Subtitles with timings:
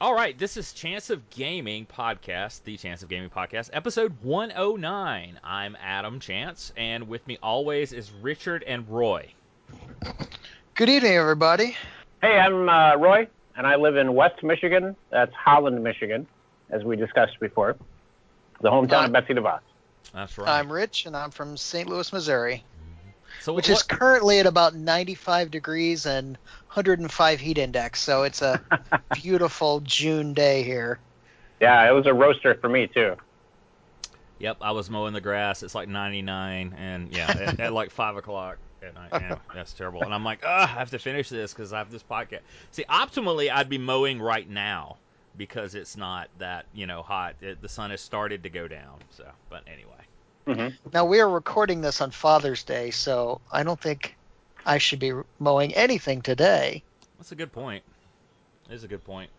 [0.00, 5.40] All right, this is Chance of Gaming podcast, the Chance of Gaming podcast, episode 109.
[5.42, 9.28] I'm Adam Chance, and with me always is Richard and Roy.
[10.76, 11.76] Good evening, everybody.
[12.22, 13.26] Hey, I'm uh, Roy,
[13.56, 14.94] and I live in West Michigan.
[15.10, 16.28] That's Holland, Michigan,
[16.70, 17.76] as we discussed before,
[18.60, 19.60] the hometown Uh, of Betsy DeVos.
[20.14, 20.48] That's right.
[20.48, 21.88] I'm Rich, and I'm from St.
[21.88, 22.62] Louis, Missouri,
[23.48, 26.36] so which what, is currently at about 95 degrees and
[26.66, 28.02] 105 heat index.
[28.02, 28.60] So it's a
[29.14, 30.98] beautiful June day here.
[31.58, 33.16] Yeah, it was a roaster for me too.
[34.38, 35.62] Yep, I was mowing the grass.
[35.62, 39.08] It's like 99, and yeah, at, at like five o'clock at night.
[39.14, 40.02] Yeah, that's terrible.
[40.02, 42.40] And I'm like, I have to finish this because I have this podcast.
[42.72, 44.98] See, optimally, I'd be mowing right now
[45.38, 47.36] because it's not that you know hot.
[47.40, 48.98] It, the sun has started to go down.
[49.16, 50.07] So, but anyway.
[50.48, 54.18] Hmm Now we are recording this on Father's Day, so I don't think
[54.66, 56.84] I should be mowing anything today.
[57.18, 57.84] That's a good point.
[58.70, 59.30] It is a good point.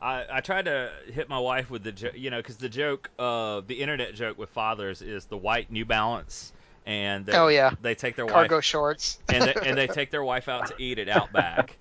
[0.00, 3.10] I, I tried to hit my wife with the jo- you know because the joke
[3.18, 6.52] uh the internet joke with fathers is the white New Balance
[6.86, 7.72] and they, Oh, yeah.
[7.80, 9.18] they take their Cargo wife shorts.
[9.30, 11.78] and they, and they take their wife out to eat at Outback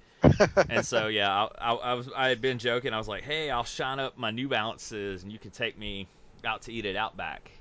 [0.69, 3.49] and so yeah I, I, I was I had been joking I was like hey
[3.51, 6.09] I'll shine up my New Balances and you can take me
[6.45, 7.58] out to eat at Outback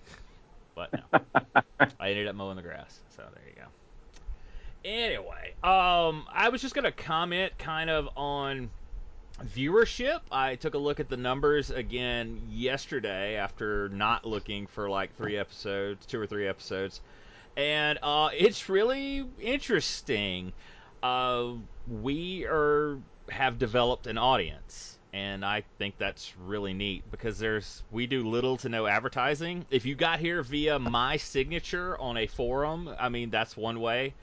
[0.79, 1.63] but no
[2.01, 3.69] I ended up mowing the grass so there you go
[4.89, 8.71] anyway um I was just gonna comment kind of on
[9.45, 10.21] viewership.
[10.31, 15.37] I took a look at the numbers again yesterday after not looking for like three
[15.37, 17.01] episodes, two or three episodes,
[17.57, 20.53] and uh, it's really interesting.
[21.03, 21.53] Uh,
[21.87, 22.99] we are
[23.31, 28.57] have developed an audience, and I think that's really neat because there's we do little
[28.59, 29.65] to no advertising.
[29.71, 34.15] If you got here via my signature on a forum, I mean that's one way.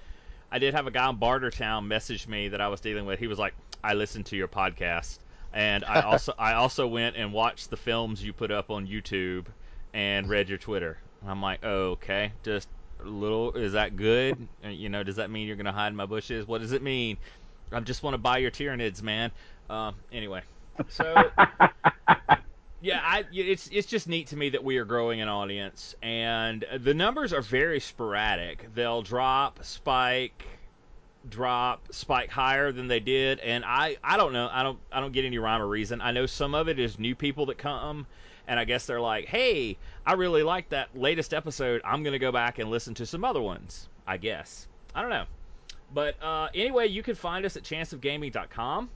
[0.52, 3.20] I did have a guy in Bartertown message me that I was dealing with.
[3.20, 5.18] He was like, "I listened to your podcast,
[5.54, 9.46] and I also I also went and watched the films you put up on YouTube
[9.94, 12.70] and read your Twitter." And I'm like, oh, "Okay, just
[13.04, 13.54] a little.
[13.54, 14.48] Is that good?
[14.64, 16.48] Uh, You know, does that mean you're gonna hide in my bushes?
[16.48, 17.18] What does it mean?
[17.72, 19.32] I just want to buy your Tyranids, man."
[19.68, 20.42] Um, anyway,
[20.90, 21.24] so
[22.86, 26.64] yeah, I, it's it's just neat to me that we are growing an audience, and
[26.80, 28.68] the numbers are very sporadic.
[28.76, 30.46] They'll drop, spike,
[31.28, 34.50] drop, spike higher than they did, and I I don't know.
[34.52, 36.00] I don't I don't get any rhyme or reason.
[36.00, 38.06] I know some of it is new people that come,
[38.48, 41.82] and I guess they're like, hey, I really like that latest episode.
[41.84, 43.90] I'm gonna go back and listen to some other ones.
[44.06, 45.26] I guess I don't know,
[45.92, 48.92] but uh, anyway, you can find us at chanceofgaming.com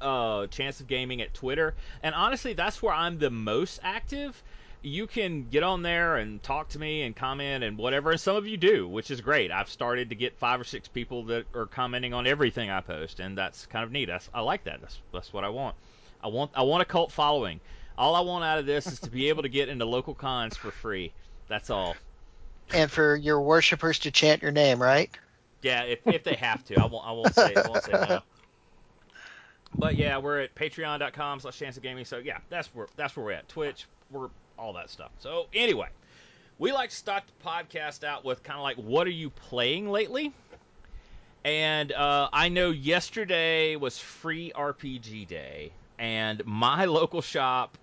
[0.00, 4.42] uh, Chance of Gaming at Twitter, and honestly, that's where I'm the most active.
[4.82, 8.36] You can get on there and talk to me and comment and whatever, and some
[8.36, 9.50] of you do, which is great.
[9.50, 13.18] I've started to get five or six people that are commenting on everything I post,
[13.18, 14.04] and that's kind of neat.
[14.06, 14.80] That's, I like that.
[14.80, 15.74] That's that's what I want.
[16.22, 17.60] I want I want a cult following.
[17.98, 20.56] All I want out of this is to be able to get into local cons
[20.56, 21.12] for free.
[21.48, 21.96] That's all.
[22.72, 25.10] And for your worshippers to chant your name, right?
[25.62, 27.06] Yeah, if, if they have to, I won't.
[27.06, 27.54] I won't say.
[27.54, 28.20] I won't say no.
[29.78, 32.04] But yeah, we're at patreon.com slash chance of gaming.
[32.04, 33.48] So yeah, that's where that's where we're at.
[33.48, 35.10] Twitch, we're all that stuff.
[35.18, 35.88] So anyway,
[36.58, 39.90] we like to start the podcast out with kind of like what are you playing
[39.90, 40.32] lately?
[41.44, 47.78] And uh, I know yesterday was free RPG day, and my local shop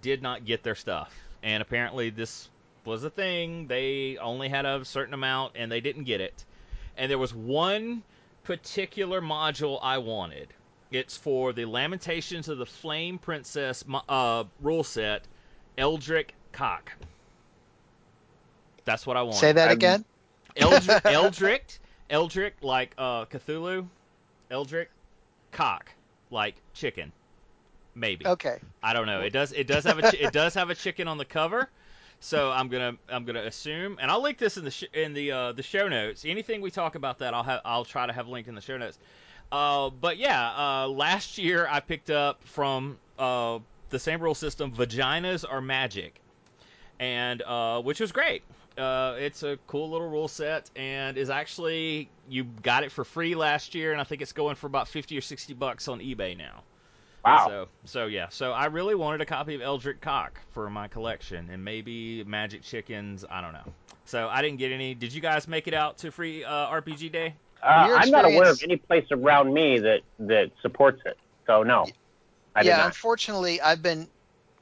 [0.00, 1.12] did not get their stuff.
[1.42, 2.48] And apparently this
[2.84, 3.66] was a thing.
[3.66, 6.44] They only had a certain amount, and they didn't get it.
[6.96, 8.02] And there was one
[8.44, 10.48] particular module I wanted.
[10.92, 15.26] It's for the Lamentations of the Flame Princess uh, rule set,
[15.78, 16.92] Eldritch Cock.
[18.84, 19.36] That's what I want.
[19.36, 20.04] Say that I'm- again.
[20.56, 21.78] Eldritch, Eldritch,
[22.10, 23.86] Eldritch, like uh, Cthulhu.
[24.50, 24.88] Eldritch,
[25.50, 25.90] cock,
[26.30, 27.10] like chicken.
[27.94, 28.26] Maybe.
[28.26, 28.58] Okay.
[28.82, 29.20] I don't know.
[29.20, 29.52] It does.
[29.52, 30.02] It does have a.
[30.02, 31.68] Chi- it does have a chicken on the cover.
[32.20, 32.96] So I'm gonna.
[33.08, 35.88] I'm gonna assume, and I'll link this in the sh- in the uh, the show
[35.88, 36.24] notes.
[36.26, 37.60] Anything we talk about that, I'll have.
[37.64, 38.98] I'll try to have linked in the show notes.
[39.52, 43.58] Uh, but yeah, uh, last year I picked up from uh,
[43.90, 44.72] the same rule system.
[44.72, 46.18] Vaginas are magic,
[46.98, 48.42] and uh, which was great.
[48.78, 53.34] Uh, it's a cool little rule set, and is actually you got it for free
[53.34, 56.34] last year, and I think it's going for about fifty or sixty bucks on eBay
[56.34, 56.62] now.
[57.22, 57.46] Wow.
[57.46, 58.28] So, so yeah.
[58.30, 62.62] So I really wanted a copy of Eldritch Cock for my collection, and maybe Magic
[62.62, 63.26] Chickens.
[63.30, 63.70] I don't know.
[64.06, 64.94] So I didn't get any.
[64.94, 67.34] Did you guys make it out to free uh, RPG Day?
[67.62, 71.16] Uh, I'm not aware of any place around me that that supports it.
[71.46, 71.86] So no,
[72.54, 74.08] I yeah, unfortunately, I've been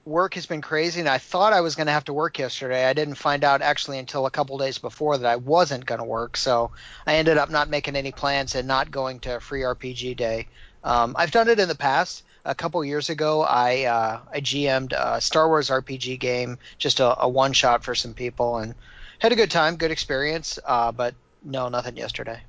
[0.05, 2.87] work has been crazy, and I thought I was going to have to work yesterday.
[2.87, 6.05] I didn't find out actually until a couple days before that I wasn't going to
[6.05, 6.73] work, so
[7.07, 10.49] I ended up not making any plans and not going to Free RPG Day.
[10.85, 12.25] Um, I've done it in the past.
[12.45, 17.23] a couple years ago, I uh, I GM'd a Star Wars RPG game, just a,
[17.23, 18.75] a one shot for some people, and
[19.19, 20.59] had a good time, good experience.
[20.65, 21.15] Uh, but
[21.45, 22.41] no, nothing yesterday.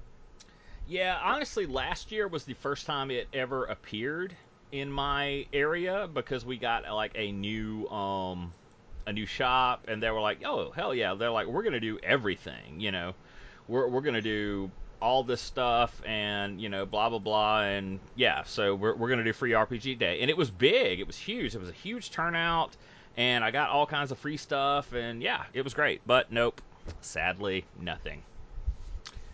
[0.85, 4.35] Yeah, honestly, last year was the first time it ever appeared
[4.71, 8.55] in my area because we got like a new um
[9.07, 11.79] a new shop and they were like, "Oh, hell yeah." They're like, "We're going to
[11.79, 13.15] do everything, you know.
[13.67, 17.99] We're we're going to do all this stuff and, you know, blah blah blah and
[18.15, 20.99] yeah, so we're we're going to do free RPG day." And it was big.
[20.99, 21.55] It was huge.
[21.55, 22.75] It was a huge turnout
[23.15, 26.01] and I got all kinds of free stuff and yeah, it was great.
[26.05, 26.61] But nope,
[27.01, 28.23] sadly, nothing.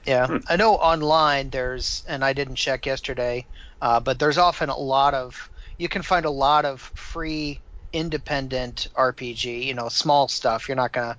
[0.07, 3.45] Yeah, I know online there's, and I didn't check yesterday,
[3.81, 7.59] uh, but there's often a lot of, you can find a lot of free
[7.93, 10.67] independent RPG, you know, small stuff.
[10.67, 11.17] You're not gonna,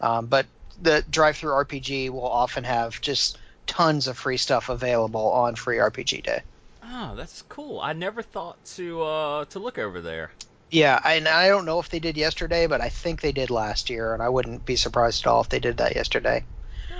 [0.00, 0.46] um, but
[0.80, 6.42] the DriveThruRPG will often have just tons of free stuff available on free RPG day.
[6.82, 7.80] Oh, that's cool.
[7.80, 10.30] I never thought to uh, to look over there.
[10.70, 13.88] Yeah, and I don't know if they did yesterday, but I think they did last
[13.90, 16.46] year, and I wouldn't be surprised at all if they did that yesterday.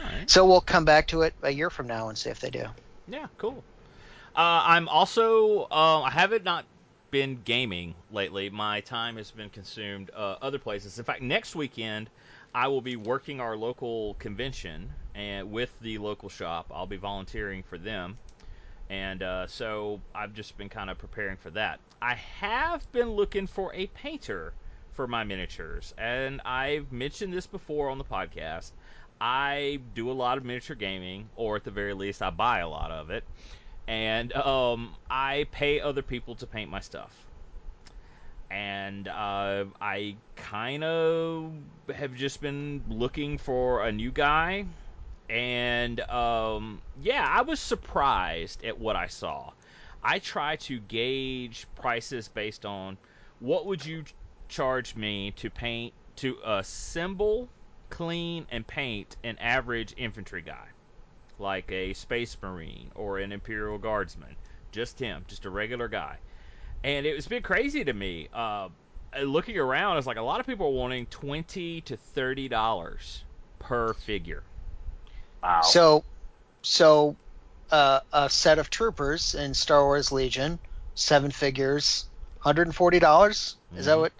[0.03, 0.29] Right.
[0.29, 2.67] So we'll come back to it a year from now and see if they do.
[3.07, 3.65] Yeah, cool.
[4.37, 6.65] Uh, I'm also uh, I haven't not
[7.11, 8.51] been gaming lately.
[8.51, 10.99] My time has been consumed uh, other places.
[10.99, 12.11] In fact, next weekend
[12.55, 16.73] I will be working our local convention and with the local shop.
[16.75, 18.19] I'll be volunteering for them,
[18.91, 21.79] and uh, so I've just been kind of preparing for that.
[22.03, 24.53] I have been looking for a painter
[24.93, 28.73] for my miniatures, and I've mentioned this before on the podcast.
[29.21, 32.69] I do a lot of miniature gaming, or at the very least, I buy a
[32.69, 33.25] lot of it
[33.87, 37.13] and um, I pay other people to paint my stuff.
[38.51, 41.53] And uh, I kind of
[41.95, 44.67] have just been looking for a new guy,
[45.29, 49.51] and um, yeah, I was surprised at what I saw.
[50.03, 52.97] I try to gauge prices based on
[53.41, 54.05] what would you
[54.49, 57.49] charge me to paint to assemble,
[57.91, 60.69] clean, and paint an average infantry guy
[61.39, 64.37] like a space marine or an imperial guardsman
[64.73, 66.19] just him just a regular guy
[66.85, 68.69] and it was a bit crazy to me uh,
[69.25, 73.25] looking around it's like a lot of people are wanting 20 to 30 dollars
[73.59, 74.45] per figure
[75.43, 75.79] Wow.
[75.79, 76.05] So,
[76.63, 77.19] so
[77.71, 80.61] uh, a set of troopers in Star Wars Legion,
[80.95, 82.11] seven figures,
[82.41, 83.59] hundred and forty dollars.
[83.75, 83.99] Is that Mhm.
[83.99, 84.13] what?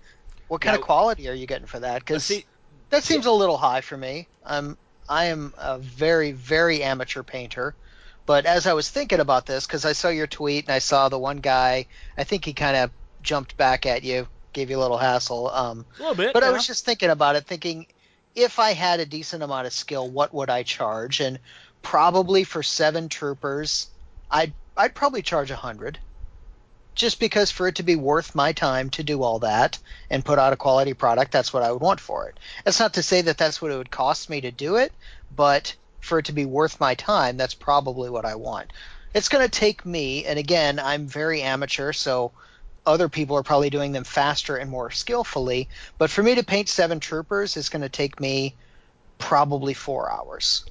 [0.49, 0.77] What kind Yeah.
[0.77, 2.01] of quality are you getting for that?
[2.01, 2.47] Because see
[2.95, 4.29] that seems a little high for me.
[4.45, 4.77] I'm
[5.09, 7.75] I am a very very amateur painter,
[8.27, 11.09] but as I was thinking about this, because I saw your tweet and I saw
[11.09, 11.87] the one guy,
[12.17, 12.91] I think he kind of
[13.23, 15.51] jumped back at you, gave you a little hassle.
[15.51, 17.87] Um, a little bit but I was just thinking about it, thinking
[18.35, 21.21] if I had a decent amount of skill, what would I charge?
[21.21, 21.39] And
[21.83, 23.89] probably for seven troopers,
[24.31, 25.99] I'd I'd probably charge a hundred,
[26.95, 29.79] just because for it to be worth my time to do all that
[30.11, 32.39] and put out a quality product, that's what I would want for it.
[32.65, 34.93] That's not to say that that's what it would cost me to do it,
[35.35, 38.73] but for it to be worth my time, that's probably what I want.
[39.15, 42.33] It's going to take me, and again, I'm very amateur, so
[42.87, 45.69] other people are probably doing them faster and more skillfully.
[45.99, 48.57] But for me to paint seven troopers is going to take me
[49.19, 50.65] probably four hours.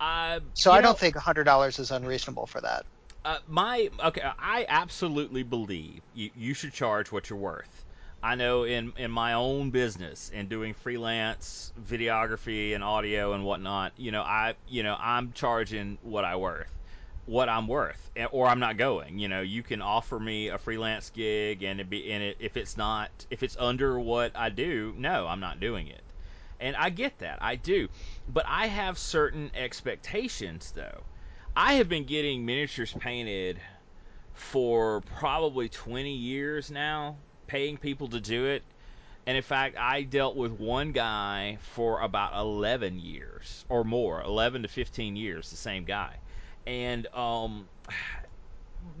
[0.00, 2.86] uh, So I know, don't think hundred dollars is unreasonable for that.
[3.24, 7.84] Uh, my okay, I absolutely believe you, you should charge what you're worth.
[8.22, 13.92] I know in in my own business and doing freelance videography and audio and whatnot,
[13.96, 16.80] you know, I you know I'm charging what I worth,
[17.26, 19.18] what I'm worth, or I'm not going.
[19.18, 22.56] You know, you can offer me a freelance gig and it be and it if
[22.56, 26.04] it's not if it's under what I do, no, I'm not doing it.
[26.60, 27.88] And I get that, I do,
[28.26, 31.06] but I have certain expectations though.
[31.56, 33.60] I have been getting miniatures painted
[34.32, 38.64] for probably 20 years now, paying people to do it.
[39.26, 44.62] And in fact, I dealt with one guy for about 11 years or more, 11
[44.62, 46.16] to 15 years, the same guy.
[46.66, 47.68] And um,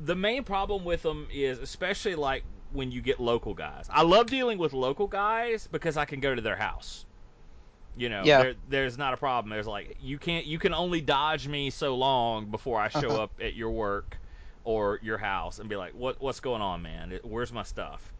[0.04, 3.86] the main problem with them is, especially like when you get local guys.
[3.90, 7.04] I love dealing with local guys because I can go to their house.
[7.96, 8.36] You know, Yeah.
[8.36, 9.50] there, there's not a problem.
[9.50, 13.18] There's like you can't you can only dodge me so long before I show Uh-huh.
[13.18, 14.20] up at your work
[14.64, 17.20] or your house and be like, "What what's going on, man?
[17.24, 18.12] Where's my stuff?"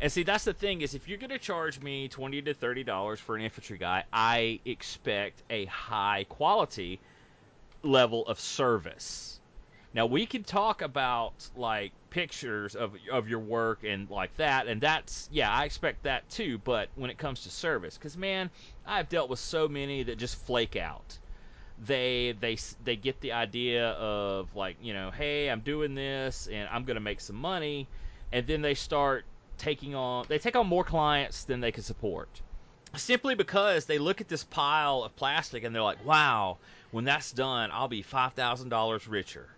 [0.00, 3.20] And see, that's the thing is if you're gonna charge me twenty to thirty dollars
[3.20, 7.02] for an infantry guy, I expect a high quality
[7.84, 9.41] level of service.
[9.94, 14.80] Now we can talk about like pictures of of your work and like that, and
[14.80, 16.58] that's yeah, I expect that too.
[16.58, 18.50] But when it comes to service, because man,
[18.86, 21.18] I've dealt with so many that just flake out.
[21.78, 26.68] they they they get the idea of like you know hey i'm doing this and
[26.70, 27.88] i'm to make some money
[28.32, 29.26] and then they start
[29.58, 32.42] taking on they take on more clients than they can support
[32.96, 36.58] simply because they look at this pile of plastic and they're like wow
[36.90, 39.51] when that's done i'll be $5000 richer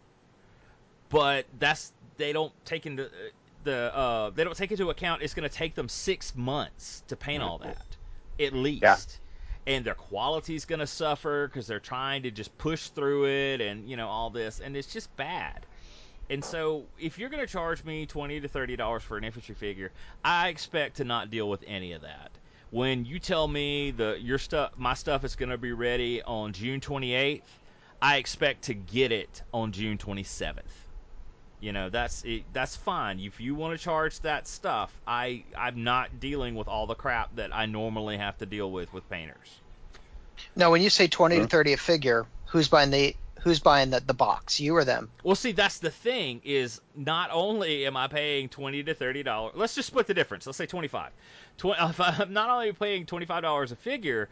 [1.15, 3.09] but that's they don't take into
[3.63, 7.15] the uh, they don't take into account it's going to take them six months to
[7.15, 7.87] paint all that
[8.41, 9.21] at least.
[9.67, 13.89] And their quality's going to suffer because they're trying to just push through it and
[13.89, 15.65] you know all this and it's just bad.
[16.31, 19.55] And so if you're going to charge me 20 to 30 dollars for an infantry
[19.55, 19.93] figure
[20.25, 22.33] i expect to not deal with any of that.
[22.73, 26.53] When you tell me the your stuff my stuff is going to be ready on
[26.53, 27.43] june 28th
[28.03, 30.84] i expect to get it on june 27th
[31.65, 35.83] you know that's it, that's fine if you want to charge that stuff i i'm
[35.85, 39.63] not dealing with all the crap that i normally have to deal with with painters
[40.57, 41.43] Now, when you say 20 Mhm.
[41.43, 44.61] to 30 a figure, who's buying the who's buying the, the box?
[44.61, 45.13] You or them?
[45.23, 49.53] well see that's the thing is not only am i paying 20 to 30 dollars
[49.57, 51.13] let's just split the difference let's say 25
[51.59, 54.29] Tw- if i'm not only paying 25 dollars a figure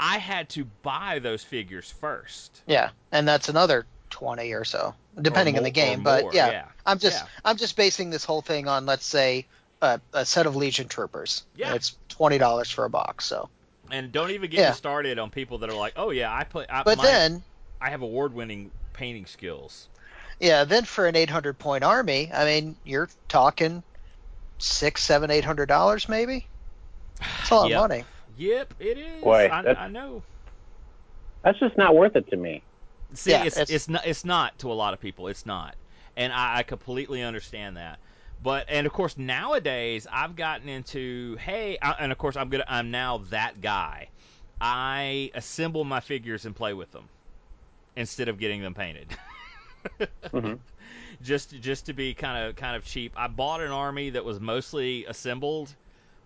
[0.00, 3.86] i had to buy those figures first Yeah, and that's another
[4.22, 6.00] 20 or so, depending Or on the game.
[6.00, 7.28] or But more, yeah, yeah I'm just Yeah.
[7.44, 9.46] I'm just basing this whole thing on let's say
[9.82, 11.42] a, a set of Legion troopers.
[11.56, 11.66] Yeah.
[11.68, 13.24] And it's twenty dollars for a box.
[13.24, 13.48] So,
[13.90, 14.70] and don't even get Yeah.
[14.70, 17.42] me started on people that are like oh yeah i put I, but my- then
[17.80, 19.88] i have award-winning painting skills
[20.40, 23.80] yeah, then for an 800 point army, I mean, you're talking
[24.58, 26.46] six, seven, eight hundred dollars maybe.
[27.40, 27.76] It's a lot Yep.
[27.76, 28.04] of money.
[28.38, 29.22] Yep, it is.
[29.22, 30.22] Boy, I, I know.
[31.42, 32.62] That's just not worth it to me.
[33.14, 35.28] See, Yeah, it's, it's- it's not it's not to a lot of people.
[35.28, 35.76] It's not,
[36.16, 38.00] and I, I completely understand that.
[38.40, 42.64] But and of course nowadays I've gotten into hey, I, and of course I'm gonna
[42.68, 44.10] I'm now that guy.
[44.60, 47.10] I assemble my figures and play with them
[47.96, 49.16] instead of getting them painted.
[50.32, 50.58] Mhm.
[51.20, 53.14] just just to be kind of kind of cheap.
[53.16, 55.76] I bought an army that was mostly assembled,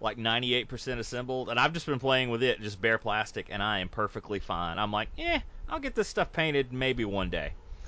[0.01, 3.81] like 98% assembled, and I've just been playing with it, just bare plastic, and I
[3.81, 4.79] am perfectly fine.
[4.79, 7.53] I'm like, eh, I'll get this stuff painted maybe one day.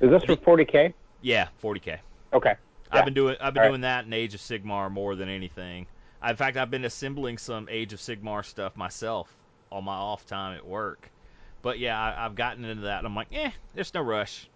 [0.00, 0.92] Is this for 40k?
[1.22, 1.98] Yeah, 40k.
[2.32, 2.50] Okay.
[2.50, 2.54] Yeah.
[2.90, 3.70] I've been doing I've been All right.
[3.70, 5.86] doing that in Age of Sigmar more than anything.
[6.22, 9.32] I- In fact, I've been assembling some Age of Sigmar stuff myself
[9.72, 11.10] on my off time at work.
[11.62, 12.98] But yeah, I, I've gotten into that.
[12.98, 14.48] And I'm like, eh, there's no rush.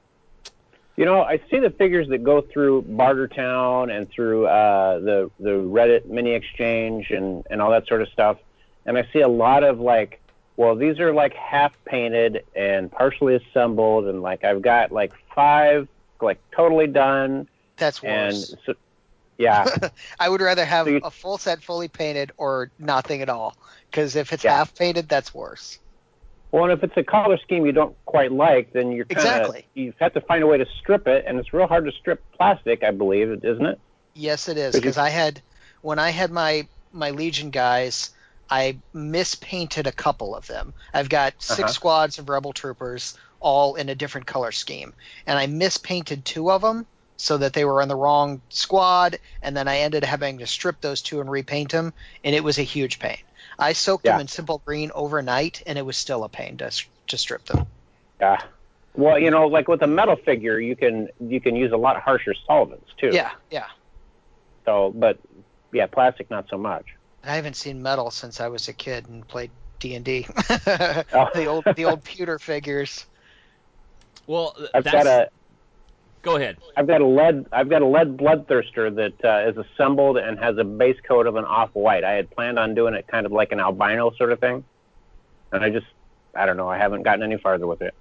[0.96, 5.50] You know, I see the figures that go through Bartertown and through uh, the the
[5.50, 8.38] Reddit mini exchange and and all that sort of stuff,
[8.84, 10.20] and I see a lot of like,
[10.58, 15.88] well, these are like half painted and partially assembled, and like I've got like five
[16.20, 18.54] like totally done, That's worse.
[18.66, 18.74] so,
[19.38, 19.64] yeah,
[20.18, 23.54] I would rather have So you- a full set fully painted or nothing at all.
[23.88, 24.56] Because if it's Yeah.
[24.56, 25.78] half painted, that's worse.
[26.50, 29.32] Well, and if it's a color scheme you don't quite like, then you're kind of
[29.34, 29.66] Exactly.
[29.74, 32.20] you have to find a way to strip it, and it's real hard to strip
[32.32, 33.78] plastic, I believe, isn't it?
[34.14, 34.74] Yes, it is.
[34.74, 35.40] Because I had
[35.82, 38.10] when I had my my Legion guys,
[38.50, 40.74] I mispainted a couple of them.
[40.94, 41.72] I've got 6 Uh-huh.
[41.72, 44.94] squads of Rebel troopers, all in a different color scheme,
[45.26, 46.86] and I mispainted two of them
[47.16, 50.46] so that they were on the wrong squad, and then I ended up having to
[50.46, 53.18] strip those two and repaint them, and it was a huge pain.
[53.58, 56.70] I soaked them in simple green overnight, and it was still a pain to
[57.08, 57.66] to strip them.
[58.20, 58.40] Yeah.
[58.94, 62.00] Well, you know, like with a metal figure, you can you can use a lot
[62.00, 63.10] harsher solvents too.
[63.12, 63.66] Yeah, yeah.
[64.64, 65.18] So, but
[65.72, 66.84] yeah, plastic not so much.
[67.28, 70.26] I haven't seen metal since I was a kid and played D and D.
[70.50, 71.28] Oh.
[71.34, 73.06] The old the old pewter figures.
[74.26, 75.28] Well, th- I've that's, got a
[76.22, 76.56] go ahead.
[76.76, 80.56] I've got a lead I've got a lead bloodthirster that uh, is assembled and has
[80.58, 82.02] a base coat of an off white.
[82.02, 84.64] I had planned on doing it kind of like an albino sort of thing,
[85.52, 85.86] and I just
[86.34, 86.68] I don't know.
[86.68, 87.94] I haven't gotten any farther with it.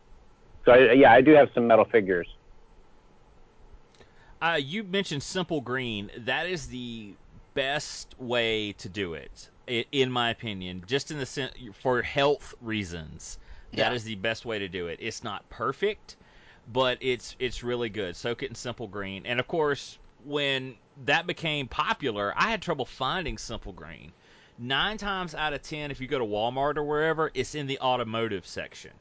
[0.65, 2.27] So I, yeah, I do have some metal figures.
[4.41, 6.11] Uh, you mentioned simple green.
[6.17, 7.13] That is the
[7.57, 9.49] best way to do it,
[9.91, 10.83] in my opinion.
[10.87, 13.39] Just in the sen- for health reasons,
[13.71, 13.93] that Yeah.
[13.93, 14.99] is the best way to do it.
[15.01, 16.15] It's not perfect,
[16.71, 18.15] but it's it's really good.
[18.15, 22.85] Soak it in simple green, and of course, when that became popular, I had trouble
[22.85, 24.11] finding simple green.
[24.59, 27.79] Nine times out of ten, if you go to Walmart or wherever, it's in the
[27.79, 28.91] automotive section.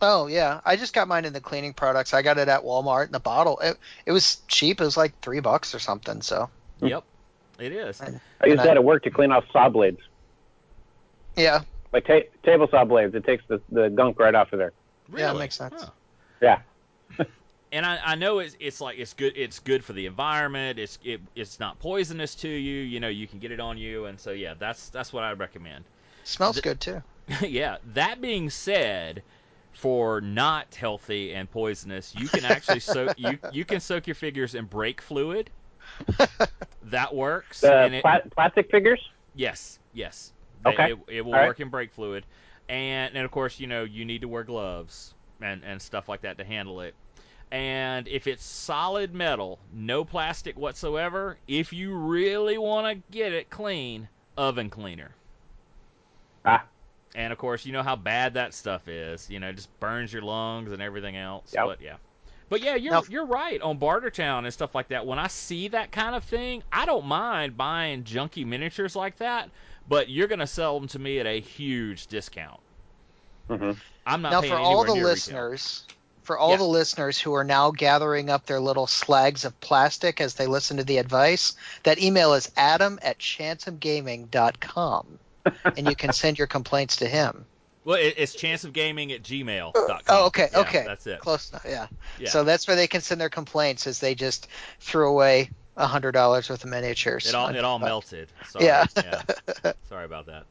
[0.00, 2.14] Oh yeah, I just got mine in the cleaning products.
[2.14, 3.58] I got it at Walmart in the bottle.
[3.60, 4.80] It, it was cheap.
[4.80, 6.22] It was like three bucks or something.
[6.22, 6.86] So Hmm.
[6.88, 7.04] Yep,
[7.62, 8.00] it is.
[8.00, 10.00] And- I use that at work to clean off saw blades,
[11.36, 13.14] yeah, like ta- table saw blades.
[13.14, 14.72] It takes the, the gunk right off of there.
[15.08, 15.22] Really?
[15.22, 15.74] Yeah, it makes sense.
[15.82, 15.90] Huh.
[16.40, 16.58] Yeah.
[17.72, 20.78] and I, I know it's it's like it's good it's good for the environment.
[20.78, 22.80] It's it, it's not poisonous to you.
[22.82, 25.32] You know you can get it on you, and so yeah, that's that's what I
[25.32, 25.84] recommend.
[26.24, 27.02] smells The- good too.
[27.46, 27.76] yeah.
[27.94, 29.22] That being said,
[29.72, 34.54] for not healthy and poisonous, you can actually soak you you can soak your figures
[34.54, 35.50] in brake fluid.
[36.84, 37.60] That works.
[37.60, 39.00] The and it- pla- plastic figures.
[39.34, 40.32] Yes, yes.
[40.64, 40.92] Okay.
[40.92, 41.48] It, it will All right.
[41.48, 42.24] work in brake fluid,
[42.68, 46.22] and and of course you know you need to wear gloves and and stuff like
[46.22, 46.94] that to handle it.
[47.50, 53.50] And if it's solid metal, no plastic whatsoever, if you really want to get it
[53.50, 54.08] clean,
[54.38, 55.10] oven cleaner.
[56.46, 56.64] Ah.
[57.14, 59.28] And of course, you know how bad that stuff is.
[59.28, 61.52] You know, it just burns your lungs and everything else.
[61.54, 61.66] Yep.
[61.66, 61.96] But yeah.
[62.48, 65.06] But yeah, you're Now- you're right on Bartertown and stuff like that.
[65.06, 69.48] When I see that kind of thing, I don't mind buying junky miniatures like that,
[69.88, 72.60] but you're gonna sell them to me at a huge discount.
[73.48, 73.72] hmm
[74.06, 75.08] I'm not now paying for all the near retail.
[75.08, 75.84] listeners
[76.22, 76.56] for all Yeah.
[76.58, 80.76] the listeners who are now gathering up their little slags of plastic as they listen
[80.76, 85.18] to the advice that email is adam at chanceofgaming.com
[85.76, 87.44] and you can send your complaints to him
[87.84, 90.00] Well, it, it's chanceofgaming at gmail.com.
[90.08, 91.18] oh okay Yeah, okay That's it.
[91.20, 91.86] close enough yeah.
[92.18, 92.28] Yeah.
[92.30, 94.46] so that's where they can send their complaints as they just
[94.80, 98.28] threw away a hundred dollars worth of miniatures It all it all melted.
[98.48, 98.66] Sorry.
[98.66, 98.84] Yeah.
[99.88, 100.44] Sorry about that.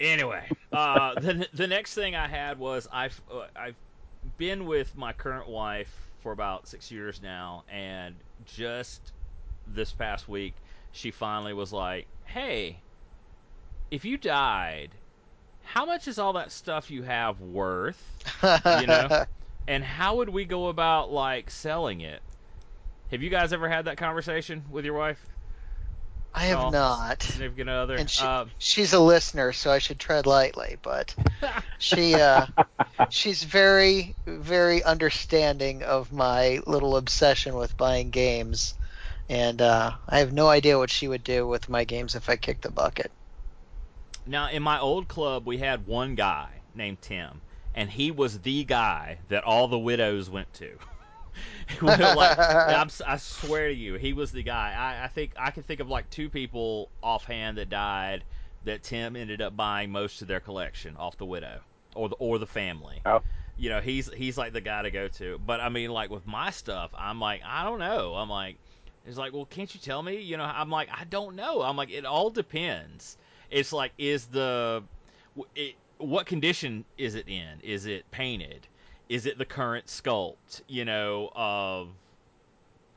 [0.00, 3.76] Anyway, uh, the the next thing I had was I've uh, I've
[4.38, 9.00] been with my current wife for about six years now, and just
[9.68, 10.54] this past week
[10.90, 12.80] she finally was like, "Hey,
[13.92, 14.90] if you died,
[15.64, 18.00] how much is all that stuff you have worth?"
[18.64, 19.26] You know?
[19.66, 22.20] and how would we go about like selling it?
[23.10, 25.24] Have you guys ever had that conversation with your wife?
[26.34, 27.22] I have Oh, not.
[27.22, 27.94] Significant other.
[27.94, 30.76] And she, Uh, she's a listener, so I should tread lightly.
[30.82, 31.14] But
[31.78, 32.46] she, uh,
[33.08, 38.74] she's very, very understanding of my little obsession with buying games,
[39.28, 42.36] and uh, I have no idea what she would do with my games if I
[42.36, 43.12] kicked the bucket.
[44.26, 47.40] Now, in my old club, we had one guy named Tim,
[47.74, 50.70] and he was the guy that all the widows went to.
[51.82, 52.00] Like,
[52.38, 54.72] I swear to you, he was the guy.
[54.76, 58.22] I, I think I can think of like two people offhand that died
[58.64, 61.60] that Tim ended up buying most of their collection off the widow
[61.94, 63.00] or the or the family.
[63.04, 63.20] Oh.
[63.56, 65.40] You know, he's he's like the guy to go to.
[65.44, 68.14] But I mean, like with my stuff, I'm like, I don't know.
[68.14, 68.56] I'm like,
[69.06, 70.20] it's like, well, can't you tell me?
[70.20, 71.62] You know, I'm like, I don't know.
[71.62, 73.16] I'm like, it all depends.
[73.54, 74.82] It's like, is the
[75.54, 77.60] it, what condition is it in?
[77.62, 78.66] Is it painted?
[79.08, 80.62] Is it the current sculpt?
[80.66, 81.88] You know, of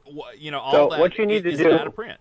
[0.05, 0.99] what you know, all So that.
[0.99, 2.19] what you need to is do- it out of print?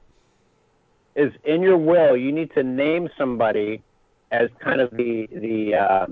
[1.15, 3.83] Is in your will, you need to name somebody
[4.31, 6.07] as kind of the the uh,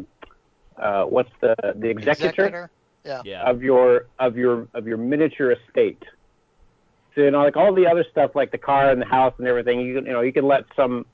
[0.80, 2.70] uh, what's the the executor,
[3.04, 3.42] Yeah.
[3.42, 6.02] of your of your of your miniature estate.
[7.14, 9.46] So you know, like all the other stuff, like the car and the house and
[9.46, 11.04] everything, you can you know you can let some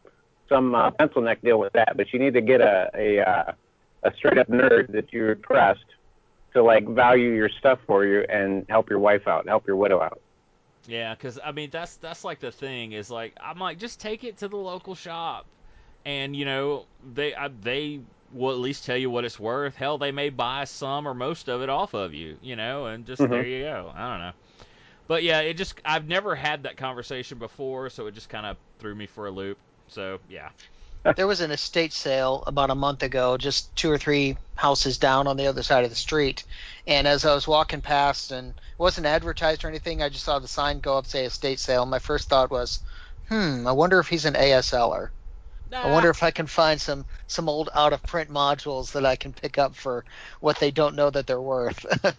[0.50, 3.52] some uh, pencil neck deal with that, but you need to get a a uh,
[4.04, 5.84] a straight up nerd that you trust
[6.54, 9.76] to like value your stuff for you and help your wife out, and help your
[9.76, 10.20] widow out.
[10.86, 14.24] Yeah, because I mean that's that's like the thing is like I'm like just take
[14.24, 15.46] it to the local shop,
[16.04, 18.00] and you know they I, they
[18.32, 19.76] will at least tell you what it's worth.
[19.76, 23.06] Hell, they may buy some or most of it off of you, you know, and
[23.06, 23.30] just Mhm.
[23.30, 23.92] there you go.
[23.94, 24.32] I don't know,
[25.08, 28.56] but yeah, it just I've never had that conversation before, so it just kind of
[28.78, 29.58] threw me for a loop.
[29.90, 30.50] So yeah,
[31.16, 35.26] There was an estate sale about a month ago, just two or three houses down
[35.26, 36.44] on the other side of the street.
[36.86, 40.38] And as I was walking past, and it wasn't advertised or anything, I just saw
[40.38, 41.86] the sign go up say estate sale.
[41.86, 42.80] My first thought was,
[43.28, 45.10] hmm, I wonder if he's an ASLer.
[45.82, 49.16] I wonder if I can find some some old out of print modules that I
[49.16, 50.04] can pick up for
[50.40, 51.84] what they don't know that they're worth.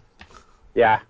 [0.74, 1.02] Yeah,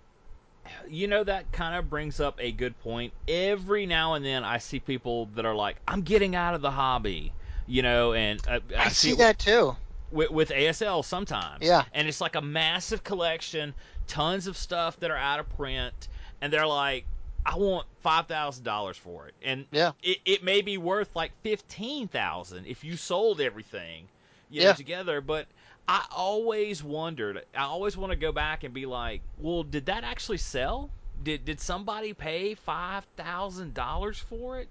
[0.88, 3.12] you know that kind of brings up a good point.
[3.28, 6.70] Every now and then I see people that are like, I'm getting out of the
[6.70, 7.32] hobby,
[7.66, 9.76] you know, and uh, I see it- that too.
[10.10, 11.58] with, with ASL sometimes.
[11.66, 11.84] Yeah.
[11.92, 13.74] And it's like a massive collection,
[14.06, 16.08] tons of stuff that are out of print,
[16.40, 17.04] and they're like,
[17.44, 19.92] I want five thousand dollars for it, and Yeah.
[20.02, 24.06] it, it may be worth like fifteen thousand if you sold everything,
[24.48, 24.72] you know, Yeah.
[24.74, 25.20] together.
[25.20, 25.46] But
[25.88, 27.44] I always wondered.
[27.54, 30.90] I always want to go back and be like, well, did that actually sell?
[31.22, 34.70] Did did somebody pay five thousand dollars for it?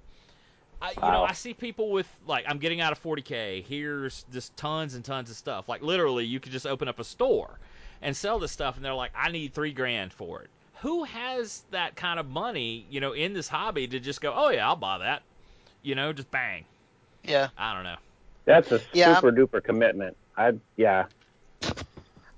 [0.82, 3.64] I, you know, I see people with like, I'm getting out of 40k.
[3.64, 5.70] Here's just tons and tons of stuff.
[5.70, 7.60] Like literally, you could just open up a store
[8.02, 10.50] and sell this stuff, and they're like, I need three grand for it.
[10.82, 14.50] Who has that kind of money, you know, in this hobby to just go, oh
[14.50, 15.24] yeah, I'll buy that,
[15.84, 16.66] you know, just bang.
[17.24, 17.50] Yeah.
[17.58, 17.98] I don't know.
[18.46, 19.22] that's a Yeah.
[19.22, 20.18] super duper commitment.
[20.38, 21.08] I yeah.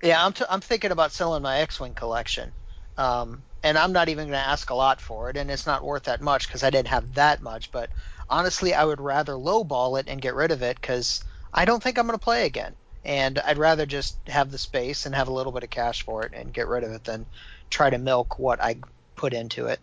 [0.02, 2.52] Yeah, I'm, t- I'm thinking about selling my X-wing collection,
[2.96, 5.84] um, and I'm not even going to ask a lot for it, and it's not
[5.84, 7.72] worth that much because I didn't have that much.
[7.72, 7.90] But
[8.28, 11.98] honestly, I would rather lowball it and get rid of it because I don't think
[11.98, 12.76] I'm going to play again.
[13.04, 16.24] and I'd rather just have the space and have a little bit of cash for
[16.26, 17.26] it and get rid of it than
[17.70, 18.76] try to milk what I
[19.16, 19.80] put into it.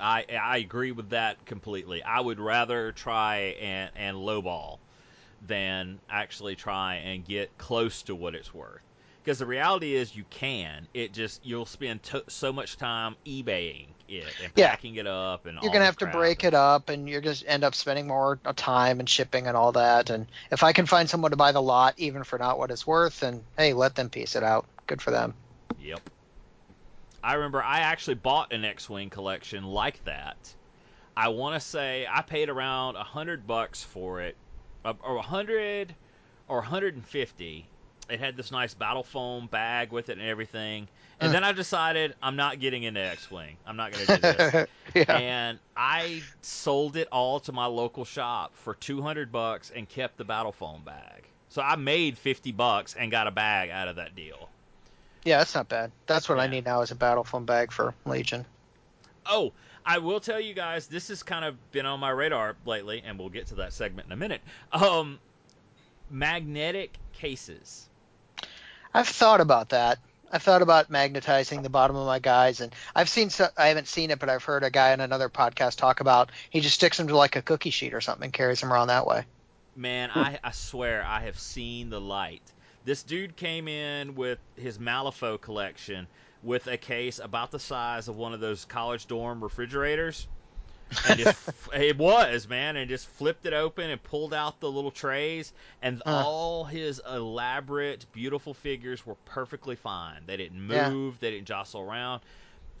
[0.00, 2.02] I I agree with that completely.
[2.02, 4.80] I would rather try and and lowball
[5.46, 8.80] than actually try and get close to what it's worth.
[9.22, 10.88] Because the reality is, you can.
[10.94, 14.70] It just you'll spend t- so much time eBaying it and Yeah.
[14.70, 17.62] packing it up, and You're gonna have to break it up, and you're gonna end
[17.62, 20.08] up spending more time and shipping and all that.
[20.08, 22.86] And if I can find someone to buy the lot, even for not what it's
[22.86, 24.66] worth, and hey, let them piece it out.
[24.86, 25.34] Good for them.
[25.78, 26.08] Yep.
[27.22, 30.36] I remember I actually bought an X-wing collection like that.
[31.16, 34.47] I want to say I paid around a hundred bucks for it, uh,
[34.84, 35.94] or a hundred
[36.48, 37.66] or 150.
[38.10, 40.88] It had this nice battle foam bag with it and everything.
[41.20, 41.32] And Mm.
[41.32, 43.56] then I decided I'm not getting into X-wing.
[43.66, 44.66] I'm not going to do this.
[44.94, 45.16] yeah.
[45.16, 50.24] and I sold it all to my local shop for 200 bucks and kept the
[50.24, 51.24] battle foam bag.
[51.50, 54.48] So I made 50 bucks and got a bag out of that deal.
[55.24, 55.90] Yeah, that's not bad.
[56.06, 58.46] That's what I need now is a battle foam bag for Legion.
[59.28, 59.52] Oh,
[59.84, 63.18] I will tell you guys, this has kind of been on my radar lately, and
[63.18, 64.40] we'll get to that segment in a minute.
[64.72, 65.18] Um,
[66.10, 67.88] magnetic cases.
[68.92, 69.98] I've thought about that.
[70.30, 73.30] I've thought about magnetizing the bottom of my guys, and I've seen.
[73.30, 76.30] So, I haven't seen it, but I've heard a guy on another podcast talk about.
[76.50, 78.88] He just sticks them to like a cookie sheet or something, and carries them around
[78.88, 79.24] that way.
[79.74, 82.42] Man, I, I swear I have seen the light.
[82.84, 86.06] This dude came in with his Malifaux collection
[86.42, 90.28] with a case about the size of one of those college dorm refrigerators.
[91.04, 91.36] And just,
[91.74, 96.02] it was, man, and just flipped it open and pulled out the little trays, and
[96.04, 96.24] Huh.
[96.24, 100.26] all his elaborate, beautiful figures were perfectly fine.
[100.26, 100.92] They didn't Yeah.
[100.92, 102.22] move, they didn't jostle around.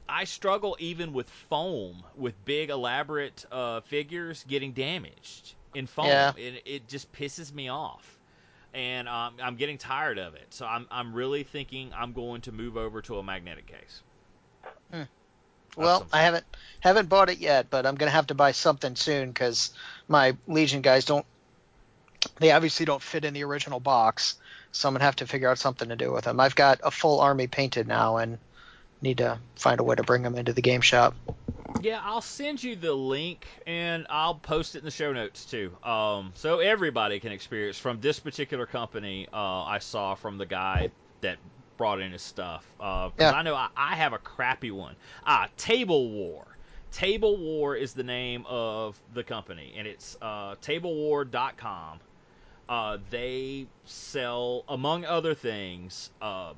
[0.08, 6.08] I struggle even with foam, with big, elaborate uh, figures getting damaged in foam.
[6.08, 6.32] Yeah.
[6.36, 8.17] It, it just pisses me off.
[8.78, 10.46] And um, I'm getting tired of it.
[10.50, 14.02] So I'm, I'm really thinking I'm going to move over to a magnetic case.
[15.76, 16.44] Well, I haven't
[16.80, 19.70] haven't bought it yet, but I'm gonna have to buy something soon because
[20.08, 21.24] my Legion guys don't.
[22.40, 24.34] They obviously don't fit in the original box,
[24.72, 26.40] so I'm gonna have to figure out something to do with them.
[26.40, 28.38] I've got a full army painted now, and
[29.00, 31.14] need to find a way to bring them into the game shop.
[31.80, 35.72] Yeah, I'll send you the link and I'll post it in the show notes too.
[35.84, 39.28] Um, so everybody can experience from this particular company.
[39.32, 41.38] Uh, I saw from the guy that
[41.76, 42.66] brought in his stuff.
[42.80, 43.30] Uh Yeah.
[43.32, 44.96] I know I, I have a crappy one.
[45.24, 46.44] Ah, Table War.
[46.90, 52.00] Table War is the name of the company, and it's uh, TableWar.com.
[52.68, 56.54] Uh, they sell, among other things, uh,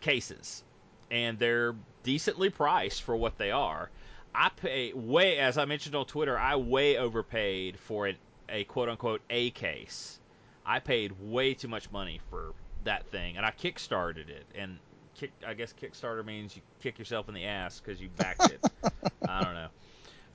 [0.00, 0.62] cases,
[1.10, 3.90] and they're decently priced for what they are.
[4.34, 8.16] I pay way, as I mentioned on Twitter, I way overpaid for an,
[8.48, 10.18] a quote unquote A case.
[10.64, 12.52] I paid way too much money for
[12.84, 14.46] that thing, and I kickstarted it.
[14.54, 14.78] And
[15.20, 18.64] kick, I guess Kickstarter means you kick yourself in the ass because you backed it.
[19.28, 19.68] I don't know.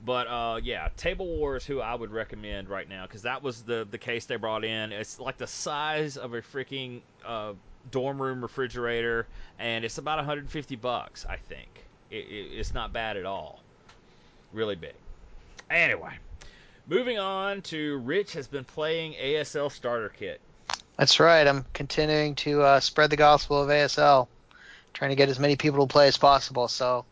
[0.04, 3.62] But uh, yeah, Table War is who I would recommend right now because that was
[3.62, 4.92] the the case they brought in.
[4.92, 7.54] It's like the size of a freaking uh,
[7.90, 9.26] dorm room refrigerator,
[9.58, 11.26] and it's about 150 bucks.
[11.28, 11.68] I think
[12.10, 13.60] it, it, it's not bad at all.
[14.52, 14.94] Really big.
[15.70, 16.12] Anyway,
[16.86, 20.40] moving on to Rich has been playing ASL Starter Kit.
[20.96, 21.46] That's right.
[21.46, 24.28] I'm continuing to uh, spread the gospel of ASL,
[24.94, 26.68] trying to get as many people to play as possible.
[26.68, 27.04] So,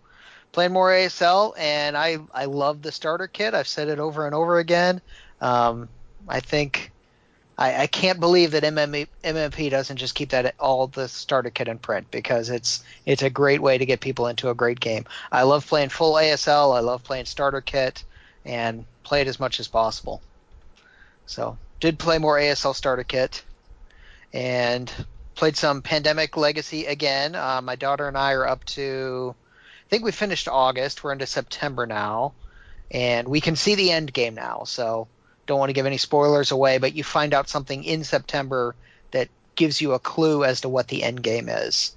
[0.53, 3.53] playing more ASL, and I I love the starter kit.
[3.53, 5.03] I've said it over and over again.
[5.41, 5.89] Um,
[6.27, 6.93] I think
[7.57, 11.79] I, I can't believe that MMP, doesn't just keep that all the starter kit in
[11.79, 15.05] print because it's it's a great way to get people into a great game.
[15.31, 16.77] I love playing full ASL.
[16.77, 18.03] I love playing starter kit,
[18.45, 20.21] and play it as much as possible.
[21.27, 23.45] So, did play more ASL starter kit
[24.33, 24.93] and
[25.35, 27.35] played some Pandemic Legacy again.
[27.35, 29.35] Uh, my daughter and I are up to,
[29.87, 31.03] I think we finished August.
[31.03, 32.35] We're into September now,
[32.91, 34.65] and we can see the end game now.
[34.65, 35.09] So
[35.47, 38.75] don't want to give any spoilers away, but you find out something in September
[39.11, 41.95] that gives you a clue as to what the end game is.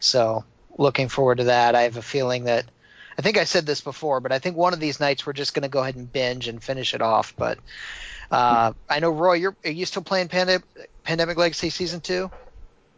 [0.00, 0.44] So
[0.78, 1.74] looking forward to that.
[1.74, 2.64] I have a feeling that.
[3.18, 5.54] I think I said this before, but I think one of these nights we're just
[5.54, 7.34] going to go ahead and binge and finish it off.
[7.34, 7.58] But
[8.30, 10.62] uh, I know Roy, you're are you still playing Pandemic
[11.02, 12.30] Pandemic Legacy season two?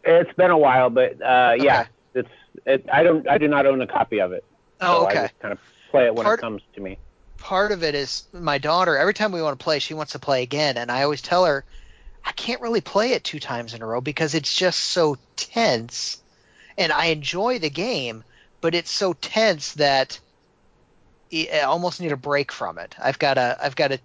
[0.03, 2.29] It's been a while, but uh, yeah, it's.
[2.65, 3.27] It, I don't.
[3.29, 4.43] I do not own a copy of it.
[4.81, 5.21] Oh, so I okay.
[5.21, 5.59] just kind of
[5.91, 6.97] play it when Part- it comes to me.
[7.39, 8.97] Part of it is my daughter.
[8.97, 11.45] Every time we want to play, she wants to play again, and I always tell
[11.45, 11.65] her
[12.25, 16.21] I can't really play it two times in a row because it's just so tense.
[16.77, 18.23] And I enjoy the game,
[18.61, 20.19] but it's so tense that
[21.33, 22.95] I almost need a break from it.
[23.01, 23.57] I've got to.
[23.61, 23.99] I've got to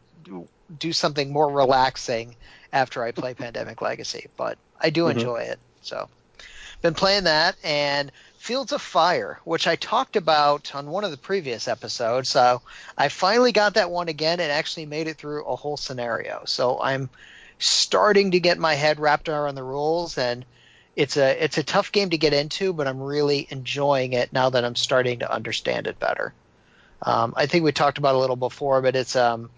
[0.79, 2.37] do something more relaxing
[2.73, 5.12] after I play Pandemic Legacy, but I do Mhm.
[5.12, 5.61] enjoy it.
[5.83, 6.09] So,
[6.83, 8.11] been playing that and
[8.44, 12.28] Fields of Fire, which I talked about on one of the previous episodes.
[12.28, 12.61] So
[12.94, 16.42] I finally got that one again and actually made it through a whole scenario.
[16.44, 17.09] So I'm
[17.59, 20.44] starting to get my head wrapped around the rules and
[20.94, 24.50] it's a it's a tough game to get into, but I'm really enjoying it now
[24.50, 26.35] that I'm starting to understand it better.
[27.00, 29.48] Um, I think we talked about a little before, but it's um,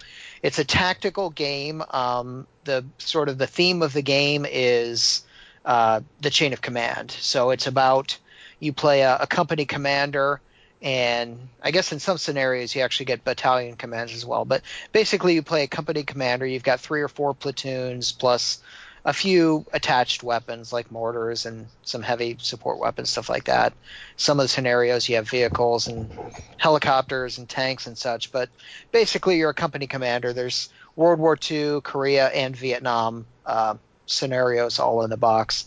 [0.44, 1.82] it's a tactical game.
[1.90, 5.24] Um, the sort of the theme of the game is
[5.64, 7.10] uh, the chain of command.
[7.10, 8.18] So it's about
[8.58, 10.40] you play a, a company commander,
[10.82, 14.44] and I guess in some scenarios you actually get battalion commands as well.
[14.44, 16.46] But basically, you play a company commander.
[16.46, 18.62] You've got three or four platoons plus
[19.06, 23.72] a few attached weapons like mortars and some heavy support weapons, stuff like that.
[24.16, 26.10] Some of the scenarios you have vehicles and
[26.56, 28.48] helicopters and tanks and such, but
[28.90, 30.32] basically you're a company commander.
[30.32, 35.66] There's World War II, Korea, and Vietnam uh, scenarios all in the box.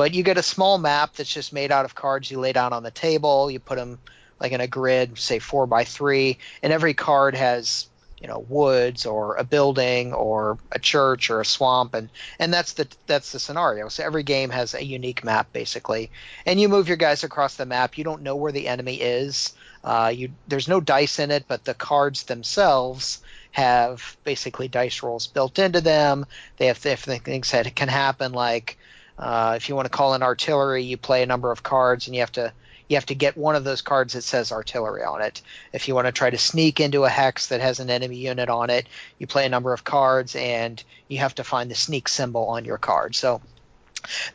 [0.00, 2.72] But you get a small map that's just made out of cards you lay down
[2.72, 3.50] on the table.
[3.50, 3.98] You put them
[4.40, 7.86] like in a grid, say four by three, and every card has
[8.18, 12.08] you know woods or a building or a church or a swamp and
[12.38, 13.90] and that's the that's the scenario.
[13.90, 16.10] So every game has a unique map basically.
[16.46, 17.98] And you move your guys across the map.
[17.98, 19.52] You don't know where the enemy is.
[19.84, 25.26] Uh, you there's no dice in it but the cards themselves have basically dice rolls
[25.26, 26.24] built into them.
[26.56, 28.78] They have different things that can happen like
[29.20, 32.14] uh, if you want to call in artillery you play a number of cards and
[32.14, 32.52] you have to
[32.90, 35.42] you have to get one of those cards that says artillery on it.
[35.72, 38.48] If you want to try to sneak into a hex that has an enemy unit
[38.48, 42.08] on it, you play a number of cards and you have to find the sneak
[42.08, 43.14] symbol on your card.
[43.14, 43.42] So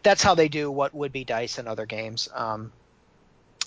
[0.03, 2.29] that's how they do what would be dice in other games.
[2.33, 2.71] Um,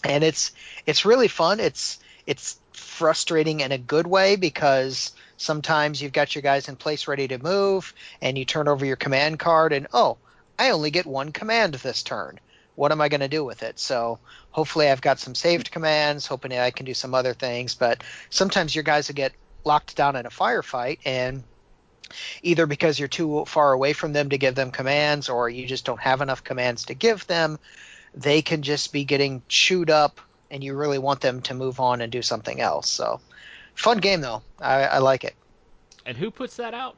[0.05, 0.53] and it's
[0.87, 1.61] it's really fun.
[1.61, 7.07] It's it's frustrating in a good way because sometimes you've got your guys in place
[7.07, 10.17] ready to move and you turn over your command card and oh,
[10.59, 12.41] I only get one command this turn.
[12.75, 13.79] What am I going to do with it?
[13.79, 14.19] So
[14.51, 17.75] hopefully I've got some saved commands, hoping I can do some other things.
[17.75, 19.33] But sometimes your guys will get
[19.65, 21.43] locked down in a firefight, and
[22.43, 25.85] either because you're too far away from them to give them commands, or you just
[25.85, 27.59] don't have enough commands to give them,
[28.15, 32.01] they can just be getting chewed up, and you really want them to move on
[32.01, 32.89] and do something else.
[32.89, 33.21] So,
[33.75, 34.43] fun game though.
[34.59, 35.35] I, I like it.
[36.07, 36.97] And who puts that out?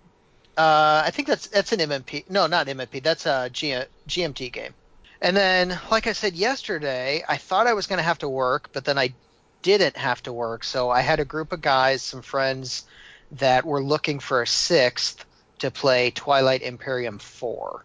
[0.56, 2.28] Uh, I think that's that's an MMP.
[2.28, 3.02] No, not MMP.
[3.02, 4.74] That's a G, GMT game.
[5.22, 8.70] And then, like I said yesterday, I thought I was going to have to work,
[8.72, 9.12] but then I
[9.62, 10.64] didn't have to work.
[10.64, 12.84] So I had a group of guys, some friends,
[13.32, 15.24] that were looking for a sixth
[15.58, 17.84] to play Twilight Imperium 4.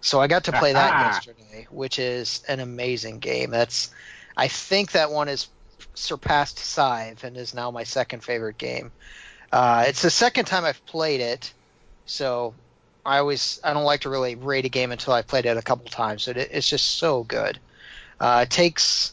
[0.00, 3.50] So I got to play that yesterday, which is an amazing game.
[3.50, 3.90] That's,
[4.36, 5.48] I think that one has
[5.94, 8.92] surpassed Scythe and is now my second favorite game.
[9.50, 11.52] Uh, it's the second time I've played it,
[12.06, 12.54] so
[13.04, 15.62] I always I don't like to really rate a game until I've played it a
[15.62, 16.28] couple times.
[16.28, 17.58] It, it's just so good.
[18.18, 19.12] Uh, it takes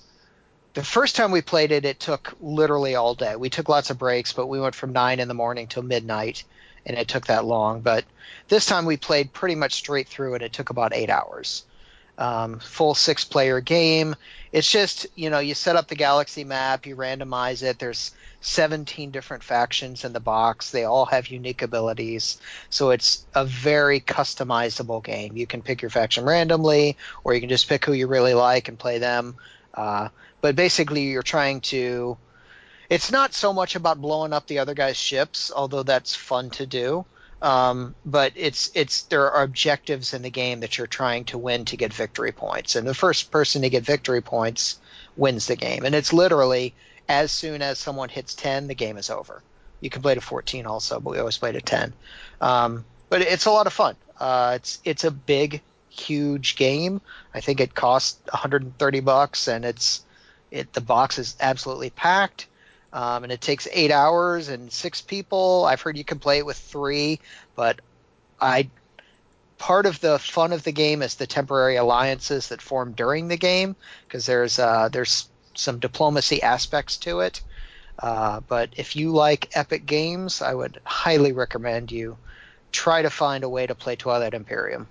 [0.73, 3.35] the first time we played it, it took literally all day.
[3.35, 6.43] We took lots of breaks, but we went from nine in the morning till midnight,
[6.85, 7.81] and it took that long.
[7.81, 8.05] But
[8.47, 11.63] this time we played pretty much straight through, and it took about eight hours.
[12.17, 14.15] Um, full six player game.
[14.51, 17.79] It's just you know you set up the galaxy map, you randomize it.
[17.79, 18.11] There's
[18.43, 20.69] 17 different factions in the box.
[20.69, 22.39] They all have unique abilities.
[22.69, 25.37] So it's a very customizable game.
[25.37, 28.67] You can pick your faction randomly, or you can just pick who you really like
[28.67, 29.37] and play them.
[29.73, 30.09] Uh,
[30.41, 32.17] but basically, you're trying to.
[32.89, 36.65] It's not so much about blowing up the other guy's ships, although that's fun to
[36.65, 37.05] do.
[37.43, 41.65] Um, but it's it's there are objectives in the game that you're trying to win
[41.65, 44.79] to get victory points, and the first person to get victory points
[45.17, 45.83] wins the game.
[45.83, 46.73] And it's literally
[47.09, 49.43] as soon as someone hits 10, the game is over.
[49.81, 51.93] You can play to 14 also, but we always play to 10.
[52.39, 53.97] Um, but it's a lot of fun.
[54.17, 57.01] Uh, it's it's a big, huge game.
[57.33, 60.05] I think it costs 130 bucks, and it's
[60.49, 62.47] it the box is absolutely packed.
[62.93, 65.65] Um, and it takes eight hours and six people.
[65.65, 67.19] I've heard you can play it with three,
[67.55, 67.81] but
[68.39, 68.69] I
[69.57, 73.37] part of the fun of the game is the temporary alliances that form during the
[73.37, 73.75] game
[74.07, 77.41] because there's uh, there's some diplomacy aspects to it.
[77.97, 82.17] Uh, but if you like epic games, I would highly recommend you
[82.71, 84.87] try to find a way to play Twilight Imperium.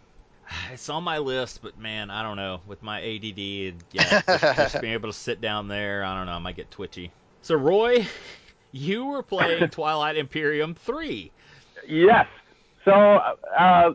[0.72, 2.60] It's on my list, but man, I don't know.
[2.66, 6.26] With my ADD, and yeah, just, just being able to sit down there, I don't
[6.26, 6.32] know.
[6.32, 7.10] I might get twitchy.
[7.42, 8.06] So, Roy,
[8.72, 11.30] you were playing Twilight Imperium three.
[11.86, 12.26] Yes.
[12.84, 13.94] So uh,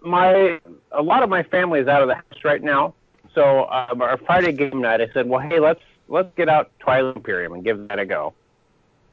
[0.00, 0.60] my
[0.92, 2.94] a lot of my family is out of the house right now.
[3.34, 7.16] So uh, our Friday game night, I said, well, hey, let's let's get out Twilight
[7.16, 8.34] Imperium and give that a go.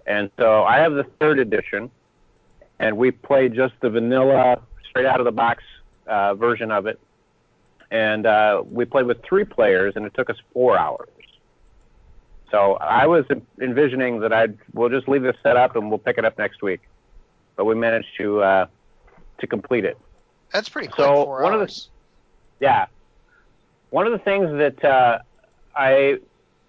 [0.06, 1.90] And so I have the third edition,
[2.80, 5.64] and we played just the vanilla, straight out of the box
[6.08, 7.00] uh, version of it,
[7.92, 11.10] and uh, we played with three players, and it took us four hours.
[12.54, 13.26] So I was
[13.60, 16.62] envisioning that I'd we'll just leave this set up and we'll pick it up next
[16.62, 16.82] week,
[17.56, 18.66] but we managed to uh,
[19.40, 19.98] to complete it.
[20.52, 21.04] That's pretty cool.
[21.06, 21.82] So, one of the-
[22.60, 22.86] Yeah.
[23.90, 25.20] One of the things that uh,
[25.76, 26.20] I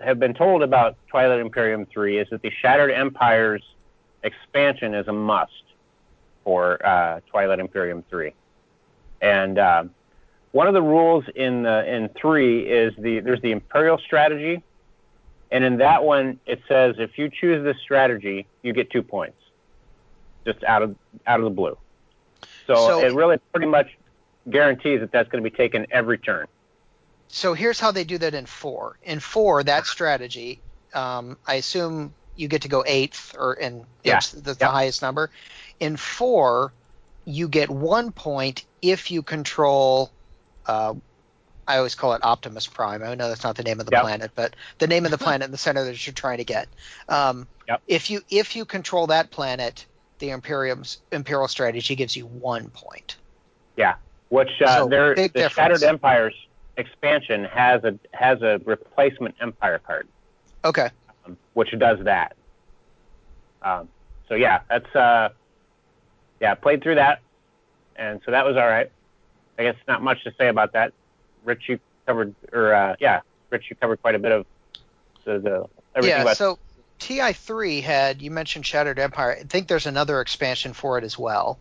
[0.00, 3.62] have been told about Twilight Imperium 3 is that the Shattered Empires
[4.22, 5.52] expansion is a must
[6.44, 8.32] for uh, Twilight Imperium 3.
[9.20, 9.84] And uh,
[10.52, 14.62] one of the rules in the, in 3 is the there's the Imperial strategy,
[15.62, 19.38] in that one it says if you choose this strategy, you get two points,
[20.46, 21.76] just out of out of the blue.
[22.66, 23.88] So, So- it really pretty much
[24.50, 26.46] guarantees that that's going to be taken every turn.
[27.28, 28.98] So here's how they do that in four.
[29.02, 30.62] In four, that strategy,
[30.92, 34.14] um, I assume you get to go eighth, or in Yeah.
[34.14, 34.70] that's the, the Yep.
[34.70, 35.30] highest number.
[35.80, 36.74] In four,
[37.24, 40.10] you get one point if you control.
[40.66, 40.94] Uh,
[41.66, 43.02] I always call it Optimus Prime.
[43.02, 44.02] I know that's not the name of the Yep.
[44.02, 46.68] planet, but the name of the planet in the center that you're trying to get.
[47.08, 47.82] Um, Yep.
[47.86, 49.86] If you if you control that planet,
[50.18, 53.16] the Imperium's Imperial strategy gives you one point.
[53.76, 53.94] Yeah,
[54.28, 55.54] which uh, So, the difference.
[55.54, 56.34] Shattered Empires
[56.76, 60.08] expansion has a has a replacement Empire card,
[60.64, 60.90] Okay.
[61.24, 62.36] um, which does that.
[63.62, 63.88] Um,
[64.28, 65.30] so yeah, that's uh,
[66.40, 67.20] yeah, played through that,
[67.96, 68.90] and so that was all right.
[69.58, 70.92] I guess not much to say about that.
[71.44, 74.46] Rich, you covered, or uh, yeah, Rich, you covered quite a bit of
[75.24, 76.58] the, the everything yeah, about so
[77.00, 79.36] TI3 had you mentioned Shattered Empire.
[79.40, 81.60] I think there's another expansion for it as well.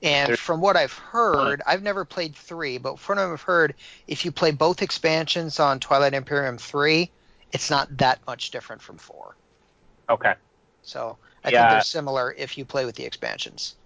[0.00, 3.74] And There's- from what I've heard, I've never played three, but from what I've heard,
[4.06, 7.12] if you play both expansions on Twilight Imperium 3,
[7.52, 9.36] it's not that much different from four.
[10.08, 10.34] okay.
[10.82, 11.58] So I Yeah.
[11.58, 13.76] think they're similar if you play with the expansions.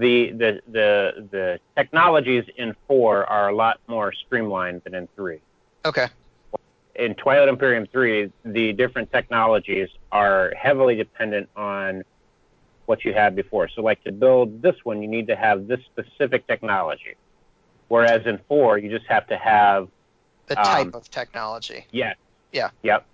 [0.00, 5.40] The, the the the technologies in four are a lot more streamlined than in three.
[5.84, 6.08] Okay.
[6.94, 12.02] in Twilight Imperium 3, the different technologies are heavily dependent on
[12.86, 13.68] what you had before.
[13.68, 17.14] So, like to build this one, you need to have this specific technology.
[17.88, 19.88] Whereas in 4, you just have to have,
[20.46, 21.86] The Um, type of technology.
[21.90, 22.14] yeah.
[22.52, 22.70] Yeah.
[22.82, 23.04] Yep.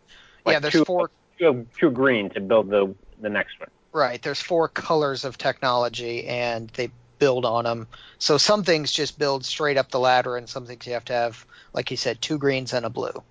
[0.48, 3.70] yeah, Like there's two, four two, two green to build the, the next one.
[3.96, 4.20] Right.
[4.20, 7.88] There's four colors of technology, and they build on them.
[8.18, 11.14] So some things just build straight up the ladder, and some things you have to
[11.14, 13.24] have, like you said, two greens and a blue.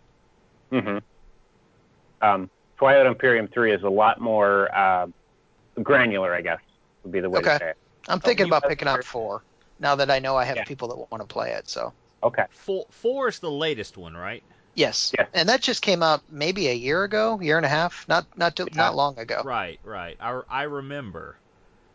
[0.72, 0.98] Mm-hmm.
[2.28, 2.50] Um,
[2.80, 5.06] Twilight Imperium 3 is a lot more uh,
[5.84, 6.60] granular, I guess,
[7.04, 7.54] would be the way Okay.
[7.54, 7.78] to say it.
[8.08, 9.44] I'm So thinking about picking up four
[9.80, 10.64] now that I know I have Yeah.
[10.64, 11.70] people that want to play it.
[11.70, 12.46] So Okay.
[12.50, 14.44] Four, four is the latest one, right?
[14.76, 15.30] Yes, Yes.
[15.34, 18.56] and that just came out maybe a year ago, year and a half, not not
[18.56, 18.92] too, Yeah.
[18.92, 19.44] not long ago.
[19.44, 20.18] Right, right.
[20.20, 21.40] I, I remember.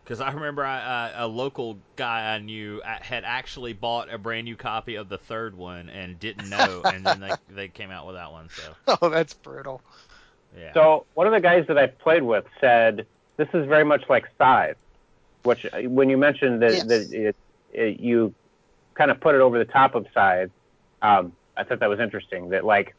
[0.05, 4.47] Because I remember I, uh, a local guy I knew had actually bought a brand
[4.47, 8.07] new copy of the third one and didn't know, and then they, they came out
[8.07, 8.49] with that one.
[8.49, 9.83] So, Oh, that's brutal.
[10.57, 10.73] yeah.
[10.75, 14.27] So one of the guys that I played with said this is very much like
[14.39, 14.77] Scythe,
[15.43, 16.87] which uh, when you mentioned that, Yes.
[16.89, 17.37] that it,
[17.71, 18.35] it, you
[18.95, 20.51] kind of put it over the top of Scythe,
[21.03, 22.49] um, I thought that was interesting.
[22.51, 22.95] That like,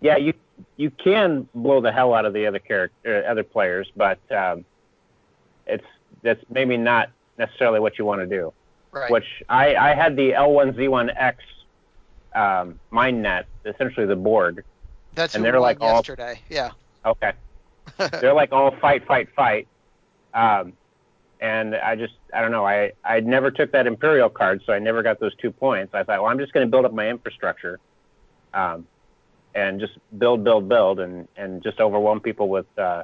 [0.00, 0.32] yeah, you
[0.76, 4.64] you can blow the hell out of the other character, uh, other players, but um,
[5.66, 5.84] it's
[6.22, 8.52] that's maybe not necessarily what you want to do.
[8.90, 9.10] Right.
[9.10, 11.36] Which I, I had the L1Z1X
[12.34, 14.64] um, mind net, essentially the Borg.
[15.14, 16.40] that's and they're like all- yesterday.
[16.48, 16.70] Yeah.
[17.04, 17.32] Okay.
[18.20, 19.66] they're like all fight, fight, fight.
[20.34, 20.72] Um,
[21.42, 22.64] and I just, I don't know.
[22.64, 25.92] I, I never took that Imperial card, so I never got those two points.
[25.92, 27.80] I thought, well, I'm just going to build up my infrastructure,
[28.54, 28.86] um,
[29.52, 33.02] and just build, build, build, and, and just overwhelm people with uh,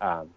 [0.00, 0.30] um,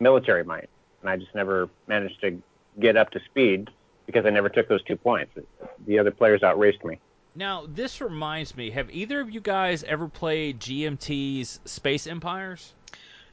[0.00, 0.68] military might.
[1.00, 2.42] And I just never managed to
[2.80, 3.70] get up to speed
[4.06, 5.38] because I never took those two points.
[5.86, 6.98] The other players outraced me.
[7.36, 12.74] Now, this reminds me have either of you guys ever played GMT's Space Empires?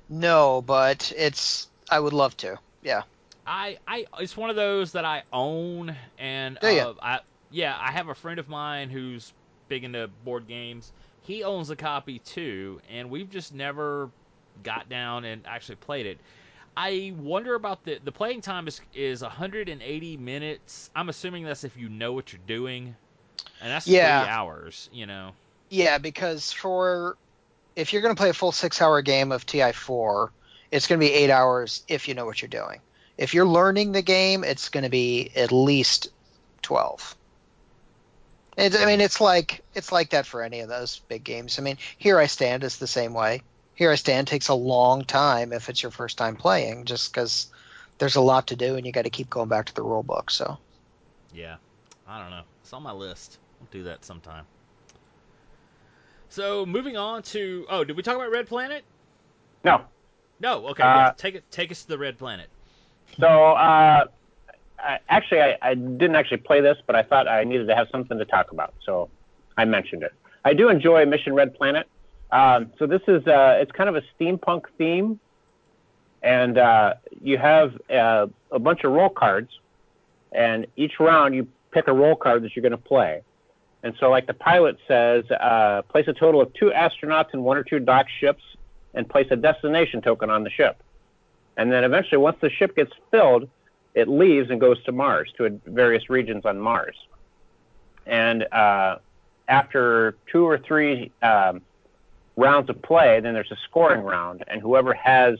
[0.08, 2.60] no, but it's I would love to.
[2.84, 3.02] Yeah.
[3.46, 6.86] I, I it's one of those that I own and ya?
[6.86, 9.34] uh, I yeah I have a friend of mine who's
[9.68, 10.94] big into board games.
[11.22, 14.12] He owns a copy too, and we've just never
[14.64, 16.22] got down and actually played it.
[16.78, 20.90] I wonder about the the playing time is is 180 minutes.
[20.96, 22.96] I'm assuming that's if you know what you're doing,
[23.62, 24.26] and that's Yeah.
[24.26, 24.90] three hours.
[24.92, 25.34] You know.
[25.70, 27.18] Yeah, because for
[27.76, 30.32] if you're going to play a full six hour game of TI4,
[30.72, 32.82] it's going to be eight hours if you know what you're doing.
[33.18, 36.10] If you're learning the game, it's going to be at least
[36.64, 37.16] 12.
[38.58, 41.60] It's, I mean, it's like it's like that for any of those big games.
[41.60, 43.42] I mean, Here I Stand is the same way.
[43.74, 47.48] Here I Stand takes a long time if it's your first time playing, just because
[47.98, 50.04] there's a lot to do and you got to keep going back to the rule
[50.04, 50.32] book.
[50.32, 50.58] So
[51.34, 51.58] Yeah.
[52.08, 52.44] I don't know.
[52.62, 53.40] It's on my list.
[53.62, 54.46] I'll do that sometime.
[56.30, 58.84] So moving on to oh, did we talk about Red Planet?
[59.64, 59.82] No.
[60.40, 60.68] No.
[60.68, 60.84] Okay.
[60.84, 61.44] Uh, yeah, take it.
[61.52, 62.48] Take us to the Red Planet.
[63.20, 64.06] So uh,
[64.80, 67.88] I, actually, I, I didn't actually play this, but I thought I needed to have
[67.92, 69.10] something to talk about, so
[69.58, 70.14] I mentioned it.
[70.44, 71.88] I do enjoy Mission Red Planet.
[72.32, 75.20] Um, so this is uh, it's kind of a steampunk theme,
[76.22, 79.50] and uh, you have uh, a bunch of role cards,
[80.32, 83.22] and each round you pick a role card that you're going to play.
[83.84, 87.58] And so, like the pilot says, uh, place a total of two astronauts in one
[87.58, 88.44] or two dock ships,
[88.94, 90.82] and place a destination token on the ship.
[91.58, 93.50] And then eventually, once the ship gets filled,
[93.94, 96.96] it leaves and goes to Mars, to various regions on Mars.
[98.06, 98.98] And uh,
[99.48, 101.62] after two or three um,
[102.36, 105.40] rounds of play, then there's a scoring round, and whoever has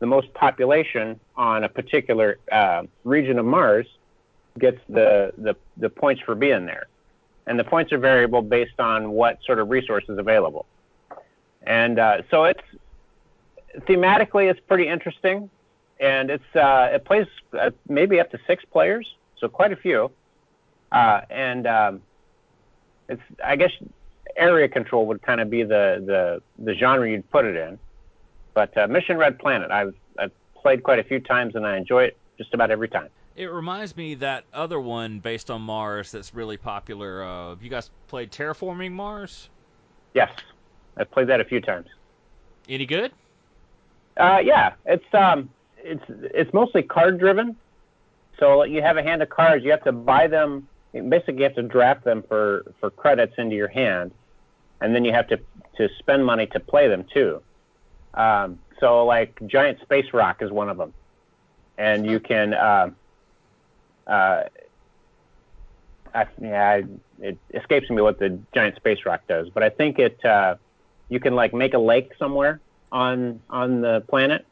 [0.00, 3.86] the most population on a particular uh, region of Mars
[4.58, 6.86] gets the, the, the points for being there.
[7.46, 10.66] And the points are variable based on what sort of resources available.
[11.62, 12.60] And uh, so it's
[13.76, 15.50] thematically it's pretty interesting,
[16.00, 17.26] and it's uh, it plays
[17.58, 20.10] uh, maybe up to six players, so quite a few.
[20.90, 22.02] Uh, and um,
[23.08, 23.72] it's I guess
[24.36, 27.78] area control would kind of be the, the the genre you'd put it in.
[28.54, 32.04] But uh, Mission Red Planet, I've I've played quite a few times, and I enjoy
[32.04, 33.08] it just about every time.
[33.36, 37.22] It reminds me that other one based on Mars that's really popular.
[37.22, 39.48] Uh, you guys played Terraforming Mars?
[40.12, 40.32] Yes,
[40.96, 41.86] I've played that a few times.
[42.68, 43.12] Any good?
[44.18, 45.48] Uh, yeah, it's um,
[45.78, 47.56] it's it's mostly card driven.
[48.38, 49.64] So you have a hand of cards.
[49.64, 50.68] You have to buy them.
[50.92, 54.10] Basically, you have to draft them for for credits into your hand,
[54.80, 55.38] and then you have to
[55.76, 57.40] to spend money to play them too.
[58.14, 60.92] Um, so like giant space rock is one of them,
[61.76, 62.54] and you can.
[62.54, 62.90] Uh,
[64.06, 64.44] uh,
[66.14, 66.84] I, yeah, I,
[67.20, 70.24] it escapes me what the giant space rock does, but I think it.
[70.24, 70.56] Uh,
[71.08, 72.60] you can like make a lake somewhere
[72.92, 74.46] on on the planet.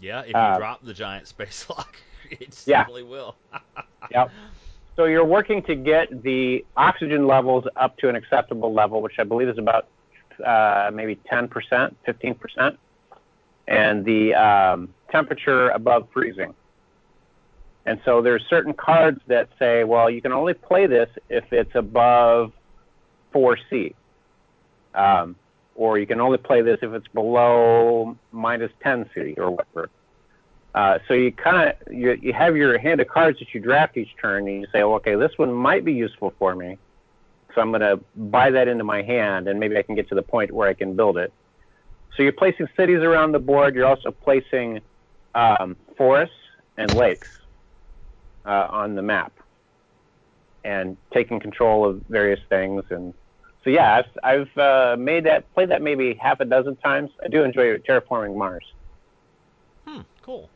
[0.00, 1.96] Yeah, if you Uh, drop the giant space lock,
[2.30, 2.84] it Yeah.
[2.84, 3.36] simply will.
[4.10, 4.30] Yep.
[4.96, 9.24] So you're working to get the oxygen levels up to an acceptable level, which I
[9.24, 9.86] believe is about
[10.44, 11.50] uh, maybe 10%,
[12.06, 12.78] 15%,
[13.68, 16.54] and the um, temperature above freezing.
[17.84, 21.74] And so there's certain cards that say, well, you can only play this if it's
[21.74, 22.52] above
[23.34, 23.94] 4C.
[24.94, 25.36] Um,
[25.78, 29.88] or you can only play this if it's below minus 10C or whatever.
[30.74, 33.96] Uh, so you kind of you, you have your hand of cards that you draft
[33.96, 36.76] each turn, and you say, okay, this one might be useful for me,
[37.54, 40.16] so I'm going to buy that into my hand, and maybe I can get to
[40.16, 41.32] the point where I can build it.
[42.16, 43.76] So you're placing cities around the board.
[43.76, 44.80] You're also placing
[45.36, 46.34] um, forests
[46.76, 47.28] and lakes
[48.44, 49.32] uh, on the map,
[50.64, 52.82] and taking control of various things.
[52.90, 53.14] And
[53.64, 57.10] so yeah, I've, I've uh, made that played that maybe half a dozen times.
[57.24, 58.64] I do enjoy terraforming Mars.
[59.86, 60.48] Hmm, cool.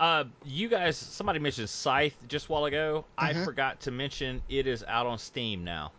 [0.00, 3.04] Uh, you guys, somebody mentioned Scythe just a while ago.
[3.16, 3.44] I Mhm.
[3.44, 5.92] forgot to mention it is out on Steam now.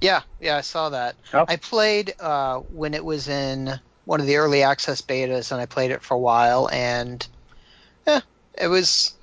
[0.00, 1.16] Yeah, yeah, I saw that.
[1.34, 1.44] Oh.
[1.48, 5.66] I played uh, when it was in one of the early access betas, and I
[5.66, 7.26] played it for a while, and
[8.06, 8.20] yeah,
[8.56, 9.14] it was.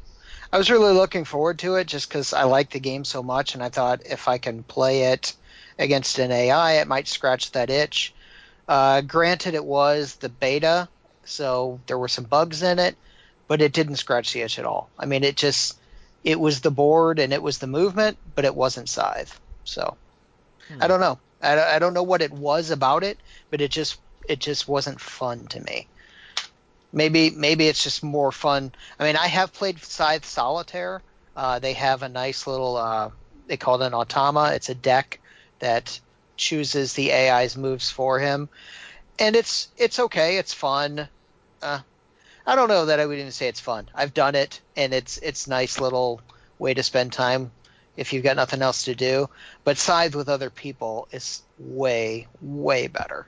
[0.53, 3.55] I was really looking forward to it just because I like the game so much,
[3.55, 5.33] and I thought if I can play it
[5.77, 8.15] against an AI, it might scratch that itch.
[8.67, 10.89] Uh, granted, it was the beta,
[11.25, 12.97] so there were some bugs in it,
[13.47, 14.91] but it didn't scratch the itch at all.
[14.97, 15.79] I mean, it just
[16.23, 19.39] it was the board and it was the movement, but it wasn't Scythe.
[19.63, 19.97] So
[20.67, 20.81] Hmm.
[20.81, 21.19] I don't know.
[21.41, 23.21] I, I don't know what it was about it,
[23.51, 25.89] but it just it just wasn't fun to me.
[26.91, 28.73] Maybe maybe it's just more fun.
[28.99, 31.03] I mean, I have played Scythe Solitaire.
[31.35, 33.11] Uh, they have a nice little uh,
[33.47, 34.53] they call it an automa.
[34.55, 35.19] It's a deck
[35.59, 35.99] that
[36.37, 38.49] chooses the AI's moves for him,
[39.19, 40.37] and it's it's okay.
[40.37, 41.07] It's fun.
[41.61, 41.79] Uh,
[42.45, 43.89] I don't know that I would even say it's fun.
[43.93, 46.21] I've done it, and it's it's nice little
[46.59, 47.51] way to spend time
[47.97, 49.29] if you've got nothing else to do.
[49.63, 53.25] But Scythe with other people is way way better.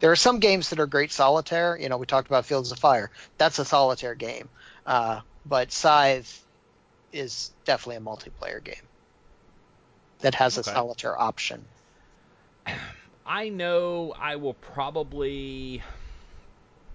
[0.00, 1.78] There are some games that are great solitaire.
[1.80, 3.10] You know, we talked about Fields of Fire.
[3.38, 4.48] That's a solitaire game.
[4.84, 6.44] Uh, but Scythe
[7.12, 8.74] is definitely a multiplayer game
[10.20, 10.58] that has Okay.
[10.58, 11.68] a solitaire option.
[13.26, 15.82] I know I will probably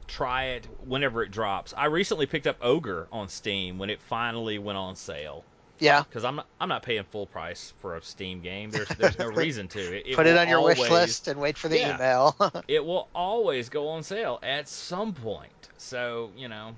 [0.08, 1.74] try it whenever it drops.
[1.76, 5.46] I recently picked up Ogre on Steam when it finally went on sale
[5.80, 8.72] Yeah, because I'm not, I'm not paying full price for a Steam game.
[8.72, 9.92] There's there's no reason to.
[9.94, 11.90] It, put it on your wish list and wait for the Yeah.
[11.90, 12.36] email.
[12.68, 15.70] It will always go on sale at some point.
[15.78, 16.76] So you know,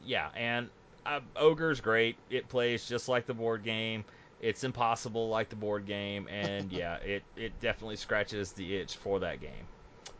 [0.00, 0.70] yeah, and
[1.06, 2.18] uh, Ogre's great.
[2.30, 4.04] It plays just like the board game.
[4.42, 9.20] It's impossible like the board game, and yeah, it, it definitely scratches the itch for
[9.20, 9.66] that game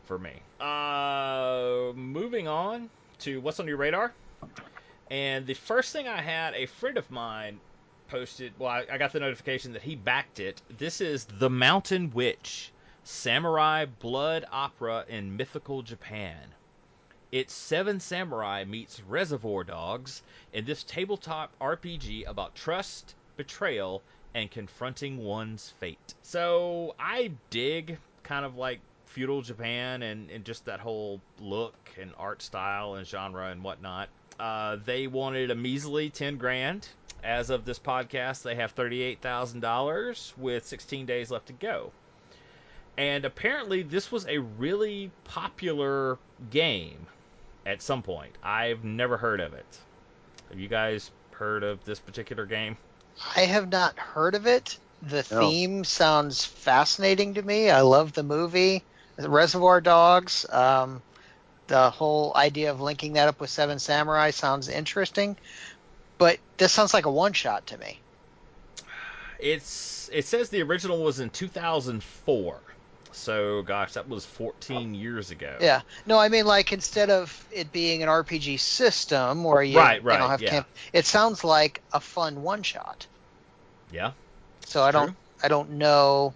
[0.04, 0.32] for me.
[0.60, 2.88] Uh, moving on
[3.20, 4.12] to what's on your radar.
[5.10, 7.60] And the first thing I had, a friend of mine
[8.08, 10.62] posted, well, I, I got the notification that he backed it.
[10.78, 12.72] This is The Mountain Witch
[13.04, 16.54] Samurai Blood Opera in Mythical Japan.
[17.32, 24.03] It's Seven Samurai meets Reservoir Dogs in this tabletop RPG about trust, betrayal,
[24.34, 26.14] and confronting one's fate.
[26.22, 32.12] So I dig kind of like feudal Japan and, and just that whole look and
[32.16, 34.09] art style and genre and whatnot.
[34.38, 36.88] Uh, they wanted a measly 10 grand.
[37.22, 41.93] As of this podcast, they have $38,000 with 16 days left to go.
[42.97, 46.18] And apparently, this was a really popular
[46.51, 47.07] game
[47.64, 48.32] at some point.
[48.43, 49.78] I've never heard of it.
[50.51, 52.76] Have you guys heard of this particular game?
[53.36, 54.78] I have not heard of it.
[55.02, 55.40] The No.
[55.40, 57.70] theme sounds fascinating to me.
[57.70, 58.84] I love the movie,
[59.16, 60.46] the Reservoir Dogs.
[60.50, 61.02] Um,
[61.68, 65.36] the whole idea of linking that up with Seven Samurai sounds interesting,
[66.18, 68.02] but this sounds like a one shot to me.
[69.40, 72.62] It's it says the original was in 2004.
[73.12, 75.56] So gosh, that was 14 years ago.
[75.58, 80.02] Yeah, no, I mean like instead of it being an RPG system where you, Right,
[80.08, 80.50] you right, know, have yeah.
[80.50, 83.06] camp, it sounds like a fun one shot.
[83.90, 84.12] Yeah.
[84.66, 84.90] So I True.
[84.90, 86.34] don't, I don't know,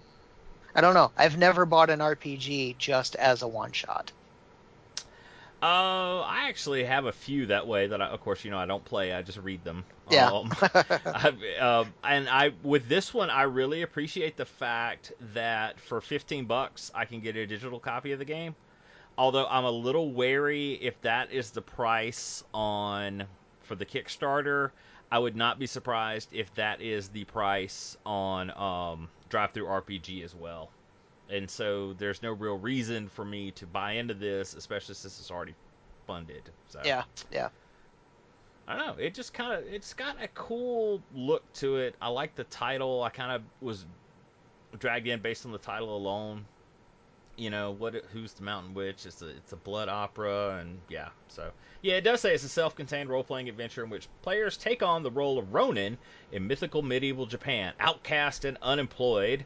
[0.75, 1.13] I don't know.
[1.17, 4.13] I've never bought an RPG just as a one shot.
[5.63, 8.67] Uh, I actually have a few that way that I, of course, you know, I
[8.67, 9.13] don't play.
[9.13, 9.87] I just read them.
[10.11, 10.31] Yeah.
[10.31, 16.01] Um, I, uh, and I with this one, I really appreciate the fact that for
[16.01, 18.55] 15 bucks, I can get a digital copy of the game.
[19.19, 23.25] Although I'm a little wary if that is the price on
[23.63, 24.71] for the Kickstarter.
[25.11, 30.71] I would not be surprised if that is the price on um, DriveThruRPG as well.
[31.29, 35.31] And so there's no real reason for me to buy into this, especially since it's
[35.31, 35.55] already
[36.07, 36.43] funded.
[36.69, 37.49] So yeah, yeah.
[38.69, 39.03] I don't know.
[39.03, 41.95] It just kind of it's got a cool look to it.
[42.01, 43.03] I like the title.
[43.03, 43.87] I kind of was
[44.79, 46.45] dragged in based on the title alone.
[47.37, 47.95] You know what?
[48.13, 49.07] Who's the Mountain Witch?
[49.07, 51.11] It's a it's a blood opera, and yeah.
[51.29, 51.53] So
[51.83, 55.11] yeah, it does say it's a self-contained role-playing adventure in which players take on the
[55.11, 55.99] role of Ronin
[56.33, 59.45] in mythical medieval Japan, outcast and unemployed.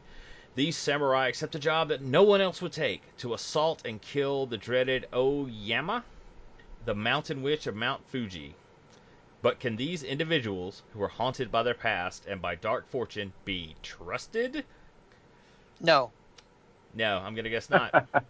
[0.55, 4.47] These samurai accept a job that no one else would take to assault and kill
[4.47, 6.03] the dreaded Oyama,
[6.85, 8.55] the mountain witch of Mount Fuji.
[9.41, 13.75] But can these individuals, who are haunted by their past and by dark fortune, be
[13.81, 14.63] trusted?
[15.79, 16.11] No,
[16.93, 18.07] No, I'm gonna guess not.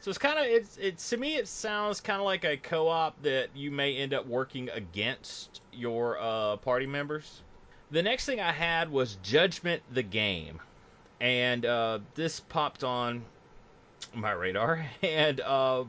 [0.00, 3.22] so it's kind of it's it's to me it sounds kind of like a co-op
[3.22, 7.42] that you may end up working against your uh, party members.
[7.90, 10.60] The next thing I had was Judgment the Game,
[11.20, 13.24] and uh, this popped on
[14.14, 15.84] my radar, and uh,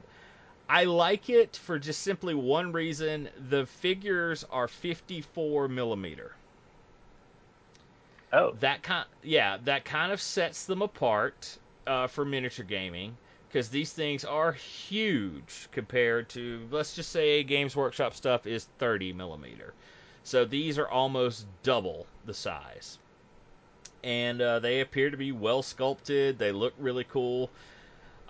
[0.71, 6.33] I like it for just simply one reason: the figures are 54 millimeter.
[8.31, 13.17] Oh, that kind yeah that kind of sets them apart uh, for miniature gaming
[13.49, 19.11] because these things are huge compared to let's just say games workshop stuff is 30
[19.11, 19.73] millimeter.
[20.23, 22.97] So these are almost double the size.
[24.05, 26.39] And uh, they appear to be well sculpted.
[26.39, 27.49] They look really cool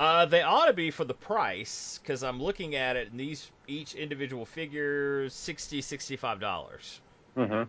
[0.01, 3.51] uh, they ought to be for the price because i'm looking at it and these
[3.67, 6.99] each individual figure 60 65 dollars
[7.35, 7.63] hmm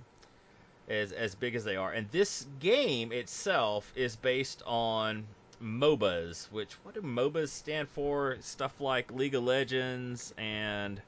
[0.89, 1.93] as as big as they are.
[1.93, 5.25] And this game itself is based on
[5.63, 8.37] MOBAs, which what do MOBAs stand for?
[8.41, 11.01] Stuff like League of Legends and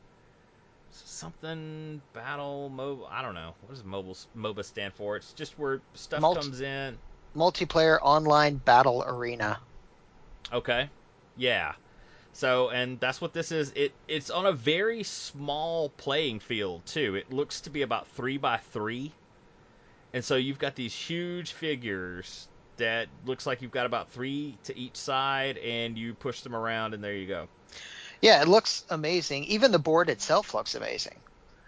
[0.93, 3.09] something battle MOBA.
[3.11, 3.53] I don't know.
[3.63, 5.17] What does mobile MOBA stand for?
[5.17, 6.97] It's just where stuff Multi- comes in.
[7.37, 9.59] multiplayer online battle arena.
[10.53, 10.89] Okay.
[11.37, 11.75] Yeah.
[12.33, 13.73] So and that's what this is.
[13.75, 17.15] It it's on a very small playing field too.
[17.15, 19.13] It looks to be about three by three.
[20.13, 24.77] And so you've got these huge figures that looks like you've got about three to
[24.77, 27.49] each side and you push them around and there you go.
[28.21, 29.45] Yeah, it looks amazing.
[29.45, 31.17] Even the board itself looks amazing.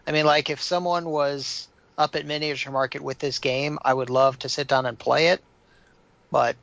[0.06, 4.10] I mean, like if someone was up at Miniature Market with this game, I would
[4.10, 5.42] love to sit down and play it,
[6.30, 6.56] but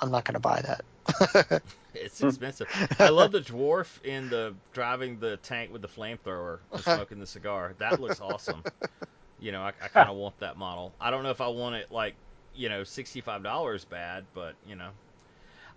[0.00, 1.62] I'm not going to buy that.
[1.94, 2.68] It's expensive.
[2.98, 7.74] I love the dwarf in the driving the tank with the flamethrower smoking the cigar.
[7.78, 8.64] That looks awesome.
[9.38, 10.94] You know, I, I kind of want that model.
[11.00, 12.14] I don't know if I want it like,
[12.54, 14.90] you know, sixty-five dollars bad, but you know,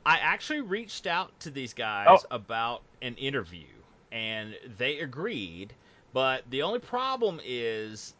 [0.05, 2.25] I actually reached out to these guys Oh.
[2.31, 3.67] about an interview,
[4.11, 5.75] and they agreed.
[6.13, 8.15] But the only problem is,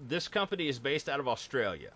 [0.00, 1.90] this company is based out of Australia.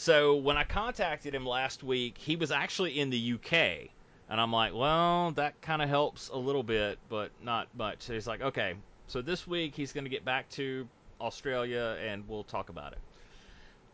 [0.00, 3.90] So when I contacted him last week, he was actually in the UK.
[4.30, 8.02] And I'm like, well, that kind of helps a little bit, but not much.
[8.02, 8.74] So he's like, okay.
[9.08, 10.86] So this week he's going to get back to
[11.20, 13.00] Australia and we'll talk about it.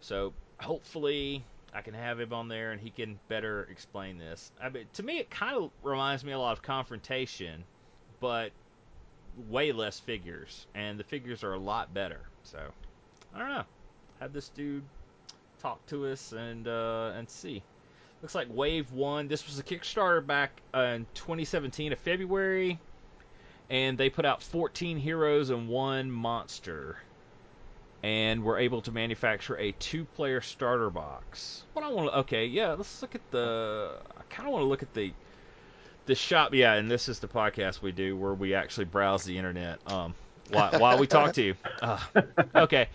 [0.01, 1.43] So hopefully
[1.73, 4.53] I can have him on there and he can better explain this.
[4.63, 7.65] I mean, to me, it kind of reminds me a lot of confrontation,
[8.21, 8.53] but
[9.49, 12.21] way less figures, and the figures are a lot better.
[12.43, 12.59] So
[13.35, 13.65] I don't know.
[14.21, 14.83] Have this dude
[15.65, 17.63] talk to us and uh, and see.
[18.21, 19.29] Looks like Wave One.
[19.29, 22.79] This was a Kickstarter back uh, in 2017 of February,
[23.71, 26.99] and they put out 14 heroes and one monster,
[28.03, 31.65] and were able to manufacture a two-player starter box.
[31.73, 33.97] What I want to okay, yeah, let's look at the.
[34.19, 35.13] I kind of want to look at the
[36.05, 36.53] the shop.
[36.53, 40.15] Yeah, and this is the podcast we do where we actually browse the internet um,
[40.51, 41.55] while, while we talk to you.
[41.83, 41.99] Uh,
[42.55, 42.89] okay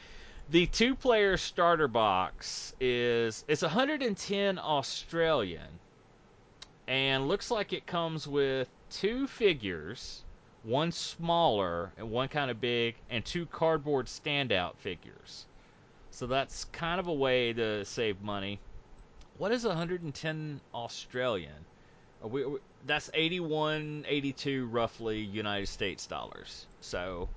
[0.51, 5.67] the two player starter box is it's 110 Australian
[6.87, 10.23] and looks like it comes with two figures,
[10.63, 15.45] one smaller and one kind of big and two cardboard standout figures.
[16.09, 18.59] So that's kind of a way to save money.
[19.37, 21.65] What is 110 Australian?
[22.23, 22.43] We,
[22.87, 26.65] that's 81 82 roughly United States dollars.
[26.81, 27.29] So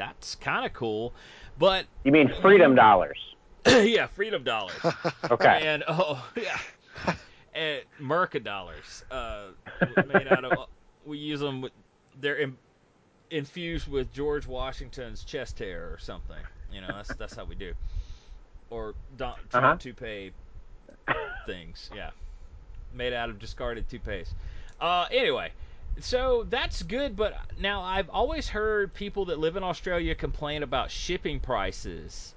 [0.00, 1.12] that's kind of cool.
[1.58, 3.18] But you mean freedom dollars?
[3.66, 4.78] yeah, freedom dollars.
[5.30, 5.60] okay.
[5.64, 7.14] And oh yeah,
[7.54, 9.48] and Merca dollars uh,
[10.12, 10.52] made out of.
[11.06, 11.62] We use them.
[11.62, 11.72] With,
[12.20, 12.58] they're in,
[13.30, 16.36] infused with George Washington's chest hair or something.
[16.70, 17.72] You know, that's that's how we do.
[18.68, 19.76] Or Don, Trump uh-huh.
[19.76, 20.32] toupee
[21.46, 21.90] things.
[21.96, 22.10] Yeah,
[22.94, 24.34] made out of discarded toupees.
[24.78, 25.52] Uh, anyway,
[25.98, 30.90] so that's good, but now I've always heard people that live in Australia complain about
[30.90, 32.34] shipping prices.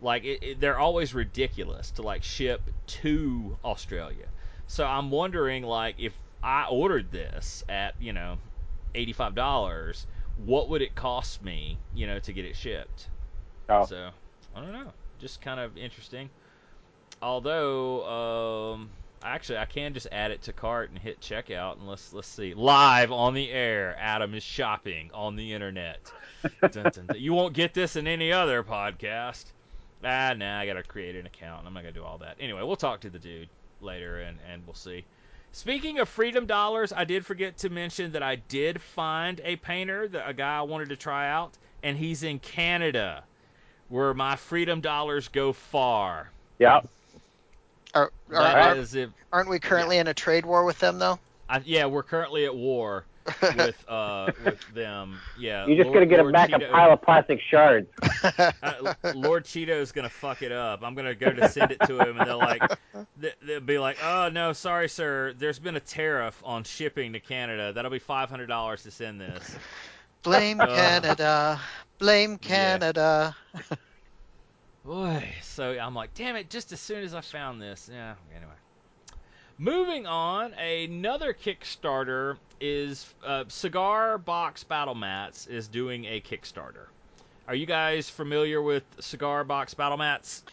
[0.00, 4.26] Like it, it, they're always ridiculous to like ship to Australia.
[4.66, 8.38] So I'm wondering like if I ordered this at, you know,
[8.94, 10.06] $85,
[10.44, 13.08] what would it cost me, you know, to get it shipped?
[13.68, 13.84] Oh.
[13.84, 14.10] So,
[14.54, 14.92] I don't know.
[15.18, 16.30] Just kind of interesting.
[17.22, 18.90] Although um
[19.34, 22.54] actually I can just add it to cart and hit checkout and let's let's see
[22.54, 23.96] live on the air.
[23.98, 26.12] Adam is shopping on the internet.
[26.60, 27.08] dun, dun, dun.
[27.16, 29.46] You won't get this in any other podcast.
[30.04, 31.66] Ah, nah, I gotta create an account.
[31.66, 32.36] I'm not gonna do all that.
[32.40, 33.48] Anyway, we'll talk to the dude
[33.80, 35.04] later and and we'll see.
[35.52, 40.06] Speaking of freedom dollars, I did forget to mention that I did find a painter,
[40.08, 43.24] that a guy I wanted to try out, and he's in Canada,
[43.88, 46.30] where my freedom dollars go far.
[46.58, 46.88] Yep.
[47.96, 50.02] Are, are, are if, aren't we currently yeah.
[50.02, 51.18] in a trade war with them though?
[51.48, 53.06] I, yeah, we're currently at war
[53.56, 55.18] with uh with them.
[55.38, 55.66] Yeah.
[55.66, 57.88] You're just Lord, gonna get Lord back Cheeto, a pile of plastic shards.
[58.62, 60.82] uh, Lord Cheeto's gonna fuck it up.
[60.82, 62.62] I'm gonna go to send it to him, and they'll like
[63.42, 65.32] they'll be like, "Oh no, sorry, sir.
[65.38, 67.72] There's been a tariff on shipping to Canada.
[67.72, 69.56] That'll be five hundred dollars to send this."
[70.22, 71.60] Blame uh, Canada.
[71.98, 73.34] Blame Canada.
[73.54, 73.76] Yeah.
[74.86, 76.48] Boy, so I'm like, damn it!
[76.48, 78.14] Just as soon as I found this, yeah.
[78.36, 78.52] Anyway,
[79.58, 80.52] moving on.
[80.52, 86.86] Another Kickstarter is uh, Cigar Box Battle Mats is doing a Kickstarter.
[87.48, 90.44] Are you guys familiar with Cigar Box Battle Mats?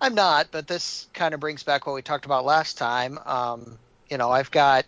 [0.00, 3.20] I'm not, but this kind of brings back what we talked about last time.
[3.24, 3.78] Um,
[4.10, 4.84] you know, I've got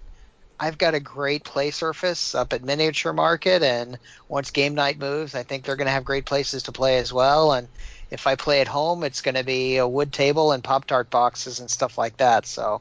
[0.59, 3.97] I've got a great play surface up at Miniature Market, and
[4.27, 7.13] once game night moves, I think they're going to have great places to play as
[7.13, 7.53] well.
[7.53, 7.69] And
[8.11, 11.11] if I play at home, it's going to be a wood table and Pop Tart
[11.11, 12.47] boxes and stuff like that.
[12.47, 12.81] So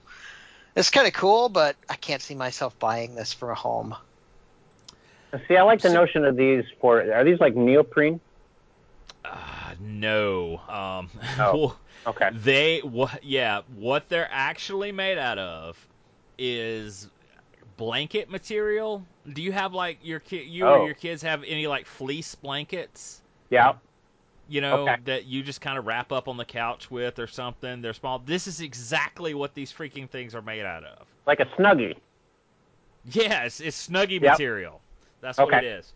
[0.75, 3.95] it's kind of cool, but I can't see myself buying this for a home.
[5.47, 7.01] See, I like the notion of these for.
[7.13, 8.21] Are these like neoprene?
[9.25, 10.61] Uh, no.
[10.69, 11.09] Um,
[11.39, 11.75] oh,
[12.07, 12.29] okay.
[12.33, 13.23] They, what?
[13.25, 15.77] Yeah, what they're actually made out of
[16.37, 17.09] is
[17.75, 19.05] blanket material.
[19.31, 20.79] Do you have like your kid, you oh.
[20.79, 23.21] or your kids have any like fleece blankets?
[23.49, 23.73] Yeah
[24.49, 24.97] you know, okay.
[25.05, 27.81] that you just kind of wrap up on the couch with or something.
[27.81, 28.19] They're small.
[28.19, 31.07] This is exactly what these freaking things are made out of.
[31.25, 31.95] Like a snuggie.
[33.05, 34.33] Yes, it's snuggie yep.
[34.33, 34.81] material.
[35.21, 35.55] That's okay.
[35.55, 35.93] what it is.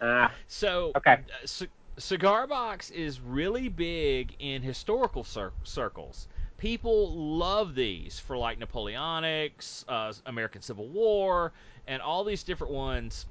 [0.00, 1.12] Uh, so, okay.
[1.12, 1.68] Uh, c-
[1.98, 6.28] Cigar Box is really big in historical cir- circles.
[6.56, 11.52] People love these for like Napoleonics, uh, American Civil War,
[11.86, 13.26] and all these different ones.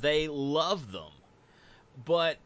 [0.00, 1.10] They love them.
[2.04, 2.38] But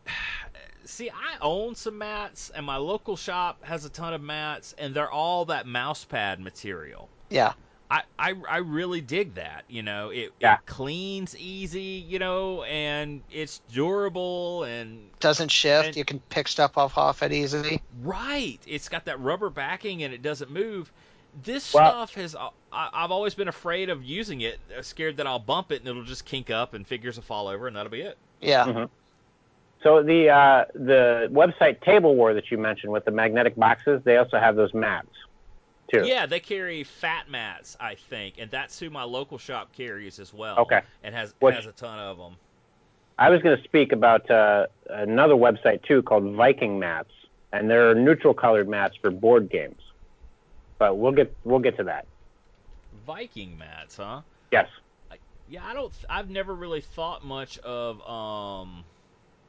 [0.89, 4.95] see, I own some mats, and my local shop has a ton of mats, and
[4.95, 7.09] they're all that mouse pad material.
[7.31, 7.53] Yeah.
[7.91, 9.65] I, I, I really dig that.
[9.69, 10.55] You know, it, Yeah.
[10.55, 15.87] it cleans easy, you know, and it's durable and Doesn't shift.
[15.89, 17.81] And- you can pick stuff off off it easily.
[18.03, 18.59] right.
[18.67, 20.93] It's got that rubber backing and it doesn't move.
[21.43, 25.27] This Well- stuff has I, I've always been afraid of using it, uh, scared that
[25.27, 27.91] I'll bump it and it'll just kink up and figures will fall over and that'll
[27.91, 28.19] be it.
[28.43, 28.65] Yeah.
[28.67, 28.91] Mhm.
[29.83, 34.17] So the uh, the website Table War that you mentioned with the magnetic boxes, they
[34.17, 35.09] also have those mats
[35.91, 36.05] too.
[36.05, 40.35] Yeah, they carry fat mats, I think, and that's who my local shop carries as
[40.35, 40.59] well.
[40.59, 40.83] Okay.
[41.03, 42.37] and has Which- has a ton of them.
[43.21, 47.11] I was going to speak about uh, another website too called Viking Mats,
[47.53, 49.81] and they're neutral colored mats for board games.
[50.79, 52.07] But we'll get we'll get to that.
[53.05, 54.21] Viking mats, huh?
[54.53, 54.69] Yes.
[55.51, 55.93] Yeah, I don't.
[56.09, 58.85] I've never really thought much of um,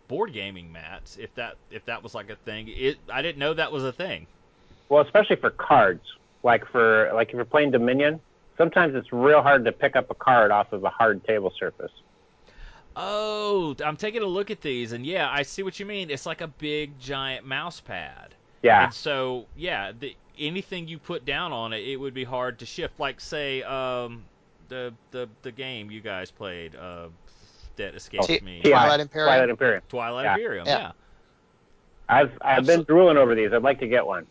[0.10, 1.16] board gaming mats.
[1.18, 3.94] If that if that was like a thing, it I didn't know that was a
[3.94, 4.28] thing.
[4.90, 6.04] Well, especially for cards,
[6.44, 8.20] like for like if you're playing Dominion,
[8.58, 11.92] sometimes it's real hard to pick up a card off of a hard table surface.
[12.96, 16.10] Oh, I'm taking a look at these, and yeah, I see what you mean.
[16.10, 18.36] It's like a big giant mouse pad.
[18.62, 18.86] Yeah.
[18.86, 22.66] And so, yeah, the, anything you put down on it, it would be hard to
[22.66, 23.00] shift.
[23.00, 24.26] Like, say, um,
[24.68, 27.08] the the the game you guys played, uh,
[27.80, 29.28] that escapes T- me, TI, Twilight Imperium.
[29.30, 29.82] Twilight Imperium.
[29.90, 30.34] Twilight Yeah.
[30.34, 30.68] Imperium.
[30.68, 30.78] Yeah.
[30.80, 30.92] Yeah.
[32.08, 33.52] I've I've been Absol- drooling over these.
[33.54, 34.28] I'd like to get one.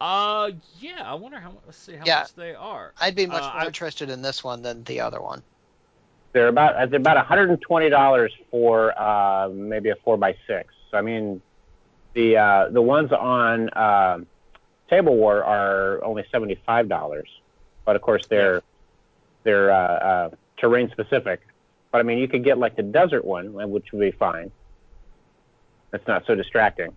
[0.00, 0.50] Uh,
[0.80, 1.02] yeah.
[1.04, 1.50] I wonder how.
[1.50, 2.20] mu- Let's see how Yeah.
[2.20, 2.92] much they are.
[3.00, 5.42] I'd be much Uh, more I- interested in this one than the other one.
[6.32, 10.74] They're about they're about 120 dollars for uh, maybe a four by six.
[10.90, 11.40] So I mean,
[12.14, 14.20] the uh, the ones on uh,
[14.88, 17.28] Table War are only 75 dollars,
[17.84, 18.62] but of course they're
[19.44, 21.42] they're uh, uh, terrain specific.
[21.92, 24.50] But I mean, you could get like the desert one, which would be fine.
[25.90, 26.96] That's not so distracting.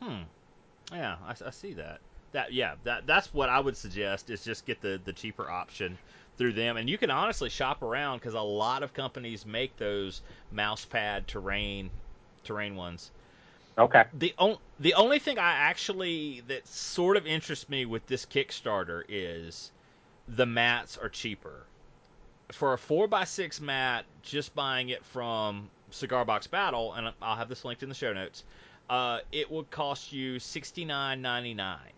[0.00, 0.22] Hmm.
[0.92, 1.98] Yeah, I, I see that.
[2.32, 5.98] That yeah, that that's what I would suggest is just get the the cheaper option
[6.38, 10.22] through them, and you can honestly shop around because a lot of companies make those
[10.52, 11.90] mouse pad terrain
[12.44, 13.10] terrain ones.
[13.78, 14.04] Okay.
[14.14, 19.02] The on, the only thing I actually that sort of interests me with this Kickstarter
[19.08, 19.72] is
[20.28, 21.64] the mats are cheaper.
[22.52, 27.36] For a four x six mat, just buying it from Cigar Box Battle, and I'll
[27.36, 28.44] have this linked in the show notes.
[28.88, 31.92] Uh, it would cost you sixty nine ninety nine.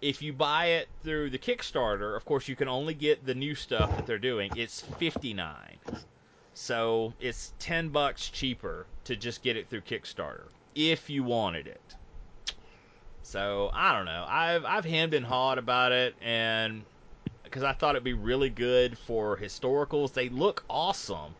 [0.00, 3.54] If you buy it through the Kickstarter, of course you can only get the new
[3.54, 4.50] stuff that they're doing.
[4.56, 5.76] It's fifty nine.
[6.54, 11.94] So it's ten bucks cheaper to just get it through Kickstarter if you wanted it.
[13.22, 14.24] So I don't know.
[14.26, 16.82] I've I've hemmed and hawed about it, and
[17.50, 20.12] because I thought it'd be really good for historicals.
[20.12, 21.34] They look awesome,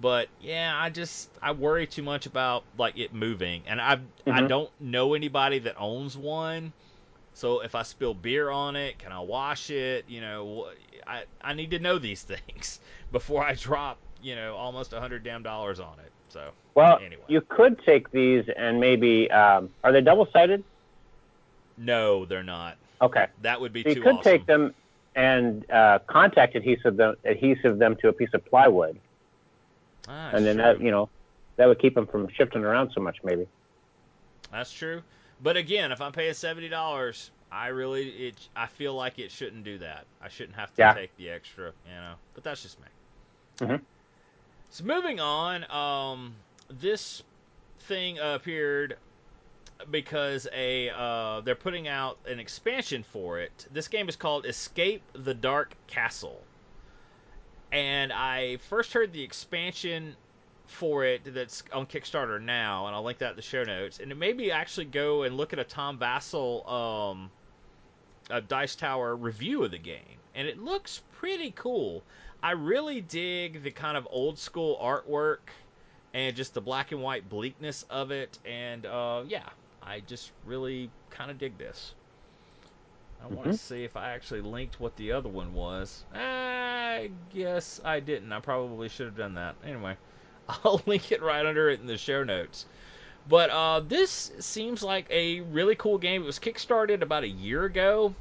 [0.00, 4.42] but yeah, I just I worry too much about like it moving, and I I
[4.42, 4.48] Mhm.
[4.48, 6.72] don't know anybody that owns one.
[7.34, 10.04] So if I spill beer on it, can I wash it?
[10.08, 10.70] You know,
[11.06, 12.80] I I need to know these things
[13.10, 16.12] before I drop you know almost a hundred damn dollars on it.
[16.28, 17.24] So Well, Anyway.
[17.28, 20.64] you could take these and maybe um, are they double sided?
[21.76, 22.76] no, they're not.
[23.00, 23.26] Okay.
[23.42, 24.32] That would be You too could awesome.
[24.32, 24.74] take them
[25.14, 28.98] and uh, contact adhesive them, adhesive them to a piece of plywood,
[30.08, 30.62] Ah, and then true.
[30.62, 31.08] that you know
[31.56, 33.18] that would keep them from shifting around so much.
[33.24, 33.46] Maybe.
[34.50, 35.02] That's true.
[35.40, 39.64] But again, if I'm paying seventy dollars, I really it I feel like it shouldn't
[39.64, 40.06] do that.
[40.22, 40.94] I shouldn't have to Yeah.
[40.94, 42.14] take the extra, you know.
[42.34, 42.86] But that's just me.
[43.60, 43.80] Mhm.
[44.70, 46.34] So moving on, um,
[46.68, 47.22] this
[47.80, 48.96] thing appeared
[49.90, 53.66] because a uh, they're putting out an expansion for it.
[53.72, 56.40] This game is called Escape the Dark Castle,
[57.70, 60.16] and I first heard the expansion
[60.66, 64.00] for it that's on Kickstarter now, and I'll link that in the show notes.
[64.00, 67.30] And me actually go and look at a Tom Vasel um,
[68.30, 72.02] a Dice Tower review of the game, and it looks pretty cool.
[72.42, 75.38] I really dig the kind of old school artwork
[76.14, 79.48] and just the black and white bleakness of it, and uh, yeah,
[79.84, 81.94] I just really kind of dig this.
[83.22, 86.04] I want to see if I actually linked what the other one was.
[86.12, 88.32] I guess I didn't.
[88.32, 89.54] I probably should have done that.
[89.64, 89.96] Anyway,
[90.48, 92.66] I'll link it right under it in the show notes.
[93.28, 96.22] But uh, this seems like a really cool game.
[96.22, 98.14] It was kickstarted about a year ago,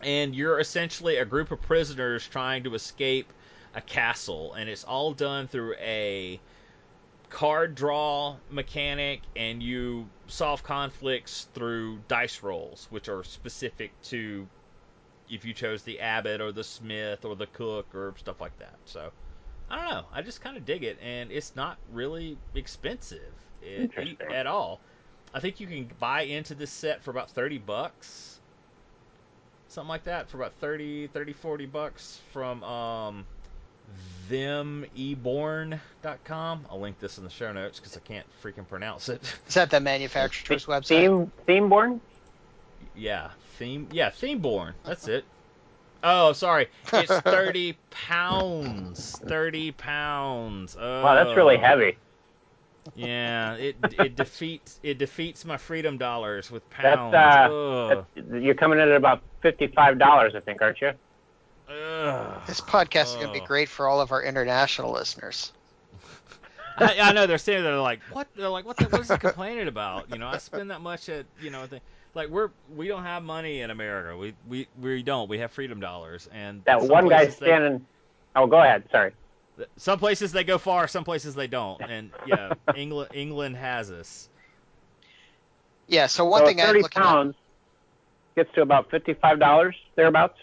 [0.00, 3.32] and you're essentially a group of prisoners trying to escape
[3.74, 6.38] a castle, and it's all done through a
[7.32, 14.46] card draw mechanic, and you solve conflicts through dice rolls, which are specific to
[15.30, 18.74] if you chose the abbot or the smith or the cook or stuff like that.
[18.84, 19.10] So
[19.70, 20.04] I don't know.
[20.12, 24.30] I just kind of dig it, and it's not really expensive i- Interesting.
[24.32, 24.78] at all.
[25.34, 28.38] I think you can buy into this set for about thirty bucks.
[29.68, 33.24] something like that, for about 30, 30 40 bucks from um,
[34.30, 36.66] themeborne.com.
[36.70, 39.20] I'll link this in the show notes because I can't freaking pronounce it.
[39.48, 40.86] Is that the manufacturer's website?
[40.88, 42.00] Theme Themeborne.
[42.94, 43.88] yeah, theme.
[43.92, 44.74] Yeah, Themeborne.
[44.84, 45.24] That's it.
[46.02, 46.68] Oh, sorry.
[46.92, 49.16] It's 30 pounds.
[49.26, 50.76] 30 pounds.
[50.80, 51.02] Oh.
[51.02, 51.96] Wow, that's really heavy.
[52.96, 57.14] Yeah, it it defeats it defeats my freedom dollars with That's pounds.
[57.14, 58.04] uh, Ugh.
[58.16, 60.90] that's, you're coming in at about fifty-five dollars, I think, aren't you?
[61.92, 62.42] Ugh.
[62.46, 65.52] This podcast is going to be great for all of our international listeners.
[66.78, 69.18] I, I know they're standing there like what they're like what the, what is he
[69.18, 70.10] complaining about?
[70.10, 71.80] You know, I spend that much at you know the,
[72.14, 74.16] like we're we don't have money in America.
[74.16, 75.28] We we we don't.
[75.28, 77.86] We have freedom dollars and That one guy places they- standing.
[78.34, 78.84] Oh, go ahead.
[78.90, 79.12] Sorry.
[79.76, 81.80] some places they go far, some places they don't.
[81.82, 84.30] And yeah, England England has us.
[85.88, 86.06] Yeah.
[86.06, 87.06] So one so thing I'm thirty looking at.
[87.06, 87.34] pounds
[88.34, 90.38] gets to about fifty-five dollars thereabouts,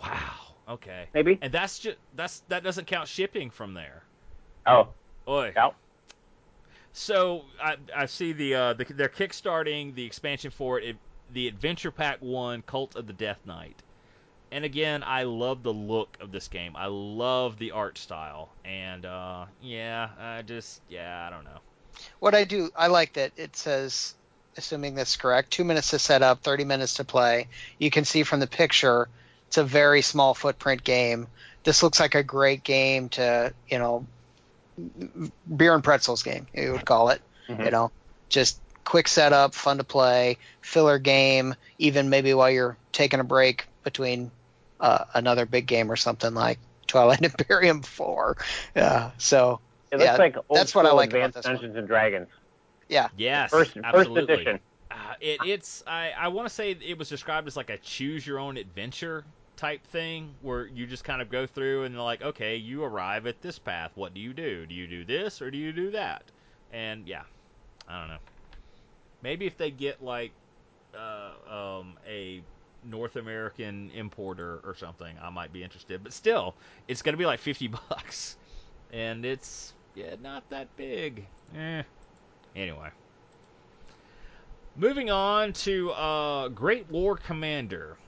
[0.00, 0.34] Wow.
[0.68, 1.08] Okay.
[1.14, 1.38] maybe.
[1.42, 4.02] And that's just that's that doesn't count shipping from there.
[4.66, 4.88] Oh,
[5.28, 5.52] Oi.
[5.54, 5.70] yeah.
[6.92, 10.96] So I, I see the, uh, the they're kickstarting the expansion for it, it,
[11.32, 13.76] the Adventure Pack One: Cult of the Death Knight.
[14.52, 16.74] And again, I love the look of this game.
[16.74, 21.60] I love the art style, and uh, yeah, I just yeah, I don't know.
[22.18, 24.14] What I do, I like that it says,
[24.56, 27.48] assuming that's correct, two minutes to set up, 30 minutes to play.
[27.78, 29.08] You can see from the picture,
[29.50, 31.28] it's a very small footprint game.
[31.64, 34.06] This looks like a great game to, you know,
[35.56, 37.20] beer and pretzels game, you would call it.
[37.48, 37.64] Mhm.
[37.64, 37.92] You know,
[38.28, 43.66] just quick setup, fun to play, filler game, even maybe while you're taking a break
[43.84, 44.30] between
[44.80, 48.36] uh, another big game or something like Twilight Imperium 4.
[48.74, 51.46] Yeah, so It looks Yeah, like old that's what I school like about Advanced this
[51.46, 51.54] one.
[51.54, 52.28] Dungeons and Dragons.
[52.88, 53.08] Yeah.
[53.16, 54.34] Yes, First, first absolutely.
[54.34, 54.60] edition.
[54.90, 58.26] Uh, it, it's I, I want to say it was described as like a choose
[58.26, 59.24] your own adventure
[59.60, 63.26] type thing where you just kind of go through and they're like okay you arrive
[63.26, 63.90] at this path.
[63.94, 64.64] What do you do?
[64.64, 66.22] Do you do this or do you do that?
[66.72, 67.24] And yeah
[67.86, 68.18] I don't know.
[69.22, 70.32] Maybe if they get like
[70.96, 72.42] uh, um, a
[72.84, 76.02] North American importer or something I might be interested.
[76.02, 76.54] But still
[76.88, 78.38] it's gonna be like 50 bucks.
[78.94, 81.26] And it's yeah not that big.
[81.54, 81.82] Eh.
[82.56, 82.88] anyway.
[84.74, 87.98] Moving on to uh, Great War Commander.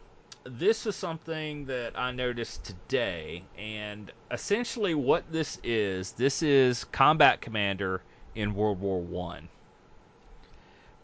[0.44, 7.40] This is something that I noticed today, and essentially what this is, this is Combat
[7.40, 8.02] Commander
[8.34, 9.48] in World War One,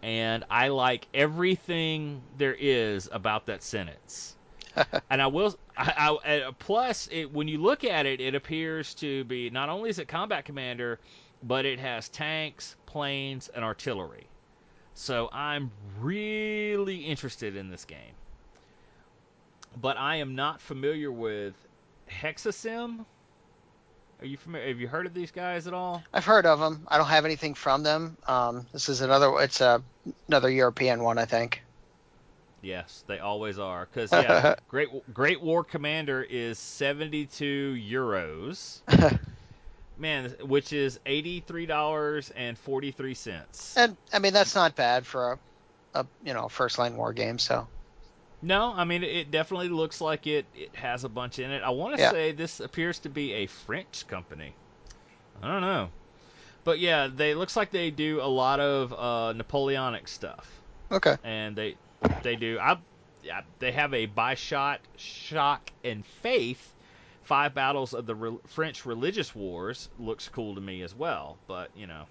[0.02, 4.36] and I like everything there is about that sentence.
[5.10, 9.22] and I will, I, I, plus it, when you look at it, it appears to
[9.22, 10.98] be not only is it Combat Commander,
[11.44, 14.26] but it has tanks, planes, and artillery.
[14.94, 15.70] So I'm
[16.00, 18.16] really interested in this game.
[19.80, 21.54] But I am not familiar with
[22.10, 23.04] Hexasim.
[24.20, 24.68] Are you familiar?
[24.68, 26.02] Have you heard of these guys at all?
[26.12, 26.84] I've heard of them.
[26.88, 28.16] I don't have anything from them.
[28.26, 29.32] Um, this is another.
[29.40, 29.82] It's a
[30.26, 31.62] another European one, I think.
[32.60, 33.86] Yes, they always are.
[33.86, 38.80] Because yeah, Great Great War Commander is 72 euros.
[39.98, 43.76] Man, which is eighty three dollars and forty three cents.
[43.76, 45.32] and I mean that's not bad for
[45.94, 47.38] a, a you know first line war game.
[47.38, 47.66] So
[48.42, 50.46] No, I mean it definitely looks like it.
[50.54, 51.62] It has a bunch in it.
[51.62, 52.10] I want to Yeah.
[52.10, 54.54] say this appears to be a French company.
[55.42, 55.90] I don't know,
[56.64, 61.56] but yeah, they looks like they do a lot of uh, Napoleonic stuff, okay, and
[61.56, 61.76] they
[62.22, 62.58] they do.
[62.60, 62.78] I
[63.22, 66.74] yeah, they have a by shot, shock, and faith.
[67.22, 71.70] Five battles of the re- French religious wars looks cool to me as well, but
[71.76, 72.06] you know,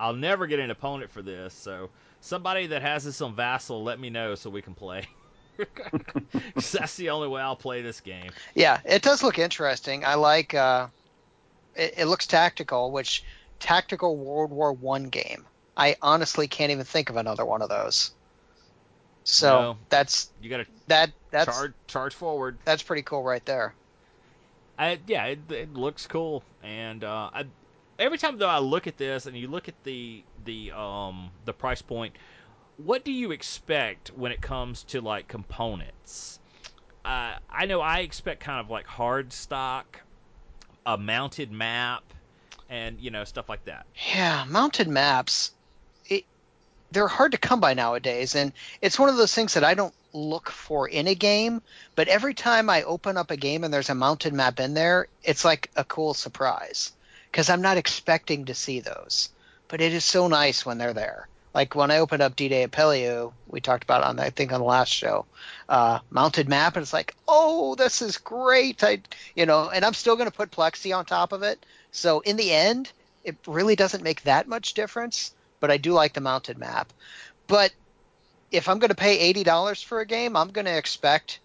[0.00, 1.54] I'll never get an opponent for this.
[1.54, 1.90] So
[2.20, 5.06] somebody that has this on Vassal, let me know so we can play.
[6.72, 8.34] that's the only way I'll play this game.
[8.54, 10.04] yeah, it does look interesting.
[10.04, 10.54] I like.
[10.54, 10.88] Uh,
[11.74, 13.24] it, it looks tactical, which
[13.60, 15.46] tactical World War One game.
[15.76, 18.12] I honestly can't even think of another one of those.
[19.24, 19.78] So No.
[19.88, 22.58] that's You got to that that's charge charge forward.
[22.64, 23.74] that's pretty cool right there.
[24.78, 27.44] I, yeah, it, it looks cool, and uh, I,
[27.98, 31.52] every time though I look at this and you look at the the um the
[31.52, 32.16] price point,
[32.76, 36.38] what do you expect when it comes to like components?
[37.04, 40.00] Uh, I know I expect kind of like hard stock,
[40.86, 42.02] a mounted map,
[42.68, 43.86] and you know stuff like that.
[44.14, 45.52] Yeah, mounted maps.
[46.06, 46.24] It,
[46.90, 49.94] they're hard to come by nowadays, and it's one of those things that I don't
[50.12, 51.60] look for in a game.
[51.94, 55.08] But every time I open up a game and there's a mounted map in there,
[55.22, 56.92] it's like a cool surprise
[57.30, 59.28] because I'm not expecting to see those.
[59.68, 61.28] But it is so nice when they're there.
[61.54, 64.60] Like when I opened up D-Day at Peleliu, we talked about on I think on
[64.60, 65.26] the last show.
[65.68, 68.82] uh, mounted map, and it's like, oh, this is great.
[68.82, 69.00] I,
[69.34, 71.64] you know, and I'm still going to put Plexi on top of it.
[71.90, 72.92] So in the end,
[73.22, 75.34] it really doesn't make that much difference.
[75.60, 76.92] But I do like the mounted map.
[77.46, 77.72] But
[78.50, 81.40] if I'm going to pay eighty dollars for a game, I'm going to expect.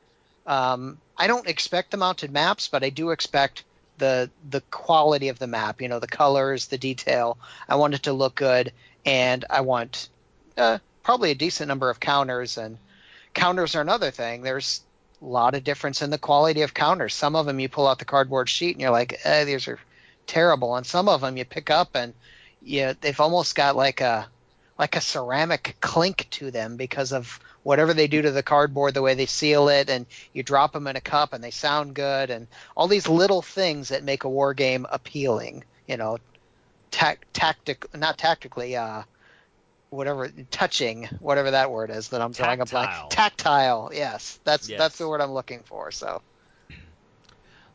[0.45, 3.63] Um, I don't expect the mounted maps, but I do expect
[3.97, 5.81] the the quality of the map.
[5.81, 7.37] You know, the colors, the detail.
[7.69, 8.73] I want it to look good,
[9.05, 10.09] and I want
[10.57, 12.57] uh, probably a decent number of counters.
[12.57, 12.77] And
[13.33, 14.41] counters are another thing.
[14.41, 14.81] There's
[15.21, 17.13] a lot of difference in the quality of counters.
[17.13, 19.79] Some of them you pull out the cardboard sheet and you're like, eh, these are
[20.27, 20.75] terrible.
[20.75, 22.13] And some of them you pick up and
[22.61, 24.27] you they've almost got like a
[24.77, 29.01] like a ceramic clink to them because of whatever they do to the cardboard, the
[29.01, 32.29] way they seal it, and you drop them in a cup and they sound good,
[32.29, 32.47] and
[32.77, 35.63] all these little things that make a war game appealing.
[35.87, 36.17] You know,
[36.91, 39.03] tac- tactic, not tactically, uh,
[39.89, 42.89] whatever touching, whatever that word is that I'm drawing a blank.
[42.89, 43.09] Tactile.
[43.09, 44.77] Tactile, yes, that's Yes.
[44.77, 45.91] that's the word I'm looking for.
[45.91, 46.21] So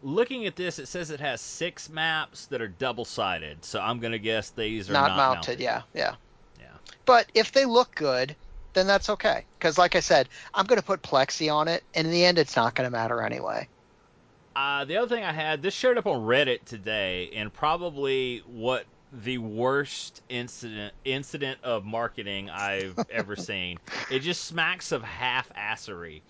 [0.03, 3.65] Looking at this, it says it has six maps that are double sided.
[3.65, 6.17] So I'm gonna guess these are not, not, mounted, yeah, yeah.
[6.61, 6.67] Yeah.
[7.07, 8.37] But if they look good,
[8.75, 9.45] then that's okay.
[9.59, 12.39] Because like I said, I'm going to put plexi on it, and in the end,
[12.39, 13.69] it's not going to matter anyway.
[14.55, 18.85] Uh, the other thing I had, this showed up on Reddit today, and probably what
[19.23, 23.79] the worst incident incident of marketing I've ever seen.
[24.11, 26.23] It just smacks of half-assery.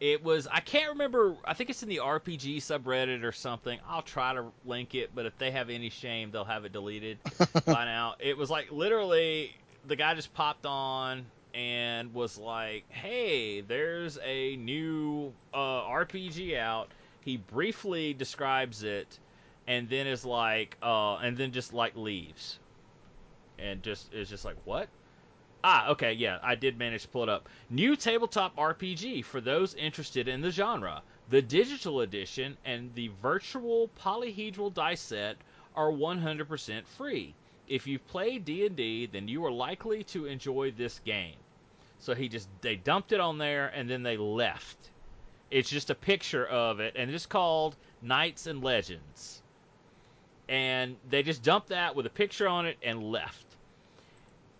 [0.00, 1.36] It was I can't remember.
[1.44, 3.78] I think it's in the RPG subreddit or something.
[3.88, 7.18] I'll try to link it, but if they have any shame, they'll have it deleted
[7.64, 8.16] by now.
[8.18, 9.54] It was like literally
[9.86, 11.24] the guy just popped on
[11.54, 16.88] and was like, "Hey, there's a new uh, RPG out."
[17.20, 19.06] He briefly describes it,
[19.66, 22.58] and then is like, uh, and then just like leaves,
[23.58, 24.88] and just is just like, "What?"
[25.64, 27.48] Ah, okay, yeah, I did manage to pull it up.
[27.70, 31.02] New tabletop RPG for those interested in the genre.
[31.28, 35.36] The digital edition and the virtual polyhedral dice set
[35.76, 37.34] are 100% free.
[37.68, 41.36] If you've played D&D, then you are likely to enjoy this game.
[42.00, 44.90] So he just they dumped it on there and then they left.
[45.50, 49.41] It's just a picture of it and it's called Knights and Legends.
[50.48, 53.46] And they just dumped that with a picture on it and left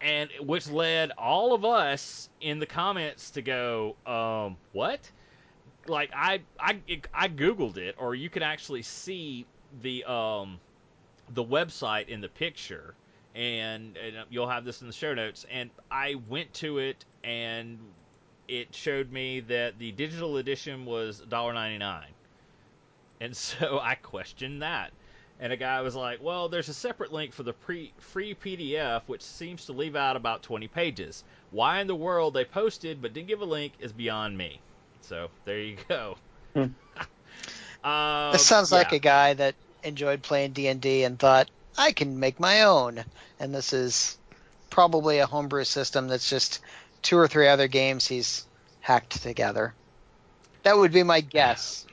[0.02, 5.00] and which led all of us in the comments to go, um, what?
[5.86, 6.80] Like I I
[7.14, 9.46] I googled it, or you can actually see
[9.80, 10.60] the um
[11.32, 12.94] the website in the picture,
[13.34, 15.46] and, and you'll have this in the show notes.
[15.50, 17.78] And I went to it, and
[18.48, 22.02] it showed me that the digital edition was $1.99.
[23.20, 24.92] And so I questioned that.
[25.40, 29.02] And a guy was like, "Well, there's a separate link for the pre- free PDF,
[29.06, 31.24] which seems to leave out about 20 pages.
[31.50, 34.60] Why in the world they posted but didn't give a link is beyond me."
[35.00, 36.16] So there you go.
[36.54, 36.66] Hmm.
[37.84, 41.92] uh, This sounds like a guy that enjoyed playing D and D and thought I
[41.92, 43.04] can make my own.
[43.40, 44.18] And this is
[44.70, 46.60] probably a homebrew system that's just
[47.02, 48.46] two or three other games he's
[48.80, 49.74] hacked together.
[50.62, 51.86] That would be my guess.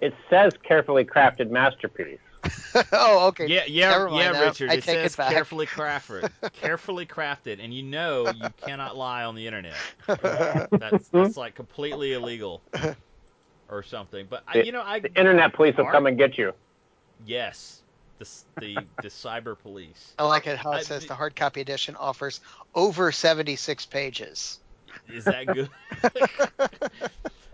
[0.00, 2.20] It says carefully crafted masterpiece.
[2.92, 3.46] oh, okay.
[3.46, 4.46] Yeah, yeah, Never mind yeah, that.
[4.48, 4.70] Richard.
[4.70, 5.32] I it take says it back.
[5.32, 9.74] carefully crafted, carefully crafted, and you know you cannot lie on the internet.
[10.06, 12.62] That's that's like completely illegal
[13.68, 14.26] or something.
[14.28, 16.52] But I, The- you know, I The internet police will come and get you.
[17.26, 17.82] Yes,
[18.18, 18.28] the
[18.60, 20.12] the the cyber police.
[20.18, 22.40] I like it how I- it says the hard copy edition offers
[22.74, 24.58] over 76 pages.
[25.08, 25.70] Is that good?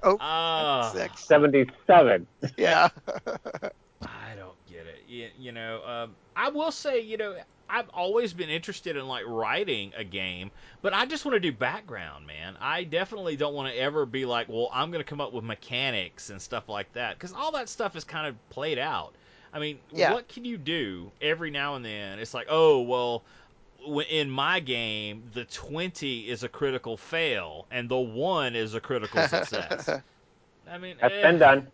[0.06, 0.90] Oh, ah.
[0.94, 1.24] six.
[1.24, 2.26] 77.
[2.58, 2.88] Yeah.
[4.84, 5.04] I get it.
[5.08, 7.36] You, you know, um, I will say, you know,
[7.68, 10.50] I've always been interested in like writing a game,
[10.82, 12.56] but I just want to do background, man.
[12.60, 15.44] I definitely don't want to ever be like, well, I'm going to come up with
[15.44, 19.14] mechanics and stuff like that because all that stuff is kind of played out.
[19.52, 20.12] I mean, Yeah.
[20.12, 22.18] what can you do every now and then?
[22.18, 23.24] It's like, oh, well,
[24.10, 29.22] in my game, the 20 is a critical fail and the 1 is a critical
[29.22, 30.00] success.
[30.70, 31.72] I mean, That's eh, been done.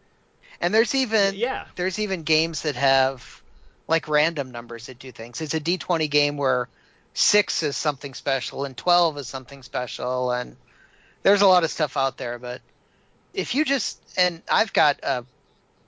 [0.61, 1.67] And there's even Yeah.
[1.77, 3.43] there's even games that have
[3.89, 5.41] like random numbers that do things.
[5.41, 6.69] It's a D20 game where
[7.15, 10.57] six is something special and 12 is something special, and
[11.23, 12.39] there's a lot of stuff out there.
[12.39, 12.63] But
[13.33, 15.27] if you just and I've got a,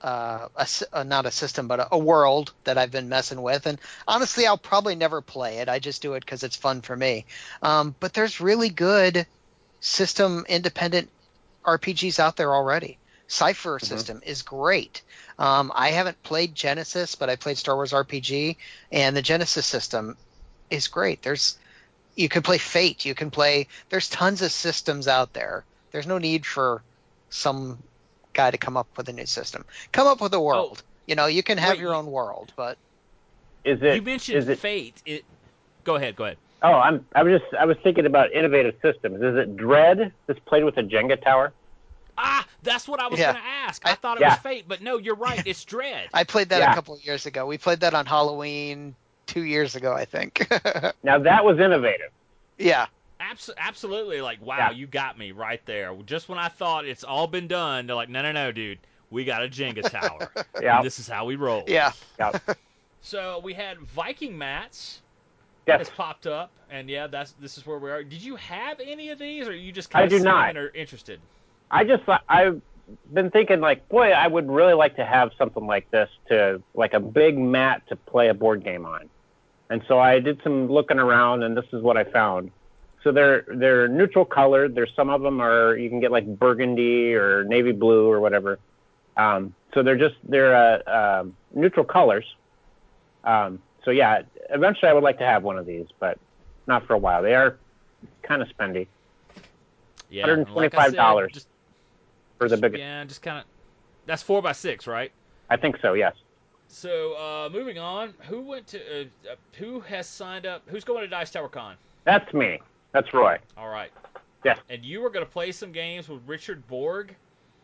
[0.01, 3.65] uh, a uh, not a system, but a, a world that I've been messing with,
[3.67, 5.69] and honestly, I'll probably never play it.
[5.69, 7.25] I just do it because it's fun for me.
[7.61, 9.27] Um, but there's really good
[9.81, 11.11] system independent
[11.65, 12.99] RPGs out there already.
[13.33, 15.01] Cipher system is great.
[15.39, 18.57] Um, I haven't played Genesys, but I played Star Wars RPG,
[18.91, 20.15] and the Genesys system
[20.69, 21.23] is great.
[21.23, 21.57] There's
[22.15, 23.67] you can play Fate, you can play.
[23.89, 25.65] There's tons of systems out there.
[25.91, 26.83] There's no need for
[27.31, 27.79] some
[28.33, 29.65] guy to come up with a new system.
[29.91, 30.83] Come up with a world.
[31.07, 31.71] You know, you can have Oh.
[31.71, 32.77] Wait, your own world, but
[33.63, 33.95] Is it?
[33.95, 34.59] you mentioned is it?
[34.59, 35.01] Fate.
[35.07, 35.25] It.
[35.83, 36.15] Go ahead.
[36.15, 36.37] Go ahead.
[36.61, 37.03] Oh, I'm.
[37.15, 37.51] I was just.
[37.55, 39.23] I was thinking about innovative systems.
[39.23, 41.51] Is it Dread that's played with a Jenga tower?
[42.17, 43.33] Ah, that's what I was Yeah.
[43.33, 43.81] going to ask.
[43.85, 44.29] I, I- thought it Yeah.
[44.29, 45.41] was Fate, but no, you're right.
[45.45, 46.09] It's Dread.
[46.13, 46.71] I played that Yeah.
[46.71, 47.45] a couple of years ago.
[47.45, 48.95] We played that on Halloween
[49.25, 50.47] two years ago, I think.
[51.03, 52.11] Now that was innovative.
[52.57, 52.87] yeah.
[53.19, 54.19] Abs- absolutely.
[54.21, 54.71] Like, wow, Yeah.
[54.71, 55.95] you got me right there.
[56.05, 58.79] Just when I thought it's all been done, they're like, no, no, no, dude.
[59.09, 60.31] We got a Jenga tower.
[60.61, 60.81] Yeah.
[60.81, 61.63] This is how we roll.
[61.67, 61.91] Yeah.
[62.19, 62.37] Yeah.
[63.05, 65.01] So we had Viking mats
[65.67, 65.79] Yes.
[65.79, 68.01] has popped up, and yeah, that's this is where we are.
[68.03, 70.55] Did you have any of these, or are you just I kind do of not.
[70.57, 71.19] or interested?
[71.73, 72.03] I just.
[72.29, 72.61] I've
[73.11, 76.93] been thinking like, boy, I would really like to have something like this to like
[76.93, 79.09] a big mat to play a board game on.
[79.69, 82.51] And so I did some looking around, and this is what I found.
[83.03, 84.75] So they're they're neutral colored.
[84.75, 88.59] There's some of them are you can get like burgundy or navy blue or whatever.
[89.17, 92.25] Um, so they're just they're uh, um, neutral colors.
[93.23, 96.17] Um, so yeah, eventually I would like to have one of these, but
[96.67, 97.23] not for a while.
[97.23, 97.57] They are
[98.21, 98.87] kind of spendy
[100.09, 101.47] Yeah, and like I said, $125 just-
[102.37, 102.79] for the biggest.
[102.79, 103.45] Yeah, just kind of.
[104.05, 105.11] That's four by six, right?
[105.49, 105.93] I think so.
[105.93, 106.13] Yes.
[106.67, 108.79] So uh, moving on, who went to?
[108.79, 110.63] Uh, uh, who has signed up?
[110.67, 111.75] Who's going to Dice Tower Con?
[112.03, 112.59] That's me.
[112.91, 113.37] That's Roy.
[113.57, 113.91] All right.
[114.43, 114.59] Yes.
[114.69, 117.15] And you were going to play some games with Richard Borg.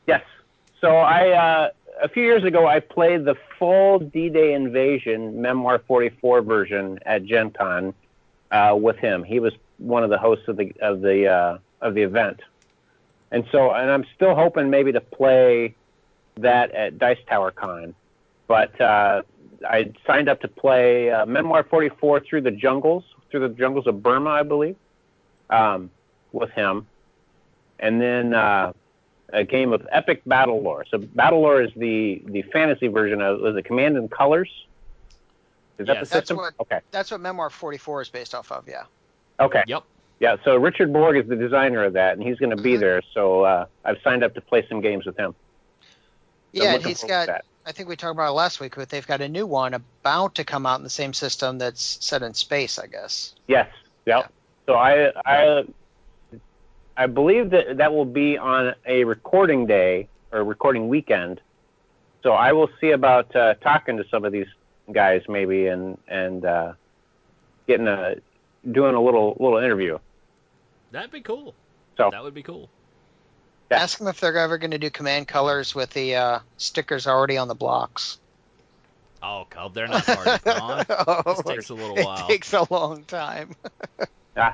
[0.07, 0.23] Yes.
[0.81, 1.69] So I uh,
[2.01, 7.51] a few years ago I played the full D-Day Invasion Memoir 44 version at Gen
[7.51, 7.93] Con
[8.51, 9.23] uh, with him.
[9.23, 12.41] He was one of the hosts of the of the uh, of the event,
[13.31, 15.75] and so and I'm still hoping maybe to play
[16.37, 17.93] that at Dice Tower Con,
[18.47, 19.21] but uh,
[19.67, 24.01] I signed up to play uh, Memoir 44 through the jungles through the jungles of
[24.01, 24.75] Burma, I believe,
[25.49, 25.89] um,
[26.31, 26.87] with him,
[27.79, 28.33] and then.
[28.33, 28.73] Uh,
[29.31, 30.85] a game of epic BattleLore.
[30.89, 34.49] So BattleLore is the the fantasy version of was it Command and Colors?
[35.77, 36.09] Is that Yes.
[36.09, 36.37] the That's system?
[36.37, 36.79] what- Okay.
[36.89, 38.85] That's what Memoir 44 is based off of, yeah.
[39.39, 39.63] Okay.
[39.67, 39.83] Yep.
[40.19, 40.35] Yeah.
[40.43, 42.79] So Richard Borg is the designer of that, and he's going to be Mhm.
[42.79, 43.01] there.
[43.13, 45.33] So uh, I've signed up to play some games with him.
[46.55, 47.29] So Yeah, he's got.
[47.65, 50.35] I think we talked about it last week, but they've got a new one about
[50.35, 53.35] to come out in the same system that's set in space, I guess.
[53.47, 53.69] Yes.
[54.05, 54.31] Yep.
[54.65, 55.65] So I I
[56.97, 61.41] I believe that that will be on a recording day or recording weekend.
[62.23, 64.47] So I will see about uh, talking to some of these
[64.91, 66.73] guys maybe and and uh,
[67.67, 68.15] getting a
[68.71, 69.99] doing a little little interview.
[70.91, 71.53] That'd be cool.
[71.97, 72.69] So- that would be cool.
[73.71, 73.83] Yeah.
[73.83, 77.37] Ask them if they're ever going to do command colors with the uh, stickers already
[77.37, 78.17] on the blocks.
[79.21, 80.85] Oh, God, they're not hard to put on.
[80.89, 82.27] oh, This takes a little it while.
[82.27, 83.55] takes a long time.
[84.37, 84.53] Yeah.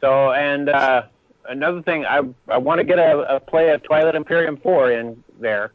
[0.00, 1.04] So and uh,
[1.48, 5.22] another thing, I I want to get a, a play of Twilight Imperium four in
[5.38, 5.72] there,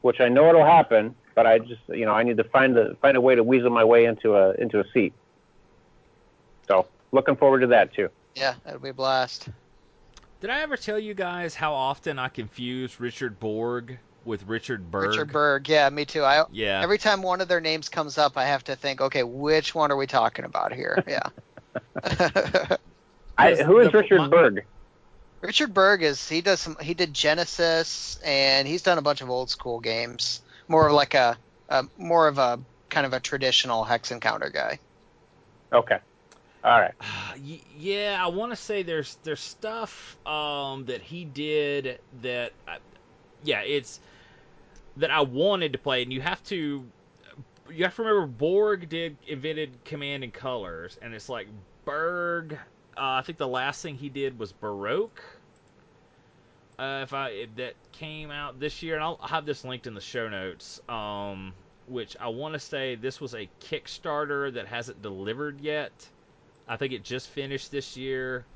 [0.00, 2.96] which I know it'll happen, but I just you know I need to find the
[3.02, 5.12] find a way to weasel my way into a into a seat.
[6.68, 8.08] So looking forward to that too.
[8.34, 9.48] Yeah, that'll be a blast.
[10.40, 15.08] Did I ever tell you guys how often I confuse Richard Borg with Richard Berg?
[15.10, 16.22] Richard Berg, yeah, me too.
[16.24, 16.82] I Yeah.
[16.82, 19.90] every time one of their names comes up, I have to think, okay, which one
[19.90, 21.02] are we talking about here?
[21.08, 22.76] Yeah.
[23.38, 24.64] I, who is the- Richard my- Berg?
[25.42, 29.30] Richard Berg is he does some he did Genesis and he's done a bunch of
[29.30, 30.40] old school games.
[30.66, 31.36] More of like a,
[31.68, 34.78] a more of a kind of a traditional hex encounter guy.
[35.72, 35.98] Okay,
[36.66, 36.94] all right.
[37.78, 42.78] Yeah, I want to say there's there's stuff um, that he did that, I,
[43.44, 44.00] yeah, it's
[44.96, 46.84] that I wanted to play, and you have to
[47.70, 51.46] you have to remember Borg did invented Command and Colors, and it's like
[51.84, 52.54] Berg.
[52.96, 55.22] Uh, I think the last thing he did was Baroque.
[56.78, 59.94] Uh, if I if that came out this year, and I'll have this linked in
[59.94, 60.80] the show notes.
[60.88, 61.52] Um,
[61.86, 65.92] which I want to say this was a Kickstarter that hasn't delivered yet.
[66.68, 68.46] I think it just finished this year.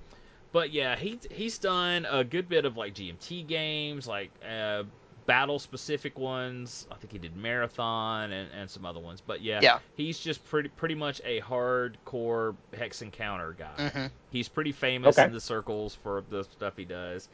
[0.52, 4.84] But yeah, he he's done a good bit of like GMT games, like uh,
[5.26, 6.86] battle specific ones.
[6.90, 9.20] I think he did Marathon and, and some other ones.
[9.20, 9.80] But yeah, Yeah.
[9.94, 13.92] he's just pretty pretty much a hardcore hex encounter guy.
[13.92, 15.22] hmm He's pretty famous Okay.
[15.22, 17.28] in the circles for the stuff he does.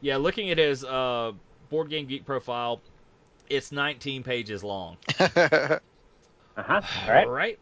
[0.00, 1.32] Yeah, looking at his uh,
[1.68, 2.82] board game geek profile,
[3.50, 4.98] it's 19 pages long.
[6.56, 6.82] Uh huh.
[6.94, 7.26] All right.
[7.26, 7.58] All right.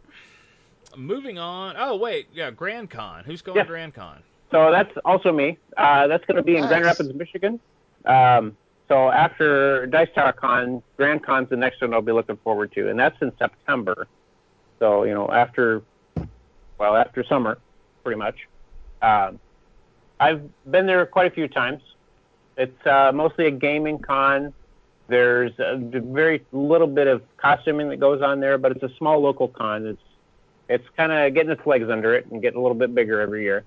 [0.97, 1.77] Moving on.
[1.79, 3.25] Oh wait, yeah, Grand Con.
[3.25, 3.63] Who's going Yeah.
[3.65, 4.23] to Grand Con?
[4.51, 5.59] So that's also me.
[5.77, 7.61] Uh, that's going to be in Grand Rapids, Michigan.
[8.07, 8.57] Um,
[8.89, 12.89] so after Dice Tower Con, Grand Con's the next one I'll be looking forward to,
[12.89, 14.09] and that's in September.
[14.79, 15.83] So you know after,
[16.79, 17.59] well after summer,
[18.03, 18.37] pretty much.
[19.03, 19.39] Um,
[20.19, 21.83] I've been there quite a few times,
[22.57, 24.53] It's uh, mostly a gaming con.
[25.07, 29.21] There's a very little bit of costuming that goes on there, but it's a small
[29.21, 29.87] local con.
[29.87, 30.03] It's
[30.69, 33.43] it's kind of getting its legs under it and getting a little bit bigger every
[33.45, 33.67] year.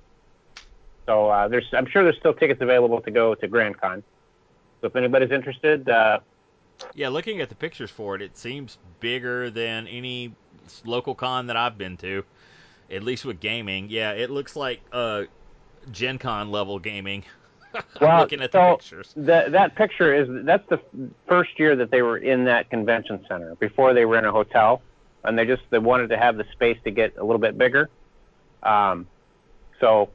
[1.09, 4.03] So uh, there's I'm sure there's still tickets available to go to Grand Con.
[4.81, 6.19] So if anybody's interested, uh,
[6.93, 10.35] Yeah, looking at the pictures for it, it seems bigger than any
[10.83, 12.25] local con that I've been to,
[12.89, 13.89] at least with gaming.
[13.89, 15.25] Yeah, it looks like uh,
[15.91, 17.25] Gen Con level gaming.
[17.99, 19.15] Well, looking at the so pictures.
[19.15, 20.79] that that picture is that's the
[21.27, 23.55] first year that they were in that convention center.
[23.55, 24.83] Before they were in a hotel,
[25.23, 27.89] and they just they wanted to have the space to get a little bit bigger.
[28.63, 29.07] Um,
[29.79, 30.09] so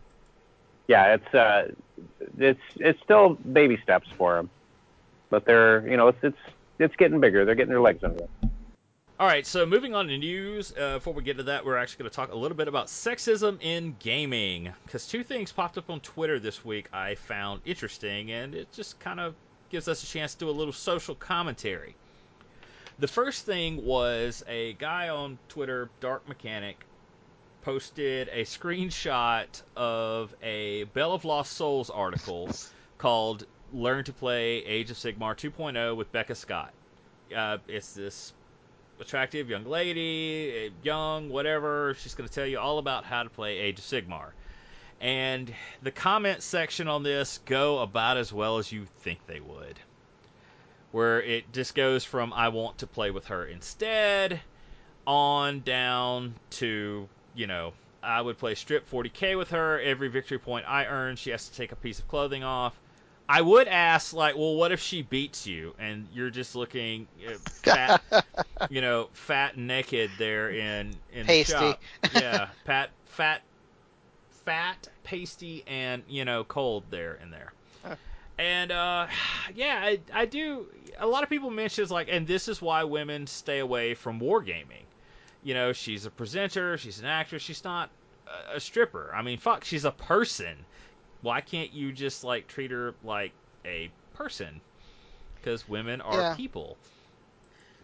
[0.88, 1.72] yeah, it's uh,
[2.38, 4.50] it's it's still baby steps for them,
[5.30, 6.38] but they're you know it's it's
[6.78, 7.44] it's getting bigger.
[7.44, 8.50] They're getting their legs under them.
[9.18, 10.74] All right, so moving on to news.
[10.78, 12.88] Uh, before we get to that, we're actually going to talk a little bit about
[12.88, 14.70] sexism in gaming.
[14.84, 19.00] Because two things popped up on Twitter this week I found interesting, and it just
[19.00, 19.34] kind of
[19.70, 21.96] gives us a chance to do a little social commentary.
[22.98, 26.82] The first thing was a guy on Twitter, Dark Mechanic,
[27.60, 29.46] posted a screenshot
[29.76, 32.48] of a Bell of Lost Souls article
[32.96, 36.72] called Learn to Play Age of Sigmar 2.0 with Becca Scott.
[37.36, 38.32] Uh, it's this
[38.98, 41.94] attractive young lady, young, whatever.
[42.00, 44.30] She's going to tell you all about how to play Age of Sigmar.
[45.02, 45.52] And
[45.82, 49.78] the comment section on this go about as well as you think they would.
[50.92, 54.40] Where it just goes from I want to play with her instead
[55.06, 57.72] on down to, you know,
[58.02, 59.80] I would play strip 40k with her.
[59.80, 62.78] Every victory point I earn, she has to take a piece of clothing off.
[63.28, 67.32] I would ask, like, well, what if she beats you and you're just looking uh,
[67.64, 68.00] fat,
[68.70, 71.52] you know, fat naked there in in Pasty.
[71.52, 71.80] the shop?
[72.14, 73.42] Yeah, pat, fat,
[74.44, 77.52] fat, pasty, and you know, cold there and there.
[78.38, 79.06] And uh,
[79.54, 80.66] yeah, I, I do.
[80.98, 84.20] A lot of people mention it's like, and this is why women stay away from
[84.20, 84.84] wargaming.
[85.42, 87.90] You know, she's a presenter, she's an actress, she's not
[88.52, 89.12] a, a stripper.
[89.14, 90.66] I mean, fuck, she's a person.
[91.22, 93.32] Why can't you just like treat her like
[93.64, 94.60] a person?
[95.36, 96.34] Because women are Yeah.
[96.34, 96.76] people.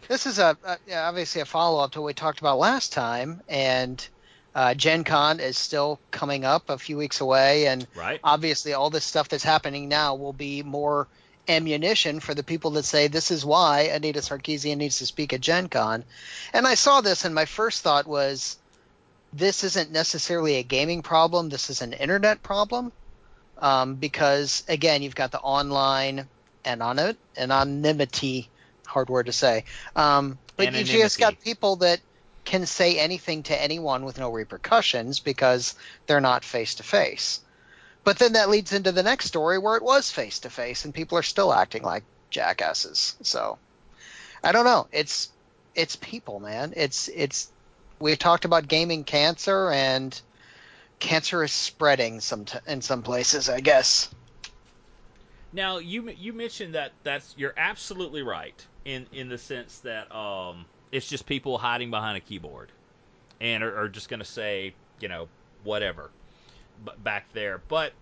[0.07, 2.93] This is a, a yeah, obviously a follow up to what we talked about last
[2.93, 4.07] time, and
[4.55, 8.19] uh, Gen Con is still coming up a few weeks away, and Right.
[8.23, 11.07] obviously all this stuff that's happening now will be more
[11.47, 15.41] ammunition for the people that say this is why Anita Sarkeesian needs to speak at
[15.41, 16.05] Gen Con.
[16.53, 18.57] And I saw this, and my first thought was,
[19.33, 21.49] this isn't necessarily a gaming problem.
[21.49, 22.93] This is an internet problem,
[23.57, 26.27] um, because again, you've got the online
[26.63, 28.51] anony- anonymity,
[28.85, 29.65] hard word to say.
[29.95, 31.99] Um, but you just got people that
[32.45, 35.75] can say anything to anyone with no repercussions because
[36.07, 37.39] they're not face to face.
[38.03, 40.93] But then that leads into the next story where it was face to face and
[40.93, 43.15] people are still acting like jackasses.
[43.21, 43.57] So
[44.43, 44.87] I don't know.
[44.91, 45.29] It's
[45.73, 46.73] it's people, man.
[46.75, 47.49] It's it's
[47.99, 50.19] we talked about gaming cancer and
[50.99, 54.13] cancer is spreading some t- in some places, I guess.
[55.53, 60.65] Now you you mentioned that that's you're absolutely right in in the sense that um
[60.93, 62.71] it's just people hiding behind a keyboard
[63.41, 65.27] and are, are just going to say you know
[65.63, 66.11] whatever
[66.85, 67.61] b- back there.
[67.67, 67.93] But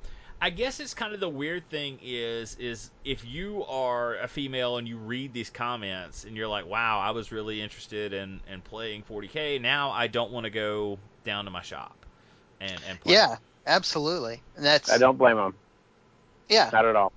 [0.41, 4.77] I guess it's kind of the weird thing is is if you are a female
[4.77, 8.61] and you read these comments and you're like wow I was really interested in in
[8.61, 11.95] playing 40k now I don't want to go down to my shop
[12.59, 13.13] and and play.
[13.13, 14.41] Yeah, absolutely.
[14.57, 15.55] And that's I don't blame them,
[16.49, 16.69] yeah.
[16.73, 17.13] not at all.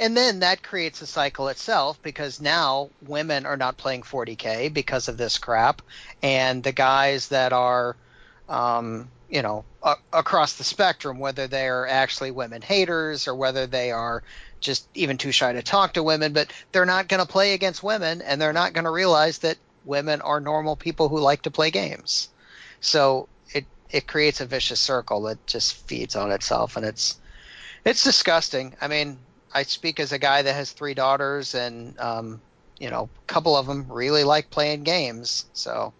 [0.00, 5.08] And then that creates a cycle itself because now women are not playing 40k because
[5.08, 5.82] of this crap,
[6.22, 7.96] and the guys that are,
[8.48, 13.90] um, you know, a- across the spectrum, whether they're actually women haters or whether they
[13.90, 14.22] are
[14.60, 17.82] just even too shy to talk to women, but they're not going to play against
[17.82, 21.50] women, and they're not going to realize that women are normal people who like to
[21.50, 22.28] play games.
[22.80, 27.16] So it it creates a vicious circle that just feeds on itself, and it's
[27.84, 28.74] it's disgusting.
[28.80, 29.18] I mean,
[29.52, 32.40] I speak as a guy that has three daughters, and um,
[32.78, 35.46] you know, a couple of them really like playing games.
[35.52, 35.92] So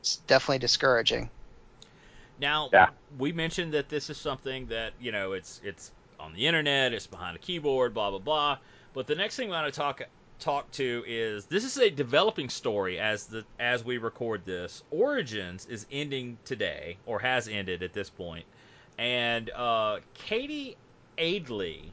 [0.00, 1.30] it's definitely discouraging.
[2.40, 2.88] Now, Yeah.
[3.18, 7.06] we mentioned that this is something that you know it's it's on the internet, it's
[7.06, 8.58] behind a keyboard, blah blah blah.
[8.94, 10.02] But the next thing we want to talk
[10.38, 14.82] talk to is this is a developing story as the as we record this.
[14.90, 18.44] Origins is ending today or has ended at this point,
[18.98, 20.76] and uh, Katie
[21.18, 21.92] Aidley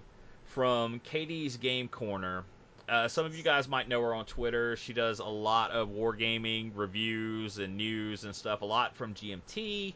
[0.53, 2.43] from Katie's Game Corner.
[2.87, 4.75] Uh, some of you guys might know her on Twitter.
[4.75, 8.61] She does a lot of wargaming reviews and news and stuff.
[8.61, 9.93] A lot from GMT.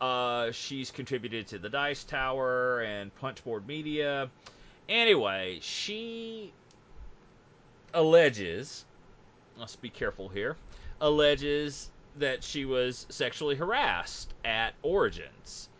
[0.00, 4.28] Uh, she's contributed to the Dice Tower and Punchboard Media,
[4.88, 6.52] Anyway, she
[7.94, 8.84] alleges,
[9.56, 10.56] let's be careful here,
[11.00, 15.70] alleges that she was sexually harassed at Origins.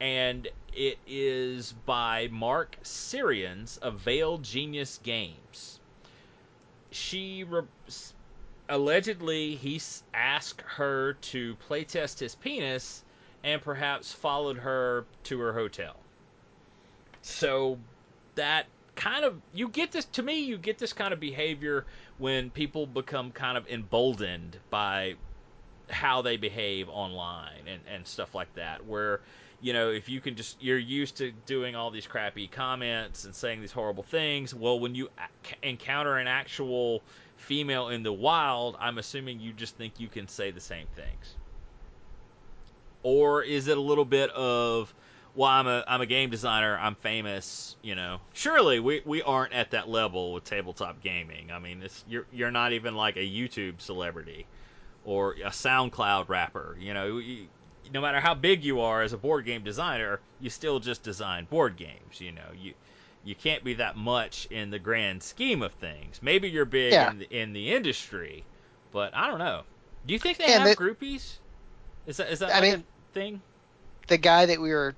[0.00, 5.80] And it is by Mark Syrians of Veiled Genius Games.
[6.90, 7.62] She re-
[8.68, 9.80] allegedly he
[10.14, 13.02] asked her to playtest his penis
[13.42, 15.96] and perhaps followed her to her hotel.
[17.22, 17.78] So
[18.34, 21.86] that kind of you get this to me you get this kind of behavior
[22.18, 25.14] when people become kind of emboldened by
[25.88, 29.20] how they behave online and, and stuff like that where
[29.60, 33.34] you know if you can just you're used to doing all these crappy comments and
[33.34, 35.08] saying these horrible things well when you
[35.62, 37.02] encounter an actual
[37.36, 41.36] female in the wild i'm assuming you just think you can say the same things.
[43.04, 44.92] Or is it a little bit of
[45.34, 48.20] well i'm a i'm a game designer i'm famous you know?
[48.32, 51.50] Surely we, we aren't at that level with tabletop gaming.
[51.52, 54.46] I mean it's you're you're not even like a youtube celebrity
[55.04, 56.76] or a SoundCloud rapper.
[56.78, 57.46] You know, you,
[57.92, 61.46] no matter how big you are as a board game designer, you still just design
[61.46, 62.20] board games.
[62.20, 62.74] You know, you
[63.24, 66.20] you can't be that much in the grand scheme of things.
[66.22, 67.10] Maybe you're big Yeah.
[67.10, 68.44] in, the, in the industry,
[68.92, 69.62] but I don't know.
[70.06, 71.34] Do you think they And have it- groupies?
[72.06, 73.42] Is that is that I like mean- a thing?
[74.06, 74.94] the guy that we were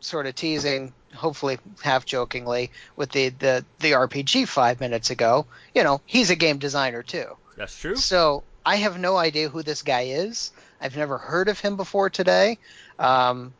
[0.00, 5.82] sort of teasing, hopefully half jokingly, with the, the, the RPG five minutes ago, you
[5.82, 7.24] know, he's a game designer too.
[7.56, 7.96] That's true.
[7.96, 10.52] So I have no idea who this guy is.
[10.80, 12.58] I've never heard of him before today.
[12.98, 13.52] Um,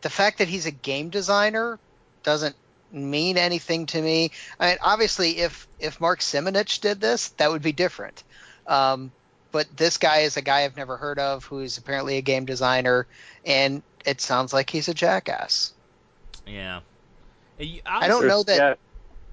[0.00, 1.78] the fact that he's a game designer
[2.22, 2.56] doesn't
[2.90, 4.30] mean anything to me.
[4.58, 8.22] I mean, obviously, if if Mark Simonitch did this, that would be different.
[8.66, 9.10] Um,
[9.50, 13.06] but this guy is a guy I've never heard of, who's apparently a game designer,
[13.44, 15.72] and it sounds like he's a jackass.
[16.46, 16.80] Yeah.
[17.58, 18.74] And you- I don't There's- know that- yeah,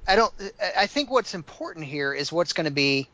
[0.08, 0.34] I don't.
[0.78, 3.08] I think what's important here is what's going to be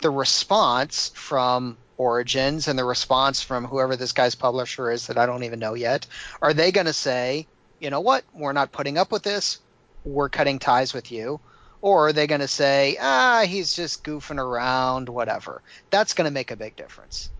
[0.00, 5.26] the response from Origins and the response from whoever this guy's publisher is that I
[5.26, 6.06] don't even know yet.
[6.40, 7.46] Are they going to say,
[7.80, 9.58] you know what, we're not putting up with this,
[10.04, 11.40] we're cutting ties with you,
[11.82, 15.60] or are they going to say, ah, he's just goofing around, whatever?
[15.90, 17.30] That's going to make a big difference.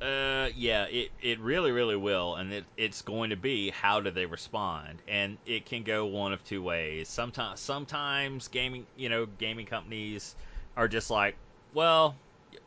[0.00, 4.12] Uh, yeah, it, it really, really will, and it, it's going to be how do
[4.12, 7.08] they respond, and it can go one of two ways.
[7.08, 10.36] Sometimes, sometimes gaming, you know, gaming companies
[10.76, 11.34] are just like,
[11.74, 12.14] well,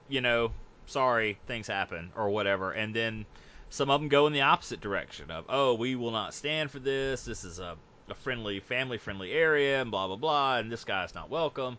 [0.10, 0.52] you know,
[0.88, 3.26] sorry, things happen or whatever, and then
[3.70, 6.80] some of them go in the opposite direction of, oh, we will not stand for
[6.80, 7.24] this.
[7.24, 7.78] This is a,
[8.10, 11.78] a friendly, family-friendly area, and blah blah blah, and this guy's not welcome.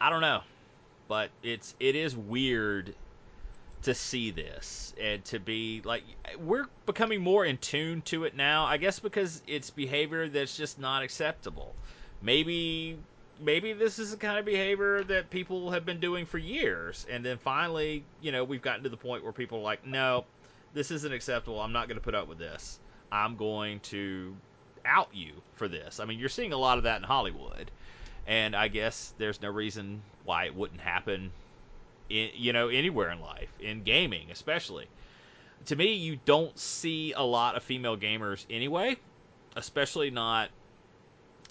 [0.00, 0.42] I don't know,
[1.08, 2.94] but it's it is weird
[3.84, 6.02] to see this and to be like
[6.38, 10.78] we're becoming more in tune to it now i guess because it's behavior that's just
[10.78, 11.74] not acceptable
[12.22, 12.96] maybe
[13.40, 17.06] maybe this is the kind of behavior that people have been doing for years.
[17.10, 20.24] And then finally you know we've gotten to the point where people are like no
[20.72, 21.60] this isn't acceptable.
[21.60, 22.80] I'm not going to put up with this.
[23.12, 24.34] I'm going to
[24.84, 26.00] out you for this.
[26.00, 27.70] I mean you're seeing a lot of that in hollywood.
[28.26, 31.30] And i guess there's no reason why it wouldn't happen
[32.08, 34.86] in, you know anywhere in life in gaming especially.
[35.66, 38.96] To me you don't see a lot of female gamers anyway
[39.56, 40.50] especially not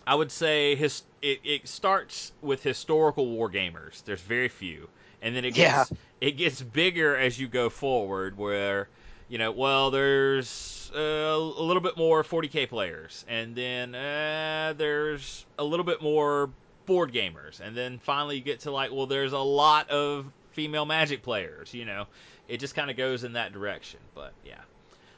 [0.06, 4.04] i would say his it, it starts with historical war gamers.
[4.04, 4.90] There's very few.
[5.22, 8.90] And then it gets it gets bigger as you go forward where
[9.30, 13.24] you know well there's uh, a little bit more 40k players.
[13.30, 16.50] And then uh, there's a little bit more
[16.86, 17.62] board gamers.
[17.62, 21.74] And then finally you get to like well there's a lot of female magic players
[21.74, 22.06] you know.
[22.50, 24.02] It just kind of goes in that direction.
[24.14, 24.60] But yeah.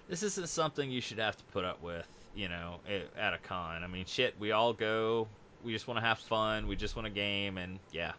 [0.07, 2.79] This isn't something you should have to put up with you know
[3.17, 3.83] at a con.
[3.83, 5.27] I mean shit we all go
[5.63, 8.13] we just want to have fun we just want a game and yeah.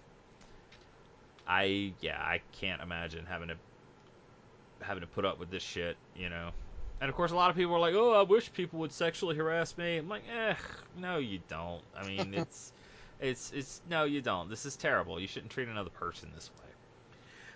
[1.48, 3.56] I yeah i can't imagine having to
[4.80, 6.50] having to put up with this shit you know.
[7.00, 9.36] And of course a lot of people are like oh i wish people would sexually
[9.36, 9.98] harass me.
[9.98, 10.54] I'm like eh
[10.98, 11.82] no you don't.
[11.96, 12.72] I mean it's
[13.20, 14.48] it's it's no you don't.
[14.48, 15.20] This is terrible.
[15.20, 16.65] You shouldn't treat another person this way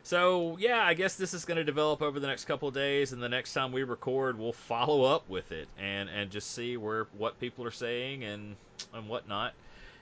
[0.02, 3.22] so yeah i guess this is going to develop over the next couple days and
[3.22, 7.06] the next time we record we'll follow up with it and and just see where
[7.18, 8.56] what people are saying and
[8.94, 9.52] and whatnot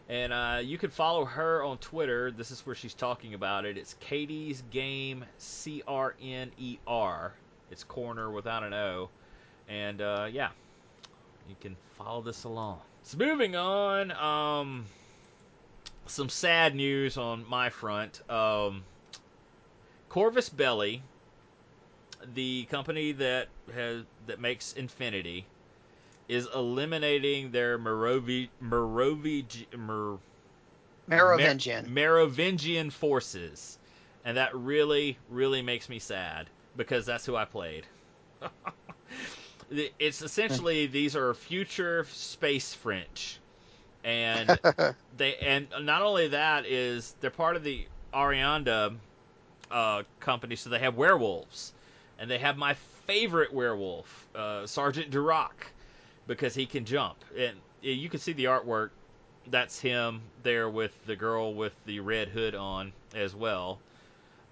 [0.08, 2.30] and uh, you can follow her on Twitter.
[2.30, 3.76] This is where she's talking about it.
[3.76, 7.34] It's Katie's Game C R N E R.
[7.70, 9.10] It's corner without an O.
[9.68, 10.48] And uh, yeah,
[11.48, 12.80] you can follow this along.
[13.02, 14.86] So moving on, um,
[16.06, 18.22] some sad news on my front.
[18.30, 18.84] Um,
[20.08, 21.02] Corvus Belli,
[22.34, 25.46] the company that has that makes Infinity,
[26.28, 30.18] is eliminating their Merovi Merovi Mer,
[31.06, 31.92] Merovingian.
[31.92, 33.78] Merovingian forces,
[34.24, 37.84] and that really really makes me sad because that's who I played.
[39.98, 40.92] it's essentially hmm.
[40.92, 43.38] these are future space French,
[44.04, 44.58] and
[45.16, 48.96] they and not only that is they're part of the Ariadna
[49.70, 51.72] uh, company, so they have werewolves,
[52.18, 52.74] and they have my
[53.06, 55.52] favorite werewolf, uh, Sergeant Duroc,
[56.26, 58.90] because he can jump, and you can see the artwork.
[59.50, 63.78] That's him there with the girl with the red hood on as well.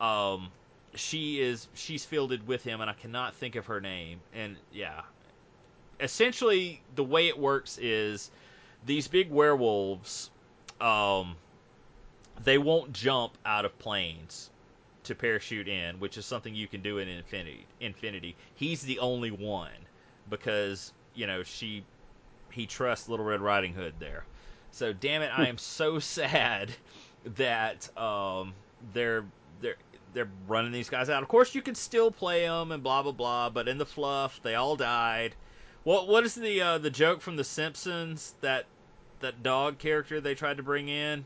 [0.01, 0.48] Um,
[0.94, 4.20] she is she's fielded with him, and I cannot think of her name.
[4.34, 5.02] And yeah,
[6.01, 8.30] essentially the way it works is
[8.86, 10.30] these big werewolves,
[10.80, 11.36] um,
[12.43, 14.48] they won't jump out of planes
[15.06, 17.66] to parachute in, which is something you can do in Infinity.
[17.80, 18.36] Infinity.
[18.54, 19.70] He's the only one
[20.30, 21.84] because you know she
[22.50, 24.24] he trusts Little Red Riding Hood there.
[24.70, 26.70] So damn it, I am so sad
[27.36, 28.54] that um,
[28.92, 29.24] they're
[29.60, 29.76] they're
[30.12, 31.22] they're running these guys out.
[31.22, 34.40] Of course, you can still play them and blah blah blah, but in the fluff,
[34.42, 35.34] they all died.
[35.84, 38.66] What what is the uh, the joke from The Simpsons that
[39.20, 41.24] that dog character they tried to bring in,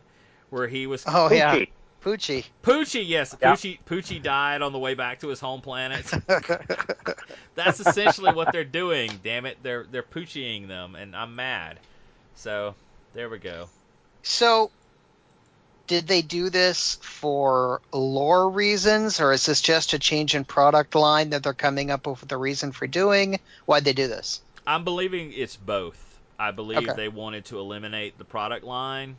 [0.51, 1.65] where he was Oh yeah,
[2.03, 2.45] Poochie.
[2.63, 3.53] Poochie, yes, Yeah.
[3.53, 6.11] Poochie Poochie died on the way back to his home planet.
[7.55, 9.11] That's essentially what they're doing.
[9.23, 11.79] Damn it, they're they're poochieing them, and I'm mad.
[12.37, 12.75] So
[13.13, 13.69] there we go.
[14.23, 14.71] so,
[15.87, 20.95] did they do this for lore reasons, or is this just a change in product
[20.95, 23.41] line that they're coming up with a reason for doing?
[23.67, 24.41] Why'd they do this?
[24.67, 25.99] I'm believing it's both.
[26.39, 26.93] I believe Okay.
[26.97, 29.17] they wanted to eliminate the product line.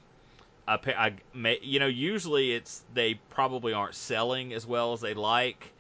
[0.68, 5.14] I, I may, you know, usually it's they probably aren't selling as well as they
[5.14, 5.72] like.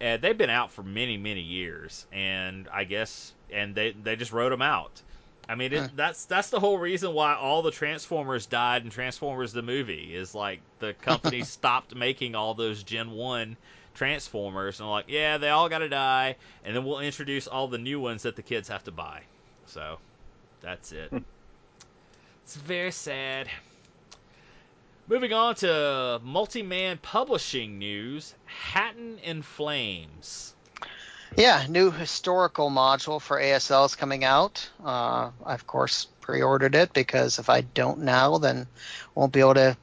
[0.00, 4.32] And they've been out for many, many years, and I guess, and they they just
[4.32, 5.00] wrote them out.
[5.48, 9.52] I mean, it, that's that's the whole reason why all the Transformers died in Transformers
[9.52, 13.56] the movie is like the company stopped making all those Gen One
[13.94, 17.78] Transformers, and like, yeah, they all got to die, and then we'll introduce all the
[17.78, 19.22] new ones that the kids have to buy.
[19.66, 19.98] So
[20.60, 21.10] that's it.
[21.10, 21.18] Hmm.
[22.44, 23.48] it's very sad.
[25.12, 30.54] Moving on to multi-man publishing news, Hatten in Flames.
[31.36, 34.70] Yeah, new historical module for ASL is coming out.
[34.82, 38.66] Uh, I of course pre-ordered it because if I don't now, then
[39.14, 39.76] won't be able to.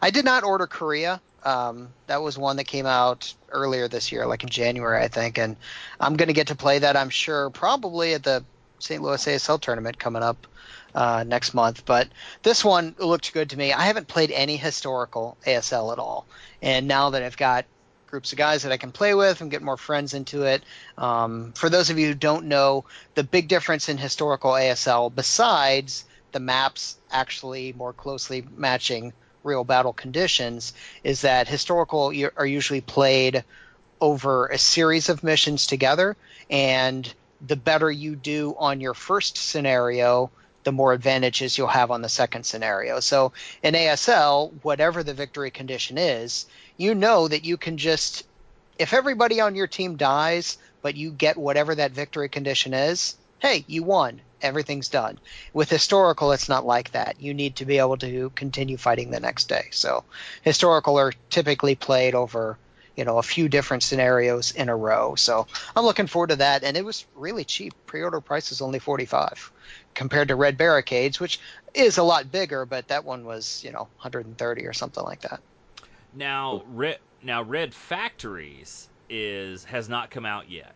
[0.00, 1.20] I did not order Korea.
[1.44, 5.36] Um, that was one that came out earlier this year, like in January, I think,
[5.36, 5.56] and
[6.00, 6.96] I'm going to get to play that.
[6.96, 8.42] I'm sure probably at the
[8.78, 9.02] St.
[9.02, 10.46] Louis ASL tournament coming up
[10.94, 11.84] uh, next month.
[11.84, 12.08] But
[12.42, 13.72] this one looked good to me.
[13.72, 16.26] I haven't played any historical ASL at all,
[16.62, 17.64] and now that I've got
[18.10, 20.64] groups of guys that I can play with and get more friends into it.
[20.98, 22.84] Um, for those of you who don't know,
[23.14, 29.12] the big difference in historical ASL, besides the maps actually more closely matching
[29.42, 30.72] real battle conditions,
[31.04, 33.44] is that historical are usually played
[34.00, 36.16] over a series of missions together,
[36.48, 37.12] and
[37.46, 40.30] the better you do on your first scenario,
[40.64, 43.00] the more advantages you'll have on the second scenario.
[43.00, 43.32] So
[43.62, 46.46] in ASL, whatever the victory condition is,
[46.76, 48.24] you know that you can just
[48.78, 53.64] if everybody on your team dies but you get whatever that victory condition is hey
[53.66, 54.20] you won.
[54.42, 55.18] Everything's done.
[55.52, 57.20] With historical it's not like that.
[57.20, 59.68] You need to be able to continue fighting the next day.
[59.70, 60.04] So
[60.42, 62.56] historical are typically played over
[62.96, 65.14] you know a few different scenarios in a row.
[65.14, 65.46] So
[65.76, 66.64] i'm looking forward to that.
[66.64, 67.74] And it was really cheap.
[67.86, 69.52] Pre-order price is only 45
[69.94, 71.40] compared to red barricades which
[71.74, 75.40] is a lot bigger but that one was you know 130 or something like that
[76.14, 80.74] Now, Red now Red Factories is has not come out yet.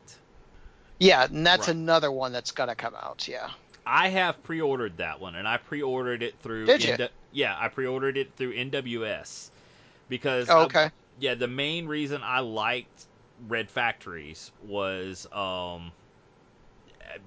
[1.01, 1.75] Yeah, and that's Right.
[1.77, 3.27] another one that's gonna come out.
[3.27, 3.51] Yeah.
[3.87, 6.67] I have pre-ordered that one, and I pre-ordered it through.
[6.67, 6.97] Did you?
[7.33, 9.51] Yeah, I pre-ordered it through NWS
[10.09, 10.91] because Oh, I- okay.
[11.19, 13.07] yeah, the main reason I liked
[13.49, 15.91] Red Factories was um,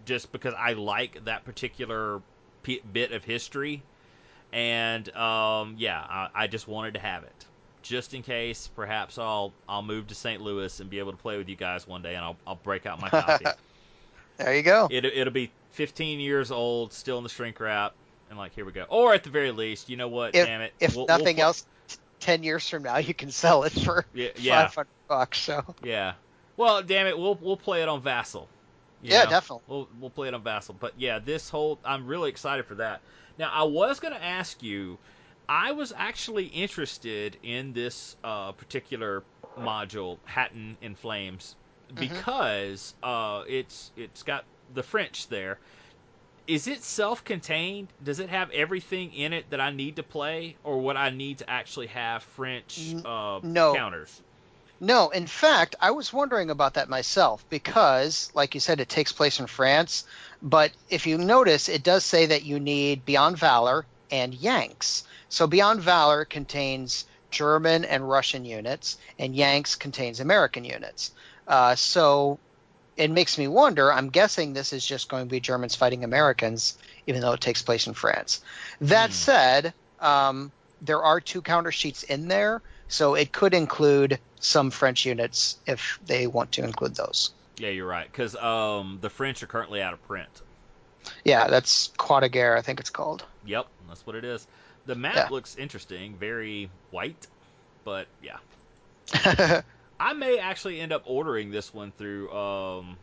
[0.06, 2.22] just because I like that particular
[2.64, 3.82] p- bit of history,
[4.54, 7.46] and um, yeah, I, I just wanted to have it,
[7.82, 8.70] just in case.
[8.76, 10.42] Perhaps I'll I'll move to St.
[10.42, 12.86] Louis and be able to play with you guys one day, and I'll I'll break
[12.86, 13.46] out my copy.
[14.38, 14.88] There you go.
[14.92, 17.94] it it'll be 15 years old, still in the shrink wrap,
[18.30, 18.86] and like here we go.
[18.88, 20.36] Or at the very least, you know what?
[20.36, 23.32] If- Damn it, If we'll- we'll nothing else, t- ten years from now, you can
[23.32, 24.70] sell it for yeah, yeah,
[25.08, 25.40] bucks.
[25.40, 26.14] So yeah.
[26.56, 28.48] Well, damn it, we'll we'll play it on Vassal.
[29.02, 29.30] Yeah, know?
[29.30, 29.64] definitely.
[29.68, 30.76] We'll we'll play it on Vassal.
[30.76, 33.02] But yeah, this whole I'm really excited for that.
[33.38, 35.00] Now I was gonna ask you,
[35.50, 39.26] I was actually interested in this uh, particular
[39.58, 41.56] module, Hatten in Flames,
[41.94, 42.00] Mhm.
[42.00, 45.60] because uh, it's it's got the French there.
[46.48, 47.94] is it self-contained?
[48.04, 51.40] Does it have everything in it that I need to play, or would I need
[51.40, 53.74] to actually have French uh, no.
[53.76, 54.22] counters?
[54.80, 59.12] No, in fact, I was wondering about that myself because, like you said, it takes
[59.12, 60.04] place in France.
[60.42, 65.04] But if you notice, it does say that you need Beyond Valor and Yanks.
[65.30, 71.12] So Beyond Valor contains German and Russian units, and Yanks contains American units.
[71.48, 72.40] Uh, so
[72.96, 73.92] it makes me wonder.
[73.92, 76.78] I'm guessing this is just going to be Germans fighting Americans,
[77.08, 78.42] even though it takes place in France.
[78.82, 79.14] That Hmm.
[79.14, 85.06] said, um, there are two counter sheets in there, so it could include some French
[85.06, 87.32] units if they want to include those.
[87.58, 88.08] Yeah, you're right.
[88.12, 90.30] Because um, the French are currently out of print.
[91.24, 93.26] Yeah, that's Croix de Guerre, I think it's called.
[93.46, 94.46] Yep, that's what it is.
[94.86, 95.28] The map Yeah.
[95.30, 97.28] looks interesting, very white,
[97.84, 98.38] but yeah.
[99.26, 99.62] yeah,
[100.00, 102.98] I may actually end up ordering this one through um,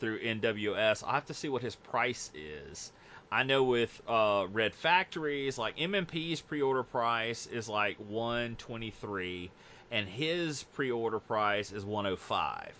[0.00, 1.02] through NWS.
[1.04, 2.92] I'll have to see what his price is.
[3.30, 9.50] I know with uh, Red Factories, like MMP's pre-order price is like 123,
[9.90, 12.72] and his pre-order price is 105.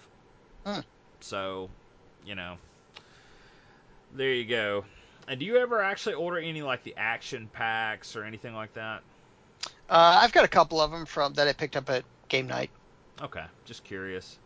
[0.65, 0.81] Hmm.
[1.21, 1.69] So,
[2.25, 2.57] you know,
[4.15, 4.85] there you go.
[5.27, 9.03] And do you ever actually order any like the action packs or anything like that?
[9.91, 12.71] uh, I've got a couple of them from that I picked up at game night.
[13.21, 14.39] Okay, just curious.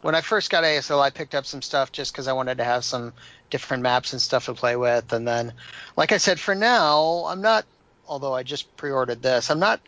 [0.00, 2.64] When I first got ASL, I picked up some stuff just because I wanted to
[2.64, 3.12] have some
[3.50, 5.12] different maps and stuff to play with.
[5.12, 5.52] And then,
[5.96, 7.64] like I said, for now, I'm not.
[8.06, 9.80] Although I just pre-ordered this, I'm not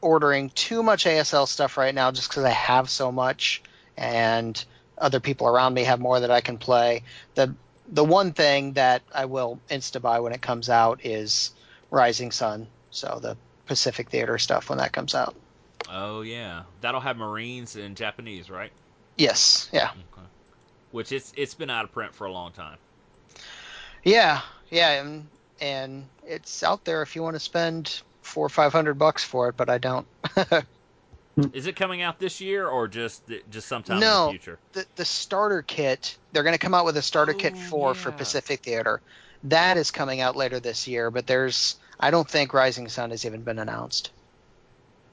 [0.00, 3.62] ordering too much ASL stuff right now, just because I have so much,
[3.96, 4.64] and
[4.96, 7.02] other people around me have more that I can play.
[7.34, 7.54] the
[7.92, 11.50] The one thing that I will insta buy when it comes out is
[11.90, 13.36] Rising Sun, so the
[13.66, 15.34] Pacific Theater stuff when that comes out.
[15.90, 18.72] Oh yeah, that'll have Marines in Japanese, right?
[19.16, 19.90] Yes, yeah.
[19.90, 20.26] Okay.
[20.92, 22.78] Which it's it's been out of print for a long time.
[24.04, 24.40] Yeah,
[24.70, 25.26] yeah, and
[25.60, 29.48] and it's out there if you want to spend four or five hundred bucks for
[29.48, 30.06] it, but I don't.
[31.52, 34.58] Is it coming out this year or just just sometime in the future?
[34.72, 37.94] the the starter kit, they're going to come out with a starter kit Oh, four
[37.94, 38.10] for.
[38.10, 39.02] Pacific Theater.
[39.44, 43.26] That is coming out later this year, but there's I don't think Rising Sun has
[43.26, 44.10] even been announced.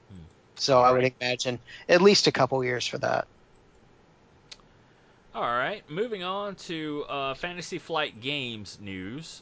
[0.09, 0.23] Hmm.
[0.55, 1.59] So I would imagine
[1.89, 3.27] at least a couple years for that.
[5.35, 9.41] All right, moving on to uh, Fantasy Flight Games news,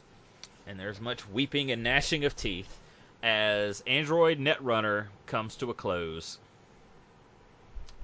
[0.66, 2.80] and there's much weeping and gnashing of teeth
[3.22, 6.38] as Android Netrunner comes to a close.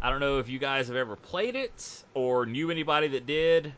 [0.02, 3.73] I don't know if you guys have ever played it or knew anybody that did.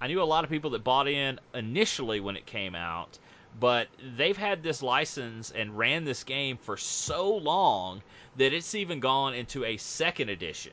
[0.00, 3.20] I knew a lot of people that bought in initially when it came out,
[3.60, 3.86] but
[4.16, 8.02] they've had this license and ran this game for so long
[8.36, 10.72] that it's even gone into a second edition.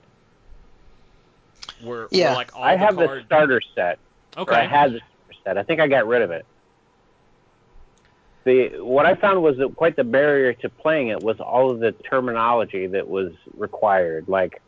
[1.83, 2.35] Where, where, Yeah.
[2.35, 3.99] like all I the have the starter set.
[4.37, 4.55] Okay.
[4.55, 5.57] I had the starter set.
[5.57, 6.45] I think I got rid of it.
[8.43, 11.79] The what I found was that quite the barrier to playing it was all of
[11.79, 14.25] the terminology that was required.
[14.27, 14.61] Like,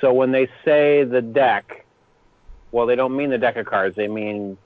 [0.00, 1.86] so when they say the deck,
[2.72, 3.94] well, they don't mean the deck of cards.
[3.96, 4.58] They mean,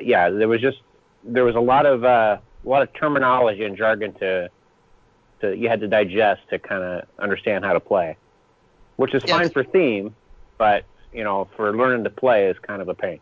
[0.00, 0.78] yeah, there was just
[1.24, 4.50] there was a lot of uh, a lot of terminology and jargon to
[5.40, 8.18] to you had to digest to kind of understand how to play,
[8.96, 9.38] which is Yeah.
[9.38, 10.14] fine for theme,
[10.58, 13.20] but you know, for learning to play is kind of a pain.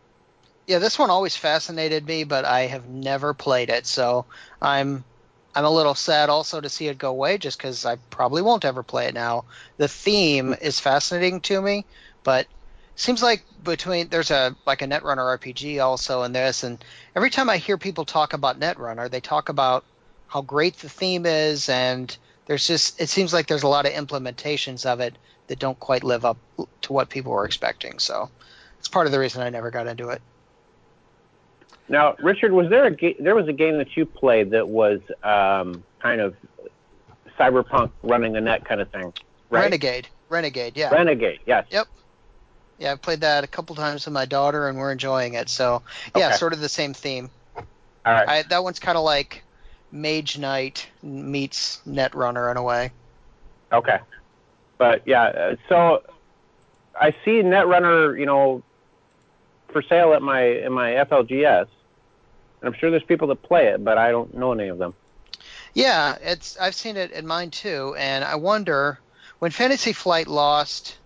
[0.67, 4.25] Yeah, this one always fascinated me, but I have never played it, so
[4.61, 5.03] I'm
[5.55, 8.65] I'm a little sad also to see it go away, just because I probably won't
[8.65, 9.45] ever play it now.
[9.77, 10.63] The theme hmm.
[10.63, 11.85] is fascinating to me,
[12.23, 12.45] but
[12.95, 16.83] seems like between there's a like a Netrunner RPG also in this, and
[17.15, 19.85] every time I hear people talk about Netrunner, they talk about
[20.27, 22.15] how great the theme is, and
[22.49, 25.15] there's just it seems like there's a lot of implementations of it
[25.47, 26.35] that don't quite live up
[26.81, 27.99] to what people were expecting.
[27.99, 28.27] So
[28.79, 30.19] it's part of the reason I never got into it.
[31.87, 34.99] Now, Richard, was there a ga- there was a game that you played that was
[35.23, 36.35] um, kind of
[37.39, 39.13] cyberpunk running the net kind of thing,
[39.51, 39.61] right?
[39.61, 40.07] Renegade.
[40.29, 40.89] Renegade, yeah.
[40.89, 41.67] Renegade, yes.
[41.69, 41.87] Yep.
[42.79, 45.49] Yeah, I've played that a couple times with my daughter and we're enjoying it.
[45.49, 45.83] So,
[46.15, 46.37] yeah, Okay.
[46.37, 47.29] sort of the same theme.
[47.55, 47.63] All
[48.13, 48.27] right.
[48.27, 49.43] I, that one's kind of like
[49.91, 52.91] Mage Knight meets Netrunner in a way.
[53.71, 53.99] Okay.
[54.77, 56.03] But yeah, uh, so
[56.99, 58.63] I see Netrunner, you know,
[59.69, 61.67] for sale at my in my FLGS.
[62.61, 64.93] And I'm sure there's people that play it, but I don't know any of them.
[65.73, 68.99] Yeah, it's I've seen it in mine too, and I wonder
[69.39, 70.97] when Fantasy Flight lost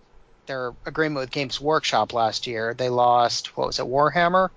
[0.46, 4.50] their agreement with Games Workshop last year, they lost what was it, Warhammer?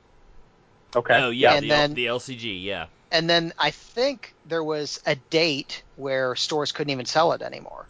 [0.95, 1.15] Okay.
[1.15, 2.87] Oh yeah, And the, then- the LCG, yeah.
[3.11, 7.85] And then I think there was a date where stores couldn't even sell it anymore.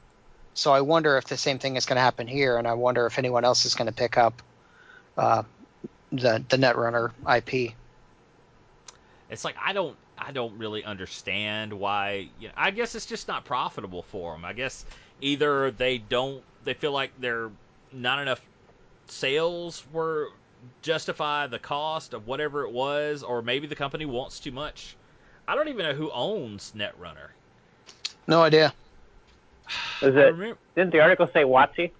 [0.54, 3.06] So I wonder if the same thing is going to happen here, and I wonder
[3.06, 4.42] if anyone else is going to pick up
[5.18, 5.44] uh,
[6.12, 7.74] the the Netrunner IP.
[9.30, 12.30] It's like I don't I don't really understand why.
[12.40, 14.46] You know, I guess it's just not profitable for them.
[14.46, 14.86] I guess
[15.22, 17.52] either they don't they feel like they're
[17.92, 18.42] not enough
[19.08, 20.30] sales were
[20.82, 24.96] justify the cost of whatever it was, or maybe the company wants too much.
[25.48, 27.30] I don't even know who owns Netrunner.
[28.28, 28.74] No idea.
[30.02, 30.20] Is it?
[30.20, 31.92] remember, Didn't the article say WotC?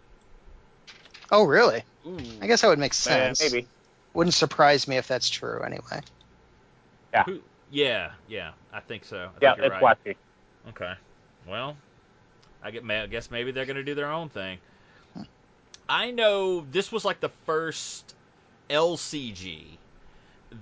[1.32, 1.84] Oh, really?
[2.06, 3.40] ooh, I guess that would make sense.
[3.40, 3.68] maybe.
[4.14, 6.02] Wouldn't surprise me if that's true anyway.
[7.26, 7.40] who,
[7.72, 9.30] yeah, yeah, I think so.
[9.36, 9.98] I Yeah, think you're it's right.
[10.06, 10.16] WotC.
[10.70, 10.94] Okay.
[11.48, 11.78] Well,
[12.64, 12.90] I get.
[12.90, 14.60] I guess maybe they're gonna do their own thing.
[15.90, 18.14] I know this was like the first
[18.70, 19.78] LCG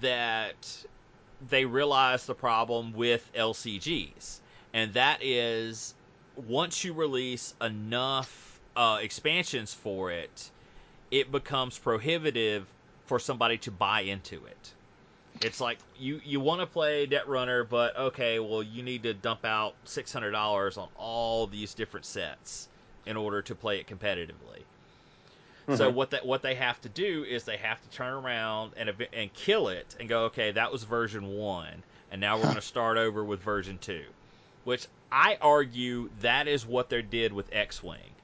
[0.02, 0.86] that
[1.50, 4.40] they realized the problem with LCGs,
[4.74, 5.94] and that is
[6.36, 10.52] once you release enough uh, expansions for it,
[11.12, 12.66] it becomes prohibitive
[13.06, 14.74] for somebody to buy into it.
[15.42, 19.46] It's like you you want to play Netrunner, but okay, well you need to dump
[19.46, 22.70] out six hundred dollars on all these different sets
[23.06, 24.64] in order to play it competitively.
[25.74, 25.94] So Mhm.
[25.94, 29.34] what that what they have to do is they have to turn around and and
[29.34, 32.98] kill it and go, okay, that was version one, and now we're going to start
[32.98, 34.04] over with version two,
[34.64, 38.16] which I argue that is what they did with X-wing,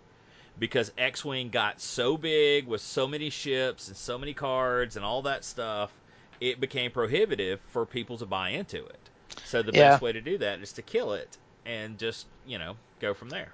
[0.59, 5.23] because X-wing got so big with so many ships and so many cards and all
[5.23, 5.91] that stuff,
[6.39, 9.09] it became prohibitive for people to buy into it.
[9.43, 9.89] So the Yeah.
[9.89, 13.29] best way to do that is to kill it and just you know go from
[13.29, 13.51] there.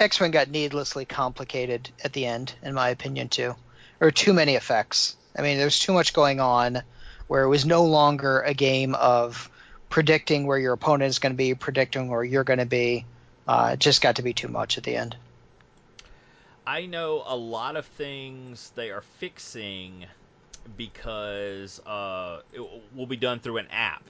[0.00, 3.54] X Wing got needlessly complicated at the end, in my opinion, too.
[4.00, 5.16] Or too many effects.
[5.36, 6.82] I mean, there's too much going on
[7.26, 9.50] where it was no longer a game of
[9.88, 13.06] predicting where your opponent is going to be, predicting where you're going to be.
[13.46, 15.16] Uh, it just got to be too much at the end.
[16.66, 20.06] I know a lot of things they are fixing
[20.76, 22.62] because uh, it
[22.94, 24.02] will be done through an app.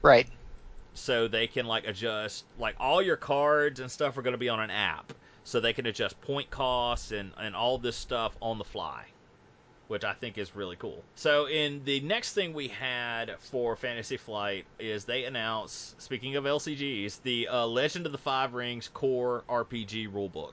[0.00, 0.28] Right.
[1.00, 4.48] So they can like adjust like all your cards and stuff are going to be
[4.48, 5.12] on an app.
[5.44, 9.06] So they can adjust point costs and, and all this stuff on the fly,
[9.88, 11.02] which I think is really cool.
[11.14, 16.44] So in the next thing we had for Fantasy Flight is they announced, speaking of
[16.44, 20.52] LCGs, the uh, Legend of the Five Rings Core RPG rulebook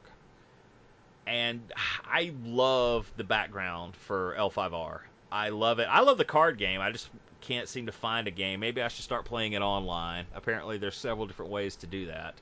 [1.28, 1.74] and
[2.06, 5.02] I love the background for L5R.
[5.30, 5.88] I love it.
[5.92, 6.80] I love the card game.
[6.80, 7.10] I just
[7.48, 8.60] can't seem to find a game.
[8.60, 10.26] Maybe I should start playing it online.
[10.36, 12.36] Apparently, there's several different ways to do that.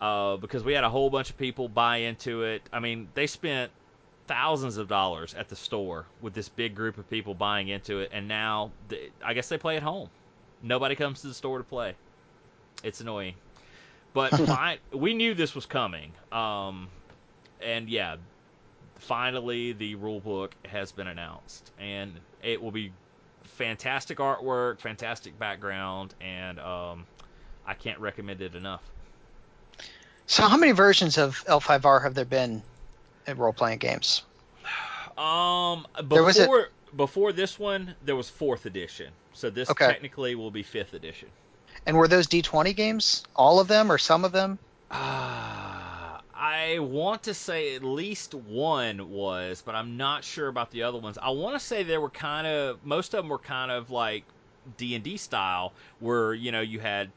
[0.00, 2.62] Uh, because we had a whole bunch of people buy into it.
[2.72, 3.72] I mean, they spent
[4.28, 8.10] thousands of dollars at the store with this big group of people buying into it,
[8.12, 10.08] and now th- I guess they play at home.
[10.62, 11.94] Nobody comes to the store to play.
[12.84, 13.34] It's annoying,
[14.14, 14.78] but fine.
[14.92, 16.12] We knew this was coming.
[16.30, 16.88] Um,
[17.60, 18.16] and yeah,
[19.00, 22.12] finally the rule book has been announced, and
[22.42, 22.92] it will be
[23.58, 27.04] fantastic artwork, fantastic background, and um,
[27.66, 28.82] I can't recommend it enough.
[30.26, 32.62] So, how many versions of L5R have there been
[33.26, 34.22] in role playing games?
[35.18, 39.86] Um, was a- before before this one, there was fourth edition, so this Okay.
[39.86, 41.28] technically will be fifth edition.
[41.86, 43.24] And were those D20 games?
[43.36, 44.58] All of them or some of them?
[44.90, 45.27] Ah,
[46.48, 50.96] I want to say at least one was, but I'm not sure about the other
[50.96, 51.18] ones.
[51.20, 54.24] I want to say they were kind of most of them were kind of like
[54.78, 57.10] D and D style, where you know you had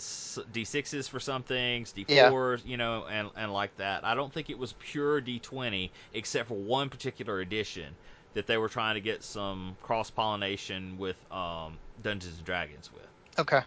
[0.52, 4.04] D sixes for some things, D fours, you know, and and like that.
[4.04, 7.96] I don't think it was pure D twenty, except for one particular edition
[8.34, 13.08] that they were trying to get some cross pollination with um, Dungeons and Dragons with
[13.40, 13.62] Okay.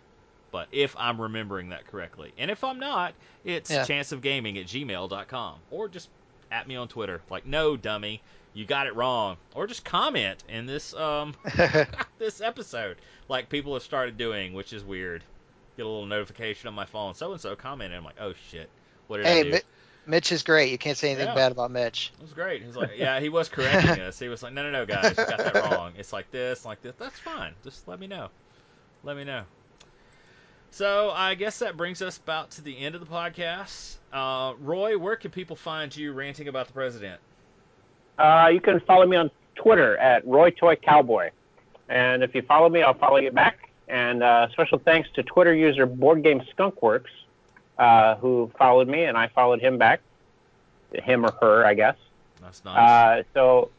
[0.55, 2.33] But if I'm remembering that correctly.
[2.39, 3.13] And if I'm not,
[3.45, 3.83] it's Yeah.
[3.83, 5.59] chanceofgaming at gmail.com.
[5.73, 6.09] Or just
[6.53, 7.21] at me on Twitter.
[7.29, 8.23] Like, no, dummy,
[8.53, 9.37] you got it wrong.
[9.57, 11.35] Or just comment in this um
[12.21, 12.99] this episode.
[13.29, 15.25] Like people have started doing, which is weird.
[15.77, 17.15] Get a little notification on my phone.
[17.17, 17.99] So and so commented.
[17.99, 18.71] I'm like, oh shit.
[19.09, 19.51] What did I hey, do?
[19.51, 19.61] Mi-
[20.07, 20.71] Mitch is great.
[20.71, 21.35] You can't say anything Yeah.
[21.35, 22.13] bad about Mitch.
[22.17, 22.63] It was great.
[22.63, 24.21] He's like, yeah, he was correcting us.
[24.21, 25.95] He was like, no, no, no, guys, you got that wrong.
[25.99, 26.95] It's like this, like this.
[26.97, 27.55] That's fine.
[27.65, 28.29] Just let me know.
[29.03, 29.43] Let me know.
[30.75, 33.95] So I guess that brings us about to the end of the podcast.
[34.13, 37.21] Uh, Roy, where can people find you ranting about the president?
[38.19, 41.31] Uh, you can follow me on Twitter at Roy Toy Cowboy,
[41.89, 43.71] and if you follow me, I'll follow you back.
[43.87, 47.05] And uh, special thanks to Twitter user Board Game Skunkworks,
[47.79, 50.01] uh, who followed me, and I followed him back,
[50.93, 51.95] him or her, I guess.
[52.43, 52.77] That's nice.
[52.77, 53.71] Uh, so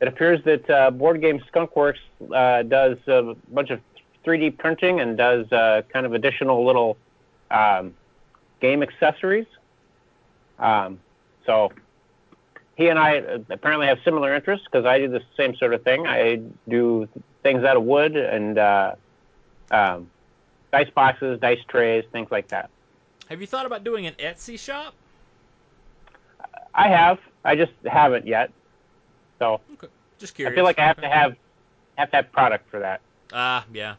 [0.00, 1.98] it appears that uh, Board Game Skunkworks
[2.34, 3.80] uh, does a bunch of
[4.24, 6.96] 3D printing and does uh, kind of additional little
[7.50, 7.94] um,
[8.60, 9.46] game accessories.
[10.58, 11.00] Um,
[11.46, 11.72] so
[12.76, 15.82] he and I uh, apparently have similar interests because I do the same sort of
[15.82, 16.06] thing.
[16.06, 17.08] I do
[17.42, 18.94] things out of wood and uh,
[19.70, 20.10] um,
[20.72, 22.70] dice boxes, dice trays, things like that.
[23.28, 24.94] Have you thought about doing an Etsy shop?
[26.74, 27.18] I have.
[27.44, 28.50] I just haven't yet.
[29.38, 29.60] So
[30.18, 30.52] Just curious.
[30.52, 31.36] I feel like I have to have
[31.96, 33.00] have to have product for that.
[33.32, 33.94] Ah, yeah.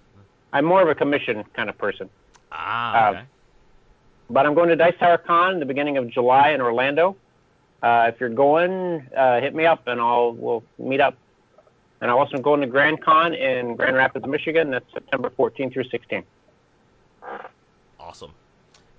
[0.53, 2.10] I'm more of a commission kind of person.
[2.52, 3.22] Ah, Uh.
[4.30, 7.18] But I'm going to Dice Tower Con in the beginning of July in Orlando.
[7.84, 11.15] Uh, if you're going, uh, hit me up and I'll we'll meet up.
[11.99, 14.72] And I'm also going to Grand Con in Grand Rapids, Michigan.
[14.72, 16.23] That's September 14th through 16th.
[17.99, 18.32] awesome.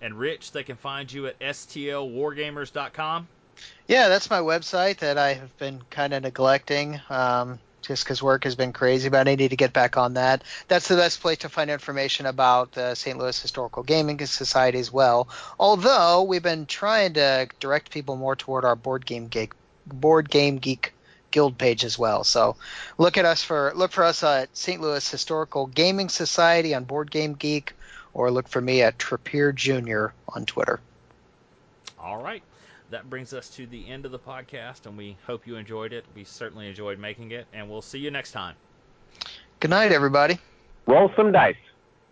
[0.01, 3.29] And Rich, they can find you at stlwargamers.com.
[3.87, 8.45] Yeah, that's my website that I have been kind of neglecting um, just because work
[8.45, 10.43] has been crazy, but I need to get back on that.
[10.69, 13.19] That's the best place to find information about the St.
[13.19, 15.29] Louis Historical Gaming Society as well.
[15.59, 19.53] Although we've been trying to direct people more toward our board game geek,
[19.87, 20.95] board game geek
[21.33, 22.23] guild page as well.
[22.23, 22.57] So
[22.99, 24.81] look at us for look for us at St.
[24.81, 27.73] Louis Historical Gaming Society on Board Game Geek,
[28.15, 30.79] or look for me at Trappier Junior on Twitter.
[31.99, 32.43] All right.
[32.93, 36.05] That brings us to the end of the podcast, and we hope you enjoyed it.
[36.15, 38.55] We certainly enjoyed making it, and we'll see you next time.
[39.61, 40.39] Good night, everybody.
[40.87, 41.57] Roll some dice.